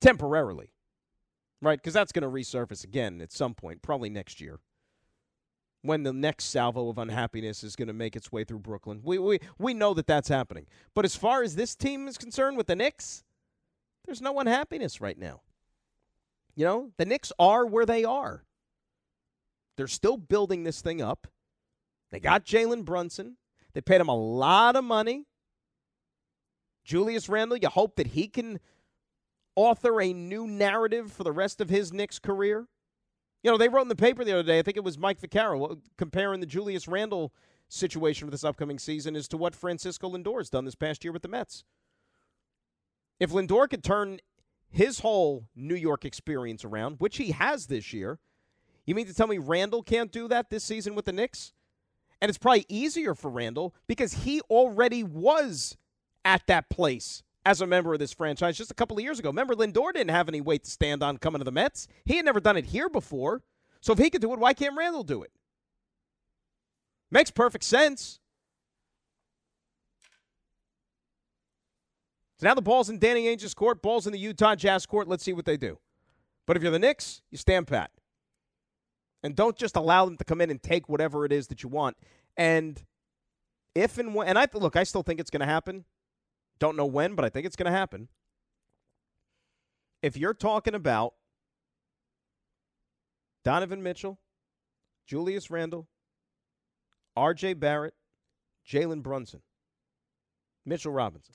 Temporarily 0.00 0.70
right? 1.62 1.78
Because 1.78 1.94
that's 1.94 2.12
going 2.12 2.22
to 2.22 2.28
resurface 2.28 2.84
again 2.84 3.20
at 3.20 3.32
some 3.32 3.54
point, 3.54 3.82
probably 3.82 4.10
next 4.10 4.40
year. 4.40 4.60
when 5.82 6.02
the 6.02 6.12
next 6.12 6.46
salvo 6.46 6.88
of 6.88 6.98
unhappiness 6.98 7.62
is 7.62 7.76
going 7.76 7.88
to 7.88 7.94
make 7.94 8.16
its 8.16 8.32
way 8.32 8.44
through 8.44 8.58
Brooklyn. 8.58 9.00
We, 9.02 9.18
we, 9.18 9.38
we 9.58 9.72
know 9.72 9.94
that 9.94 10.06
that's 10.06 10.28
happening. 10.28 10.66
But 10.94 11.04
as 11.04 11.16
far 11.16 11.42
as 11.42 11.54
this 11.54 11.74
team 11.74 12.08
is 12.08 12.18
concerned 12.18 12.56
with 12.56 12.66
the 12.66 12.76
Knicks, 12.76 13.24
there's 14.06 14.22
no 14.22 14.38
unhappiness 14.38 15.00
right 15.00 15.18
now. 15.18 15.42
You 16.54 16.64
know, 16.64 16.90
the 16.96 17.04
Knicks 17.04 17.32
are 17.38 17.66
where 17.66 17.84
they 17.84 18.04
are. 18.04 18.44
They're 19.76 19.86
still 19.86 20.16
building 20.16 20.64
this 20.64 20.80
thing 20.80 21.02
up. 21.02 21.26
They 22.10 22.20
got 22.20 22.44
Jalen 22.44 22.84
Brunson. 22.84 23.36
They 23.74 23.80
paid 23.82 24.00
him 24.00 24.08
a 24.08 24.16
lot 24.16 24.74
of 24.74 24.84
money. 24.84 25.26
Julius 26.84 27.28
Randle, 27.28 27.58
you 27.58 27.68
hope 27.68 27.96
that 27.96 28.08
he 28.08 28.28
can 28.28 28.60
author 29.54 30.00
a 30.00 30.12
new 30.12 30.46
narrative 30.46 31.12
for 31.12 31.24
the 31.24 31.32
rest 31.32 31.60
of 31.60 31.68
his 31.68 31.92
Knicks 31.92 32.18
career. 32.18 32.68
You 33.42 33.50
know, 33.50 33.58
they 33.58 33.68
wrote 33.68 33.82
in 33.82 33.88
the 33.88 33.96
paper 33.96 34.24
the 34.24 34.32
other 34.32 34.42
day, 34.42 34.58
I 34.58 34.62
think 34.62 34.76
it 34.76 34.84
was 34.84 34.96
Mike 34.96 35.20
Vaccaro, 35.20 35.72
uh, 35.72 35.74
comparing 35.98 36.40
the 36.40 36.46
Julius 36.46 36.88
Randle 36.88 37.32
situation 37.68 38.26
for 38.26 38.30
this 38.30 38.44
upcoming 38.44 38.78
season 38.78 39.16
as 39.16 39.28
to 39.28 39.36
what 39.36 39.54
Francisco 39.54 40.08
Lindor 40.10 40.38
has 40.38 40.50
done 40.50 40.64
this 40.64 40.74
past 40.74 41.04
year 41.04 41.12
with 41.12 41.22
the 41.22 41.28
Mets. 41.28 41.64
If 43.18 43.30
Lindor 43.30 43.68
could 43.68 43.82
turn 43.82 44.20
his 44.68 45.00
whole 45.00 45.48
New 45.54 45.74
York 45.74 46.04
experience 46.04 46.64
around, 46.64 46.96
which 46.98 47.16
he 47.16 47.30
has 47.30 47.66
this 47.66 47.92
year, 47.92 48.18
you 48.84 48.94
mean 48.94 49.06
to 49.06 49.14
tell 49.14 49.26
me 49.26 49.38
Randle 49.38 49.82
can't 49.82 50.12
do 50.12 50.28
that 50.28 50.50
this 50.50 50.64
season 50.64 50.94
with 50.94 51.06
the 51.06 51.12
Knicks? 51.12 51.52
And 52.20 52.28
it's 52.28 52.38
probably 52.38 52.64
easier 52.68 53.14
for 53.14 53.30
Randle 53.30 53.74
because 53.86 54.24
he 54.24 54.40
already 54.42 55.02
was 55.02 55.76
at 56.24 56.46
that 56.46 56.70
place 56.70 57.22
as 57.44 57.60
a 57.60 57.66
member 57.66 57.92
of 57.92 57.98
this 57.98 58.12
franchise 58.12 58.56
just 58.56 58.70
a 58.70 58.74
couple 58.74 58.96
of 58.96 59.02
years 59.02 59.18
ago. 59.18 59.28
Remember, 59.28 59.54
Lindor 59.54 59.92
didn't 59.92 60.10
have 60.10 60.28
any 60.28 60.40
weight 60.40 60.64
to 60.64 60.70
stand 60.70 61.02
on 61.02 61.18
coming 61.18 61.40
to 61.40 61.44
the 61.44 61.52
Mets. 61.52 61.86
He 62.04 62.16
had 62.16 62.24
never 62.24 62.40
done 62.40 62.56
it 62.56 62.66
here 62.66 62.88
before. 62.88 63.42
So 63.80 63.92
if 63.92 63.98
he 63.98 64.10
could 64.10 64.20
do 64.20 64.32
it, 64.32 64.38
why 64.38 64.52
can't 64.52 64.76
Randle 64.76 65.04
do 65.04 65.22
it? 65.22 65.30
Makes 67.10 67.30
perfect 67.30 67.64
sense. 67.64 68.18
So 72.38 72.46
now 72.46 72.54
the 72.54 72.62
ball's 72.62 72.90
in 72.90 72.98
Danny 72.98 73.28
Ainge's 73.28 73.54
court, 73.54 73.80
ball's 73.82 74.06
in 74.06 74.12
the 74.12 74.18
Utah 74.18 74.54
Jazz 74.54 74.84
court. 74.84 75.08
Let's 75.08 75.24
see 75.24 75.32
what 75.32 75.46
they 75.46 75.56
do. 75.56 75.78
But 76.46 76.56
if 76.56 76.62
you're 76.62 76.72
the 76.72 76.78
Knicks, 76.78 77.22
you 77.30 77.38
stand 77.38 77.66
pat. 77.66 77.90
And 79.22 79.34
don't 79.34 79.56
just 79.56 79.76
allow 79.76 80.04
them 80.04 80.16
to 80.18 80.24
come 80.24 80.40
in 80.40 80.50
and 80.50 80.62
take 80.62 80.88
whatever 80.88 81.24
it 81.24 81.32
is 81.32 81.48
that 81.48 81.62
you 81.62 81.68
want. 81.68 81.96
And 82.36 82.82
if 83.74 83.98
and 83.98 84.14
when, 84.14 84.28
and 84.28 84.38
I 84.38 84.46
look, 84.52 84.76
I 84.76 84.84
still 84.84 85.02
think 85.02 85.18
it's 85.18 85.30
going 85.30 85.40
to 85.40 85.46
happen. 85.46 85.84
Don't 86.58 86.76
know 86.76 86.86
when, 86.86 87.14
but 87.14 87.24
I 87.24 87.28
think 87.28 87.46
it's 87.46 87.56
going 87.56 87.70
to 87.70 87.76
happen. 87.76 88.08
If 90.02 90.16
you're 90.16 90.34
talking 90.34 90.74
about 90.74 91.14
Donovan 93.44 93.82
Mitchell, 93.82 94.18
Julius 95.06 95.50
Randle, 95.50 95.88
R.J. 97.16 97.54
Barrett, 97.54 97.94
Jalen 98.68 99.02
Brunson, 99.02 99.40
Mitchell 100.64 100.92
Robinson. 100.92 101.34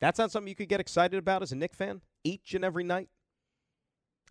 That's 0.00 0.18
not 0.18 0.30
something 0.30 0.48
you 0.48 0.54
could 0.54 0.68
get 0.68 0.80
excited 0.80 1.18
about 1.18 1.42
as 1.42 1.52
a 1.52 1.56
Knick 1.56 1.74
fan 1.74 2.00
each 2.24 2.54
and 2.54 2.64
every 2.64 2.84
night. 2.84 3.08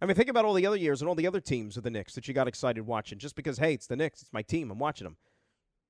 I 0.01 0.05
mean, 0.05 0.15
think 0.15 0.30
about 0.30 0.45
all 0.45 0.53
the 0.53 0.65
other 0.65 0.78
years 0.78 1.01
and 1.01 1.09
all 1.09 1.15
the 1.15 1.28
other 1.28 1.41
teams 1.41 1.76
of 1.76 1.84
the 1.84 1.89
Knicks 1.89 2.13
that 2.15 2.28
you 2.28 2.34
got 2.34 2.47
excited 2.47 2.86
watching 2.86 3.20
just 3.20 3.36
because, 3.36 3.57
hey, 3.57 3.74
it's 3.74 3.88
the 3.88 3.97
Knicks, 3.97 4.22
it's 4.22 4.34
my 4.34 4.41
team, 4.41 4.72
I'm 4.72 4.80
watching 4.80 5.05
them. 5.05 5.17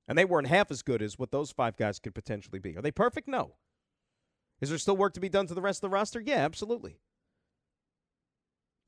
And 0.08 0.18
they 0.18 0.26
weren't 0.26 0.48
half 0.48 0.72
as 0.72 0.82
good 0.82 1.04
as 1.04 1.20
what 1.20 1.32
those 1.32 1.52
five 1.52 1.78
guys 1.78 2.00
could 2.00 2.16
potentially 2.16 2.58
be. 2.60 2.76
Are 2.76 2.82
they 2.82 2.92
perfect? 2.92 3.28
No. 3.28 3.56
Is 4.60 4.70
there 4.70 4.80
still 4.80 4.98
work 4.98 5.14
to 5.14 5.20
be 5.20 5.30
done 5.30 5.46
to 5.48 5.54
the 5.54 5.62
rest 5.62 5.78
of 5.78 5.90
the 5.90 5.94
roster? 5.94 6.20
Yeah, 6.20 6.38
absolutely. 6.38 6.98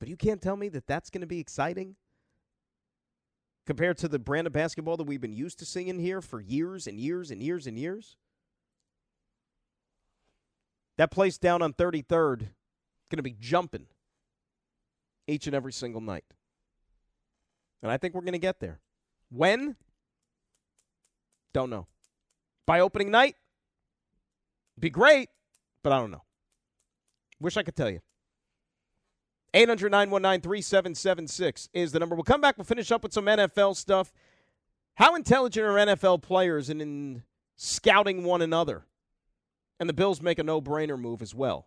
But 0.00 0.08
you 0.08 0.16
can't 0.16 0.42
tell 0.42 0.56
me 0.56 0.68
that 0.70 0.88
that's 0.88 1.10
going 1.10 1.20
to 1.20 1.28
be 1.28 1.38
exciting 1.38 1.94
compared 3.64 3.96
to 3.98 4.08
the 4.08 4.18
brand 4.18 4.48
of 4.48 4.52
basketball 4.52 4.96
that 4.96 5.06
we've 5.06 5.20
been 5.20 5.32
used 5.32 5.60
to 5.60 5.64
seeing 5.64 6.00
here 6.00 6.20
for 6.20 6.40
years 6.40 6.88
and 6.88 6.98
years 6.98 7.30
and 7.30 7.40
years 7.40 7.68
and 7.68 7.78
years. 7.78 8.16
That 11.02 11.10
place 11.10 11.36
down 11.36 11.62
on 11.62 11.72
33rd 11.72 12.42
going 13.10 13.16
to 13.16 13.24
be 13.24 13.34
jumping 13.40 13.86
each 15.26 15.48
and 15.48 15.56
every 15.56 15.72
single 15.72 16.00
night. 16.00 16.22
And 17.82 17.90
I 17.90 17.96
think 17.96 18.14
we're 18.14 18.20
going 18.20 18.34
to 18.34 18.38
get 18.38 18.60
there. 18.60 18.78
When? 19.28 19.74
Don't 21.52 21.70
know. 21.70 21.88
By 22.68 22.78
opening 22.78 23.10
night, 23.10 23.34
be 24.78 24.90
great, 24.90 25.28
but 25.82 25.92
I 25.92 25.98
don't 25.98 26.12
know. 26.12 26.22
Wish 27.40 27.56
I 27.56 27.64
could 27.64 27.74
tell 27.74 27.90
you. 27.90 27.98
800 29.54 29.90
919 29.90 30.40
3776 30.40 31.68
is 31.72 31.90
the 31.90 31.98
number. 31.98 32.14
We'll 32.14 32.22
come 32.22 32.40
back. 32.40 32.56
We'll 32.56 32.64
finish 32.64 32.92
up 32.92 33.02
with 33.02 33.12
some 33.12 33.24
NFL 33.24 33.74
stuff. 33.74 34.12
How 34.94 35.16
intelligent 35.16 35.66
are 35.66 35.72
NFL 35.72 36.22
players 36.22 36.70
in, 36.70 36.80
in 36.80 37.24
scouting 37.56 38.22
one 38.22 38.40
another? 38.40 38.84
And 39.82 39.88
the 39.88 39.94
Bills 39.94 40.22
make 40.22 40.38
a 40.38 40.44
no 40.44 40.60
brainer 40.60 40.96
move 40.96 41.22
as 41.22 41.34
well. 41.34 41.66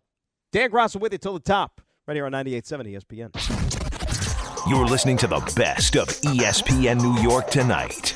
Dan 0.53 0.71
Graca 0.71 0.97
with 0.97 1.11
you 1.11 1.17
till 1.17 1.33
the 1.33 1.39
top, 1.41 1.81
right 2.07 2.15
here 2.15 2.25
on 2.25 2.31
98.7 2.31 3.03
ESPN. 3.03 4.69
You're 4.69 4.85
listening 4.85 5.17
to 5.17 5.27
the 5.27 5.41
best 5.57 5.97
of 5.97 6.07
ESPN 6.07 7.01
New 7.01 7.21
York 7.21 7.49
tonight. 7.49 8.15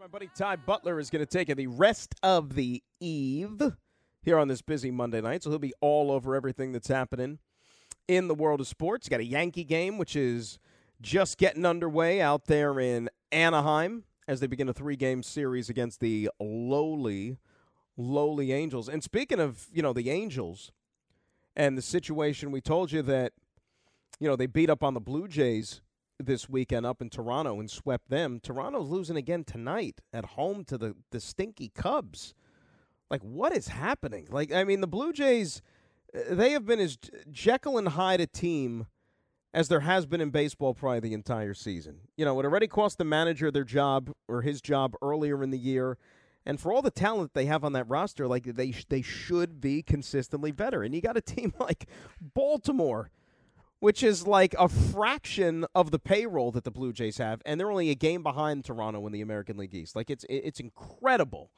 My 0.00 0.06
buddy 0.06 0.30
Ty 0.34 0.56
Butler 0.56 0.98
is 0.98 1.10
going 1.10 1.20
to 1.20 1.30
take 1.30 1.54
the 1.54 1.66
rest 1.66 2.14
of 2.22 2.54
the 2.54 2.82
eve 3.00 3.60
here 4.22 4.38
on 4.38 4.48
this 4.48 4.62
busy 4.62 4.90
Monday 4.90 5.20
night, 5.20 5.42
so 5.42 5.50
he'll 5.50 5.58
be 5.58 5.74
all 5.82 6.10
over 6.10 6.34
everything 6.34 6.72
that's 6.72 6.88
happening 6.88 7.38
in 8.08 8.28
the 8.28 8.34
world 8.34 8.62
of 8.62 8.66
sports. 8.66 9.10
Got 9.10 9.20
a 9.20 9.24
Yankee 9.24 9.64
game, 9.64 9.98
which 9.98 10.16
is 10.16 10.58
just 11.02 11.36
getting 11.36 11.66
underway 11.66 12.22
out 12.22 12.46
there 12.46 12.80
in 12.80 13.10
Anaheim 13.30 14.04
as 14.26 14.40
they 14.40 14.46
begin 14.46 14.68
a 14.68 14.72
three-game 14.72 15.22
series 15.22 15.68
against 15.68 16.00
the 16.00 16.30
lowly, 16.40 17.38
lowly 17.96 18.52
Angels. 18.52 18.88
And 18.88 19.02
speaking 19.02 19.40
of, 19.40 19.66
you 19.72 19.82
know, 19.82 19.92
the 19.92 20.10
Angels 20.10 20.72
and 21.54 21.76
the 21.76 21.82
situation, 21.82 22.50
we 22.50 22.60
told 22.60 22.90
you 22.90 23.02
that, 23.02 23.32
you 24.18 24.28
know, 24.28 24.36
they 24.36 24.46
beat 24.46 24.70
up 24.70 24.82
on 24.82 24.94
the 24.94 25.00
Blue 25.00 25.28
Jays 25.28 25.82
this 26.18 26.48
weekend 26.48 26.86
up 26.86 27.02
in 27.02 27.10
Toronto 27.10 27.58
and 27.58 27.70
swept 27.70 28.08
them. 28.08 28.40
Toronto's 28.40 28.88
losing 28.88 29.16
again 29.16 29.44
tonight 29.44 30.00
at 30.12 30.24
home 30.24 30.64
to 30.64 30.78
the, 30.78 30.94
the 31.10 31.20
stinky 31.20 31.70
Cubs. 31.74 32.34
Like, 33.10 33.22
what 33.22 33.54
is 33.54 33.68
happening? 33.68 34.28
Like, 34.30 34.52
I 34.52 34.64
mean, 34.64 34.80
the 34.80 34.86
Blue 34.86 35.12
Jays, 35.12 35.60
uh, 36.16 36.34
they 36.34 36.52
have 36.52 36.64
been 36.64 36.80
as 36.80 36.96
Jekyll 37.30 37.76
and 37.76 37.88
Hyde 37.88 38.20
a 38.20 38.26
team 38.26 38.86
as 39.54 39.68
there 39.68 39.80
has 39.80 40.04
been 40.04 40.20
in 40.20 40.30
baseball 40.30 40.74
probably 40.74 41.00
the 41.00 41.14
entire 41.14 41.54
season. 41.54 42.00
You 42.16 42.24
know, 42.24 42.38
it 42.40 42.44
already 42.44 42.66
cost 42.66 42.98
the 42.98 43.04
manager 43.04 43.50
their 43.50 43.64
job 43.64 44.12
or 44.28 44.42
his 44.42 44.60
job 44.60 44.94
earlier 45.00 45.42
in 45.42 45.50
the 45.50 45.58
year. 45.58 45.96
And 46.44 46.60
for 46.60 46.72
all 46.72 46.82
the 46.82 46.90
talent 46.90 47.32
they 47.32 47.46
have 47.46 47.64
on 47.64 47.72
that 47.72 47.88
roster, 47.88 48.26
like 48.26 48.44
they 48.44 48.74
they 48.88 49.00
should 49.00 49.60
be 49.60 49.80
consistently 49.80 50.50
better. 50.50 50.82
And 50.82 50.94
you 50.94 51.00
got 51.00 51.16
a 51.16 51.22
team 51.22 51.54
like 51.58 51.86
Baltimore 52.20 53.10
which 53.84 54.02
is 54.02 54.26
like 54.26 54.54
a 54.58 54.66
fraction 54.66 55.66
of 55.74 55.90
the 55.90 55.98
payroll 55.98 56.50
that 56.50 56.64
the 56.64 56.70
Blue 56.70 56.90
Jays 56.90 57.18
have, 57.18 57.42
and 57.44 57.60
they're 57.60 57.70
only 57.70 57.90
a 57.90 57.94
game 57.94 58.22
behind 58.22 58.64
Toronto 58.64 59.06
in 59.06 59.12
the 59.12 59.20
American 59.20 59.58
League 59.58 59.74
East. 59.74 59.94
Like 59.94 60.08
it's 60.08 60.24
it's 60.30 60.58
incredible, 60.58 61.50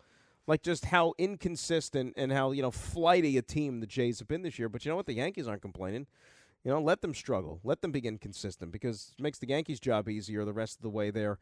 like 0.48 0.60
just 0.60 0.86
how 0.86 1.14
inconsistent 1.18 2.14
and 2.16 2.32
how 2.32 2.50
you 2.50 2.62
know 2.62 2.72
flighty 2.72 3.38
a 3.38 3.42
team 3.42 3.78
the 3.78 3.86
Jays 3.86 4.18
have 4.18 4.26
been 4.26 4.42
this 4.42 4.58
year. 4.58 4.68
But 4.68 4.84
you 4.84 4.90
know 4.90 4.96
what? 4.96 5.06
The 5.06 5.14
Yankees 5.14 5.46
aren't 5.46 5.62
complaining. 5.62 6.08
You 6.66 6.72
know, 6.72 6.80
let 6.80 7.00
them 7.00 7.14
struggle, 7.14 7.60
let 7.62 7.80
them 7.80 7.92
be 7.92 8.00
inconsistent 8.00 8.72
because 8.72 9.14
it 9.16 9.22
makes 9.22 9.38
the 9.38 9.48
Yankees' 9.48 9.78
job 9.78 10.08
easier 10.08 10.44
the 10.44 10.52
rest 10.52 10.78
of 10.78 10.82
the 10.82 10.90
way 10.90 11.12
there 11.12 11.38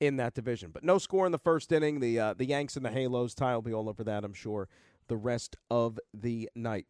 in 0.00 0.18
that 0.18 0.34
division. 0.34 0.70
But 0.70 0.84
no 0.84 0.98
score 0.98 1.24
in 1.24 1.32
the 1.32 1.38
first 1.38 1.72
inning. 1.72 2.00
The 2.00 2.20
uh, 2.20 2.34
the 2.34 2.44
Yanks 2.44 2.76
and 2.76 2.84
the 2.84 2.90
Halos. 2.90 3.34
Ty 3.34 3.54
will 3.54 3.62
be 3.62 3.72
all 3.72 3.88
over 3.88 4.04
that, 4.04 4.22
I'm 4.22 4.34
sure, 4.34 4.68
the 5.08 5.16
rest 5.16 5.56
of 5.70 5.98
the 6.12 6.50
night. 6.54 6.84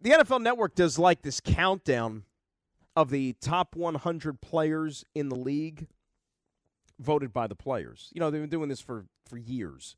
The 0.00 0.10
NFL 0.10 0.42
Network 0.42 0.74
does 0.74 0.98
like 0.98 1.22
this 1.22 1.40
countdown 1.40 2.24
of 2.96 3.10
the 3.10 3.36
top 3.40 3.76
100 3.76 4.40
players 4.40 5.04
in 5.14 5.28
the 5.28 5.36
league 5.36 5.86
voted 6.98 7.32
by 7.32 7.46
the 7.46 7.54
players. 7.54 8.10
You 8.14 8.18
know, 8.18 8.32
they've 8.32 8.40
been 8.40 8.50
doing 8.50 8.68
this 8.68 8.80
for, 8.80 9.06
for 9.28 9.36
years. 9.36 9.94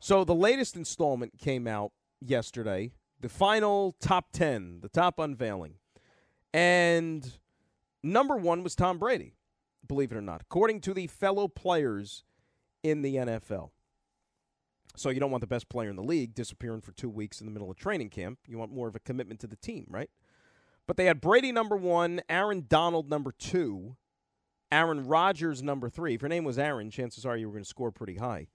So 0.00 0.24
the 0.24 0.34
latest 0.34 0.74
installment 0.74 1.38
came 1.38 1.68
out 1.68 1.92
yesterday, 2.20 2.90
the 3.20 3.28
final 3.28 3.94
top 4.00 4.32
10, 4.32 4.80
the 4.80 4.88
top 4.88 5.20
unveiling. 5.20 5.74
And 6.52 7.30
number 8.02 8.36
one 8.36 8.62
was 8.62 8.74
Tom 8.74 8.98
Brady, 8.98 9.34
believe 9.86 10.12
it 10.12 10.16
or 10.16 10.22
not, 10.22 10.42
according 10.42 10.80
to 10.82 10.94
the 10.94 11.06
fellow 11.06 11.48
players 11.48 12.24
in 12.82 13.02
the 13.02 13.16
NFL. 13.16 13.70
So 14.96 15.10
you 15.10 15.20
don't 15.20 15.30
want 15.30 15.40
the 15.40 15.46
best 15.46 15.68
player 15.68 15.90
in 15.90 15.96
the 15.96 16.02
league 16.02 16.34
disappearing 16.34 16.80
for 16.80 16.92
two 16.92 17.08
weeks 17.08 17.40
in 17.40 17.46
the 17.46 17.52
middle 17.52 17.70
of 17.70 17.76
training 17.76 18.10
camp. 18.10 18.38
You 18.46 18.58
want 18.58 18.72
more 18.72 18.88
of 18.88 18.96
a 18.96 19.00
commitment 19.00 19.40
to 19.40 19.46
the 19.46 19.56
team, 19.56 19.86
right? 19.88 20.10
But 20.86 20.96
they 20.96 21.04
had 21.04 21.20
Brady 21.20 21.52
number 21.52 21.76
one, 21.76 22.20
Aaron 22.28 22.66
Donald 22.68 23.08
number 23.08 23.32
two, 23.32 23.96
Aaron 24.72 25.06
Rodgers 25.06 25.62
number 25.62 25.88
three. 25.88 26.14
If 26.14 26.22
your 26.22 26.28
name 26.28 26.44
was 26.44 26.58
Aaron, 26.58 26.90
chances 26.90 27.24
are 27.24 27.36
you 27.36 27.46
were 27.46 27.52
going 27.52 27.64
to 27.64 27.68
score 27.68 27.92
pretty 27.92 28.16
high. 28.16 28.48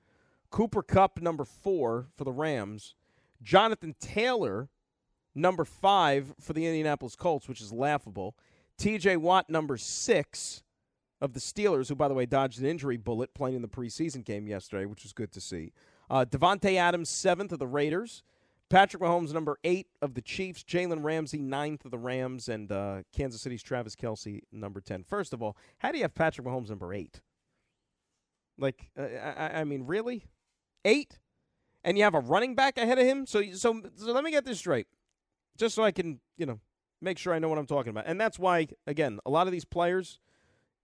Cooper 0.50 0.84
Kupp 0.84 1.22
number 1.22 1.46
four 1.46 2.08
for 2.16 2.24
the 2.24 2.32
Rams, 2.32 2.96
Jonathan 3.42 3.96
Taylor 4.00 4.70
number 5.36 5.66
five 5.66 6.34
for 6.40 6.54
the 6.54 6.66
Indianapolis 6.66 7.16
Colts, 7.16 7.48
which 7.48 7.62
is 7.62 7.72
laughable. 7.72 8.36
TJ 8.80 9.18
Watt, 9.18 9.50
number 9.50 9.78
six 9.78 10.64
of 11.22 11.34
the 11.34 11.40
Steelers, 11.40 11.90
who, 11.90 11.96
by 11.96 12.08
the 12.08 12.14
way, 12.14 12.26
dodged 12.26 12.60
an 12.60 12.66
injury 12.66 12.98
bullet 12.98 13.34
playing 13.34 13.56
in 13.56 13.62
the 13.62 13.68
preseason 13.68 14.24
game 14.24 14.48
yesterday, 14.48 14.86
which 14.86 15.04
was 15.04 15.14
good 15.14 15.32
to 15.32 15.42
see. 15.42 15.72
Uh, 16.10 16.26
Davante 16.26 16.76
Adams, 16.76 17.10
seventh 17.10 17.52
of 17.52 17.60
the 17.60 17.68
Raiders. 17.68 18.24
Patrick 18.68 19.02
Mahomes, 19.02 19.32
number 19.32 19.60
eight 19.64 19.88
of 20.02 20.16
the 20.16 20.22
Chiefs. 20.22 20.64
Jalen 20.64 21.04
Ramsey, 21.04 21.40
ninth 21.40 21.86
of 21.86 21.92
the 21.92 21.98
Rams. 21.98 22.50
And 22.50 22.72
uh, 22.72 23.04
Kansas 23.16 23.42
City's 23.42 23.62
Travis 23.62 23.96
Kelce, 23.96 24.42
number 24.52 24.82
10. 24.82 25.04
First 25.04 25.34
of 25.34 25.42
all, 25.42 25.56
how 25.78 25.92
do 25.92 25.98
you 25.98 26.04
have 26.04 26.16
Patrick 26.16 26.48
Mahomes, 26.48 26.70
number 26.70 26.94
eight? 26.94 27.22
Like, 28.58 28.90
uh, 28.98 29.04
I, 29.04 29.62
I 29.62 29.64
mean, 29.64 29.86
really? 29.86 30.26
Eight? 30.84 31.20
And 31.84 31.98
you 31.98 32.04
have 32.04 32.16
a 32.16 32.20
running 32.20 32.56
back 32.56 32.78
ahead 32.78 32.98
of 32.98 33.06
him? 33.06 33.26
So, 33.28 33.44
so, 33.54 33.82
so 33.96 34.12
let 34.12 34.24
me 34.24 34.32
get 34.32 34.46
this 34.46 34.58
straight. 34.58 34.88
Just 35.58 35.76
so 35.76 35.84
I 35.84 35.92
can, 35.92 36.20
you 36.38 36.46
know, 36.46 36.60
make 37.02 37.18
sure 37.18 37.34
I 37.34 37.40
know 37.40 37.50
what 37.50 37.58
I'm 37.58 37.66
talking 37.66 37.90
about. 37.90 38.06
And 38.08 38.20
that's 38.20 38.40
why, 38.40 38.68
again, 38.88 39.20
a 39.26 39.30
lot 39.30 39.48
of 39.48 39.54
these 39.54 39.66
players, 39.66 40.20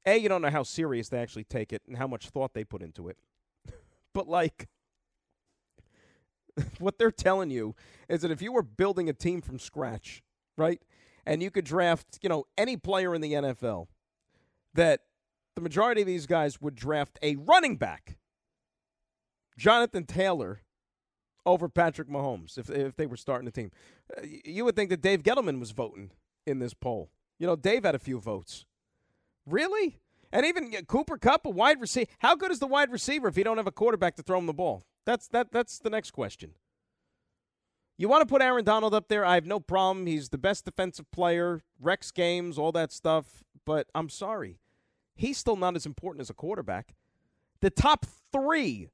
A, 0.06 0.18
you 0.18 0.30
don't 0.30 0.42
know 0.42 0.50
how 0.50 0.64
serious 0.64 1.10
they 1.10 1.20
actually 1.20 1.44
take 1.44 1.74
it 1.74 1.82
and 1.88 1.98
how 1.98 2.08
much 2.08 2.30
thought 2.30 2.54
they 2.54 2.64
put 2.64 2.82
into 2.82 3.10
it. 3.10 3.18
but, 4.14 4.28
like, 4.28 4.70
what 6.80 6.98
they're 6.98 7.12
telling 7.12 7.50
you 7.50 7.76
is 8.10 8.22
that 8.22 8.32
if 8.32 8.42
you 8.42 8.52
were 8.52 8.64
building 8.64 9.10
a 9.10 9.14
team 9.14 9.42
from 9.42 9.60
scratch, 9.60 10.24
right, 10.58 10.82
and 11.26 11.42
you 11.44 11.52
could 11.52 11.66
draft, 11.66 12.20
you 12.22 12.30
know, 12.30 12.46
any 12.58 12.78
player 12.78 13.14
in 13.14 13.22
the 13.22 13.34
NFL, 13.34 13.88
that 14.74 15.02
the 15.56 15.62
majority 15.62 16.02
of 16.02 16.08
these 16.08 16.26
guys 16.26 16.62
would 16.62 16.76
draft 16.76 17.20
a 17.22 17.36
running 17.36 17.78
back, 17.78 18.18
Jonathan 19.58 20.06
Taylor, 20.06 20.62
over 21.46 21.68
Patrick 21.70 22.10
Mahomes 22.10 22.58
if 22.58 22.70
if 22.70 22.96
they 22.96 23.06
were 23.06 23.18
starting 23.18 23.46
the 23.46 23.52
team. 23.52 23.72
Uh, 24.16 24.22
you 24.46 24.66
would 24.66 24.76
think 24.76 24.90
that 24.90 25.02
Dave 25.02 25.24
Gettleman 25.24 25.60
was 25.60 25.72
voting 25.72 26.12
in 26.46 26.60
this 26.60 26.74
poll. 26.74 27.10
You 27.40 27.48
know, 27.48 27.56
Dave 27.56 27.84
had 27.84 27.96
a 27.96 28.00
few 28.00 28.20
votes. 28.20 28.66
Really? 29.46 29.98
And 30.32 30.46
even 30.46 30.72
Cooper 30.86 31.18
Kupp, 31.18 31.46
a 31.46 31.50
wide 31.50 31.82
receiver. 31.82 32.10
How 32.20 32.36
good 32.36 32.52
is 32.52 32.60
the 32.60 32.68
wide 32.68 32.92
receiver 32.92 33.28
if 33.28 33.38
you 33.38 33.44
don't 33.44 33.58
have 33.58 33.68
a 33.68 33.72
quarterback 33.72 34.16
to 34.16 34.24
throw 34.24 34.38
him 34.38 34.46
the 34.46 34.54
ball? 34.54 34.84
That's 35.06 35.28
that. 35.30 35.52
That's 35.52 35.80
the 35.80 35.90
next 35.90 36.12
question. 36.12 36.52
You 37.98 38.08
want 38.08 38.22
to 38.22 38.32
put 38.32 38.42
Aaron 38.42 38.64
Donald 38.64 38.94
up 38.94 39.10
there? 39.10 39.26
I 39.26 39.36
have 39.36 39.46
no 39.46 39.60
problem. 39.60 40.08
He's 40.08 40.30
the 40.30 40.38
best 40.38 40.66
defensive 40.66 41.10
player, 41.12 41.62
Rex 41.80 42.12
games, 42.12 42.58
all 42.58 42.72
that 42.72 42.92
stuff. 42.92 43.44
But 43.66 43.88
I'm 43.94 44.10
sorry, 44.10 44.58
he's 45.16 45.38
still 45.38 45.56
not 45.56 45.76
as 45.76 45.86
important 45.86 46.22
as 46.22 46.30
a 46.30 46.34
quarterback. 46.34 46.96
The 47.60 47.70
top 47.70 48.06
three 48.32 48.90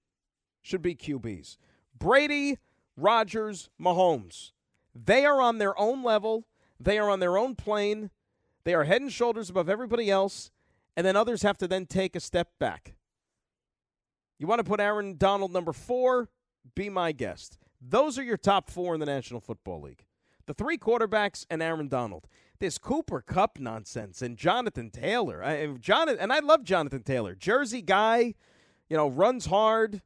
should 0.62 0.82
be 0.82 0.96
QBs: 0.96 1.58
Brady, 1.98 2.58
Rodgers, 2.96 3.70
Mahomes. 3.80 4.52
They 4.96 5.26
are 5.26 5.42
on 5.42 5.58
their 5.58 5.78
own 5.80 6.04
level. 6.04 6.46
They 6.80 6.98
are 6.98 7.10
on 7.10 7.20
their 7.20 7.38
own 7.38 7.56
plane. 7.56 8.10
They 8.64 8.74
are 8.74 8.84
head 8.84 9.02
and 9.02 9.12
shoulders 9.12 9.50
above 9.50 9.70
everybody 9.70 10.12
else, 10.12 10.52
and 10.96 11.06
then 11.06 11.16
others 11.16 11.44
have 11.44 11.58
to 11.60 11.68
then 11.68 11.86
take 11.86 12.16
a 12.16 12.20
step 12.20 12.50
back. 12.60 12.96
You 14.40 14.48
want 14.48 14.60
to 14.60 14.64
put 14.64 14.80
Aaron 14.80 15.18
Donald 15.18 15.52
number 15.52 15.74
four? 15.74 16.30
Be 16.76 16.90
my 16.90 17.12
guest. 17.12 17.58
Those 17.82 18.20
are 18.20 18.24
your 18.24 18.38
top 18.38 18.70
four 18.70 18.94
in 18.94 19.00
the 19.00 19.06
National 19.06 19.40
Football 19.40 19.82
League. 19.82 20.04
The 20.46 20.54
three 20.54 20.78
quarterbacks 20.78 21.46
and 21.50 21.62
Aaron 21.62 21.88
Donald. 21.88 22.28
This 22.60 22.78
Cooper 22.78 23.22
Kupp 23.22 23.60
nonsense 23.60 24.22
and 24.22 24.38
Jonathan 24.38 24.90
Taylor. 24.90 25.44
I, 25.44 25.68
Jonathan, 25.80 26.20
and 26.20 26.34
I 26.34 26.40
love 26.40 26.64
Jonathan 26.64 27.04
Taylor. 27.04 27.36
Jersey 27.36 27.82
guy, 27.82 28.34
you 28.90 28.98
know, 28.98 29.08
runs 29.08 29.46
hard, 29.46 30.02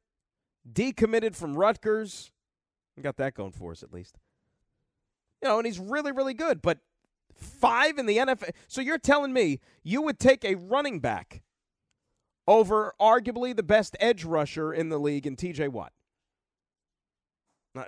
decommitted 0.70 1.36
from 1.36 1.56
Rutgers. 1.56 2.32
We 2.96 3.04
got 3.04 3.18
that 3.18 3.34
going 3.34 3.52
for 3.52 3.72
us 3.72 3.84
at 3.84 3.94
least. 3.94 4.18
You 5.42 5.50
know, 5.50 5.58
and 5.58 5.66
he's 5.66 5.80
really, 5.80 6.12
really 6.12 6.34
good. 6.34 6.62
But 6.62 6.80
five 7.36 7.98
in 7.98 8.06
the 8.06 8.18
NFL. 8.18 8.52
So 8.68 8.82
you're 8.82 8.98
telling 8.98 9.34
me 9.34 9.60
you 9.84 10.02
would 10.02 10.20
take 10.20 10.46
a 10.46 10.56
running 10.56 11.00
back 11.00 11.42
over 12.48 12.94
arguably 13.00 13.56
the 13.56 13.64
best 13.64 13.96
edge 14.00 14.24
rusher 14.24 14.74
in 14.74 14.90
the 14.90 15.00
league 15.00 15.26
in 15.26 15.36
TJ 15.36 15.70
Watt. 15.70 15.94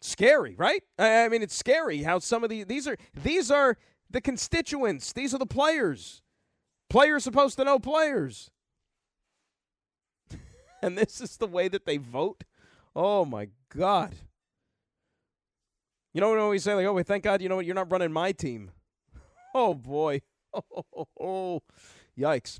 Scary, 0.00 0.54
right? 0.56 0.82
I 0.98 1.28
mean, 1.28 1.42
it's 1.42 1.56
scary 1.56 2.02
how 2.02 2.20
some 2.20 2.44
of 2.44 2.50
the 2.50 2.62
these 2.62 2.86
are 2.86 2.96
these 3.24 3.50
are 3.50 3.76
the 4.08 4.20
constituents. 4.20 5.12
These 5.12 5.34
are 5.34 5.38
the 5.38 5.46
players. 5.46 6.22
Players 6.88 7.24
supposed 7.24 7.56
to 7.56 7.64
know 7.64 7.80
players. 7.80 8.50
And 10.86 10.96
this 10.96 11.20
is 11.20 11.36
the 11.36 11.46
way 11.46 11.68
that 11.68 11.84
they 11.84 11.96
vote. 11.96 12.44
Oh 12.94 13.24
my 13.24 13.48
God. 13.68 14.14
You 16.14 16.20
know 16.20 16.30
what 16.30 16.38
always 16.38 16.62
say? 16.62 16.74
Like, 16.74 16.86
oh, 16.86 17.02
thank 17.02 17.24
God, 17.24 17.42
you 17.42 17.48
know 17.48 17.56
what? 17.56 17.66
You're 17.66 17.74
not 17.74 17.90
running 17.90 18.12
my 18.12 18.32
team. 18.32 18.70
Oh 19.54 19.72
boy. 19.72 20.20
Oh, 20.52 20.84
oh, 20.94 21.06
oh. 21.18 21.60
yikes. 22.18 22.58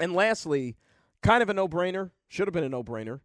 And 0.00 0.14
lastly, 0.14 0.76
kind 1.22 1.44
of 1.44 1.48
a 1.48 1.54
no 1.54 1.68
brainer, 1.68 2.10
should 2.26 2.48
have 2.48 2.52
been 2.52 2.64
a 2.64 2.68
no 2.68 2.82
brainer, 2.82 3.20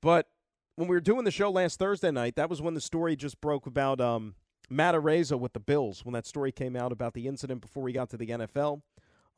but 0.00 0.26
when 0.74 0.88
we 0.88 0.96
were 0.96 1.00
doing 1.00 1.24
the 1.24 1.30
show 1.30 1.50
last 1.50 1.78
Thursday 1.78 2.10
night, 2.10 2.34
that 2.34 2.50
was 2.50 2.60
when 2.60 2.74
the 2.74 2.80
story 2.80 3.14
just 3.14 3.40
broke 3.40 3.66
about 3.66 4.00
um, 4.00 4.34
Matt 4.68 4.96
Araiza 4.96 5.38
with 5.38 5.52
the 5.52 5.60
Bills, 5.60 6.04
when 6.04 6.14
that 6.14 6.26
story 6.26 6.50
came 6.50 6.74
out 6.74 6.90
about 6.90 7.14
the 7.14 7.28
incident 7.28 7.60
before 7.60 7.86
he 7.86 7.94
got 7.94 8.10
to 8.10 8.16
the 8.16 8.26
NFL, 8.26 8.82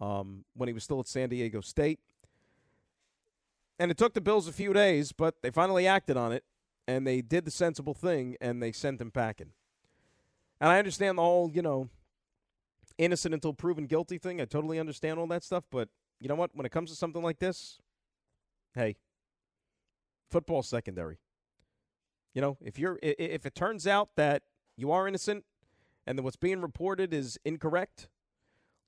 um, 0.00 0.46
when 0.54 0.68
he 0.68 0.72
was 0.72 0.84
still 0.84 1.00
at 1.00 1.08
San 1.08 1.28
Diego 1.28 1.60
State. 1.60 2.00
And 3.78 3.90
it 3.90 3.96
took 3.98 4.14
the 4.14 4.20
Bills 4.20 4.46
a 4.48 4.52
few 4.52 4.72
days, 4.72 5.12
but 5.12 5.42
they 5.42 5.50
finally 5.50 5.86
acted 5.86 6.16
on 6.16 6.32
it, 6.32 6.44
and 6.86 7.06
they 7.06 7.20
did 7.20 7.44
the 7.44 7.50
sensible 7.50 7.94
thing, 7.94 8.36
and 8.40 8.62
they 8.62 8.72
sent 8.72 9.00
him 9.00 9.10
packing. 9.10 9.50
And 10.60 10.70
I 10.70 10.78
understand 10.78 11.18
the 11.18 11.22
whole, 11.22 11.50
you 11.52 11.62
know, 11.62 11.88
innocent 12.98 13.34
until 13.34 13.52
proven 13.52 13.86
guilty 13.86 14.18
thing. 14.18 14.40
I 14.40 14.44
totally 14.44 14.78
understand 14.78 15.18
all 15.18 15.26
that 15.28 15.42
stuff, 15.42 15.64
but 15.70 15.88
you 16.20 16.28
know 16.28 16.34
what? 16.34 16.50
When 16.54 16.66
it 16.66 16.70
comes 16.72 16.90
to 16.90 16.96
something 16.96 17.22
like 17.22 17.40
this, 17.40 17.80
hey, 18.74 18.96
football 20.30 20.62
secondary. 20.62 21.18
You 22.34 22.40
know, 22.40 22.56
if 22.60 22.78
you're 22.78 22.98
if 23.02 23.44
it 23.44 23.54
turns 23.54 23.86
out 23.86 24.10
that 24.16 24.42
you 24.76 24.90
are 24.90 25.06
innocent 25.06 25.44
and 26.06 26.16
that 26.16 26.22
what's 26.22 26.36
being 26.36 26.62
reported 26.62 27.12
is 27.12 27.38
incorrect, 27.44 28.08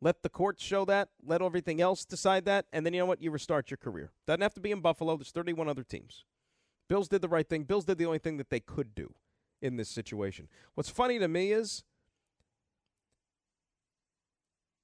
let 0.04 0.22
the 0.22 0.28
courts 0.28 0.62
show 0.62 0.84
that. 0.84 1.08
Let 1.24 1.40
everything 1.40 1.80
else 1.80 2.04
decide 2.04 2.44
that, 2.44 2.66
and 2.74 2.84
then 2.84 2.92
you 2.92 3.00
know 3.00 3.06
what? 3.06 3.22
You 3.22 3.30
restart 3.30 3.70
your 3.70 3.78
career. 3.78 4.12
Doesn't 4.26 4.42
have 4.42 4.52
to 4.54 4.60
be 4.60 4.70
in 4.70 4.80
Buffalo. 4.80 5.16
There's 5.16 5.30
31 5.30 5.66
other 5.66 5.82
teams. 5.82 6.26
Bills 6.90 7.08
did 7.08 7.22
the 7.22 7.28
right 7.28 7.48
thing. 7.48 7.64
Bills 7.64 7.86
did 7.86 7.96
the 7.96 8.04
only 8.04 8.18
thing 8.18 8.36
that 8.36 8.50
they 8.50 8.60
could 8.60 8.94
do 8.94 9.14
in 9.62 9.76
this 9.76 9.88
situation. 9.88 10.48
What's 10.74 10.90
funny 10.90 11.18
to 11.18 11.26
me 11.26 11.52
is 11.52 11.84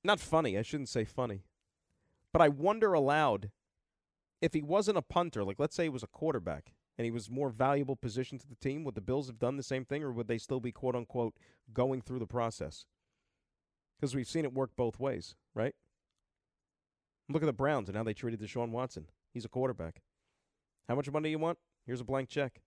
not 0.02 0.20
funny. 0.20 0.56
I 0.56 0.62
shouldn't 0.62 0.88
say 0.88 1.04
funny. 1.04 1.44
But 2.32 2.40
I 2.40 2.48
wonder 2.48 2.94
aloud 2.94 3.50
if 4.40 4.54
he 4.54 4.62
wasn't 4.62 4.96
a 4.96 5.02
punter, 5.02 5.44
like 5.44 5.60
let's 5.60 5.76
say 5.76 5.82
he 5.82 5.88
was 5.90 6.02
a 6.02 6.06
quarterback 6.06 6.72
and 6.96 7.04
he 7.04 7.10
was 7.10 7.28
more 7.28 7.50
valuable 7.50 7.96
position 7.96 8.38
to 8.38 8.48
the 8.48 8.54
team, 8.54 8.84
would 8.84 8.94
the 8.94 9.02
Bills 9.02 9.26
have 9.26 9.38
done 9.38 9.58
the 9.58 9.62
same 9.62 9.84
thing 9.84 10.02
or 10.02 10.12
would 10.12 10.28
they 10.28 10.38
still 10.38 10.60
be 10.60 10.72
quote 10.72 10.96
unquote 10.96 11.34
going 11.74 12.00
through 12.00 12.20
the 12.20 12.26
process? 12.26 12.86
Because 14.00 14.14
we've 14.14 14.28
seen 14.28 14.44
it 14.44 14.54
work 14.54 14.70
both 14.76 14.98
ways, 14.98 15.34
right? 15.54 15.74
Look 17.28 17.42
at 17.42 17.46
the 17.46 17.52
Browns 17.52 17.88
and 17.88 17.96
how 17.96 18.02
they 18.02 18.14
treated 18.14 18.40
Deshaun 18.40 18.70
Watson. 18.70 19.06
He's 19.34 19.44
a 19.44 19.48
quarterback. 19.48 20.00
How 20.88 20.94
much 20.94 21.10
money 21.10 21.28
do 21.28 21.30
you 21.30 21.38
want? 21.38 21.58
Here's 21.86 22.00
a 22.00 22.04
blank 22.04 22.28
check. 22.28 22.60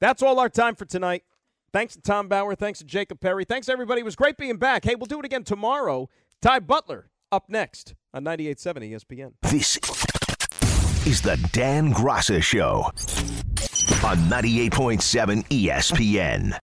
That's 0.00 0.22
all 0.22 0.38
our 0.38 0.48
time 0.48 0.76
for 0.76 0.84
tonight. 0.84 1.24
Thanks 1.72 1.94
to 1.94 2.00
Tom 2.00 2.28
Bauer. 2.28 2.54
Thanks 2.54 2.78
to 2.78 2.84
Jacob 2.84 3.20
Perry. 3.20 3.44
Thanks, 3.44 3.68
everybody. 3.68 4.00
It 4.00 4.04
was 4.04 4.16
great 4.16 4.36
being 4.36 4.56
back. 4.56 4.84
Hey, 4.84 4.94
we'll 4.94 5.06
do 5.06 5.18
it 5.18 5.24
again 5.24 5.44
tomorrow. 5.44 6.08
Ty 6.40 6.60
Butler 6.60 7.10
up 7.30 7.50
next 7.50 7.94
on 8.14 8.24
98.7 8.24 8.92
ESPN. 8.92 9.32
This 9.42 9.76
is 11.06 11.20
the 11.20 11.36
Dan 11.52 11.92
Graca 11.92 12.42
Show 12.42 12.84
on 14.04 14.16
98.7 14.30 15.46
ESPN. 15.48 16.54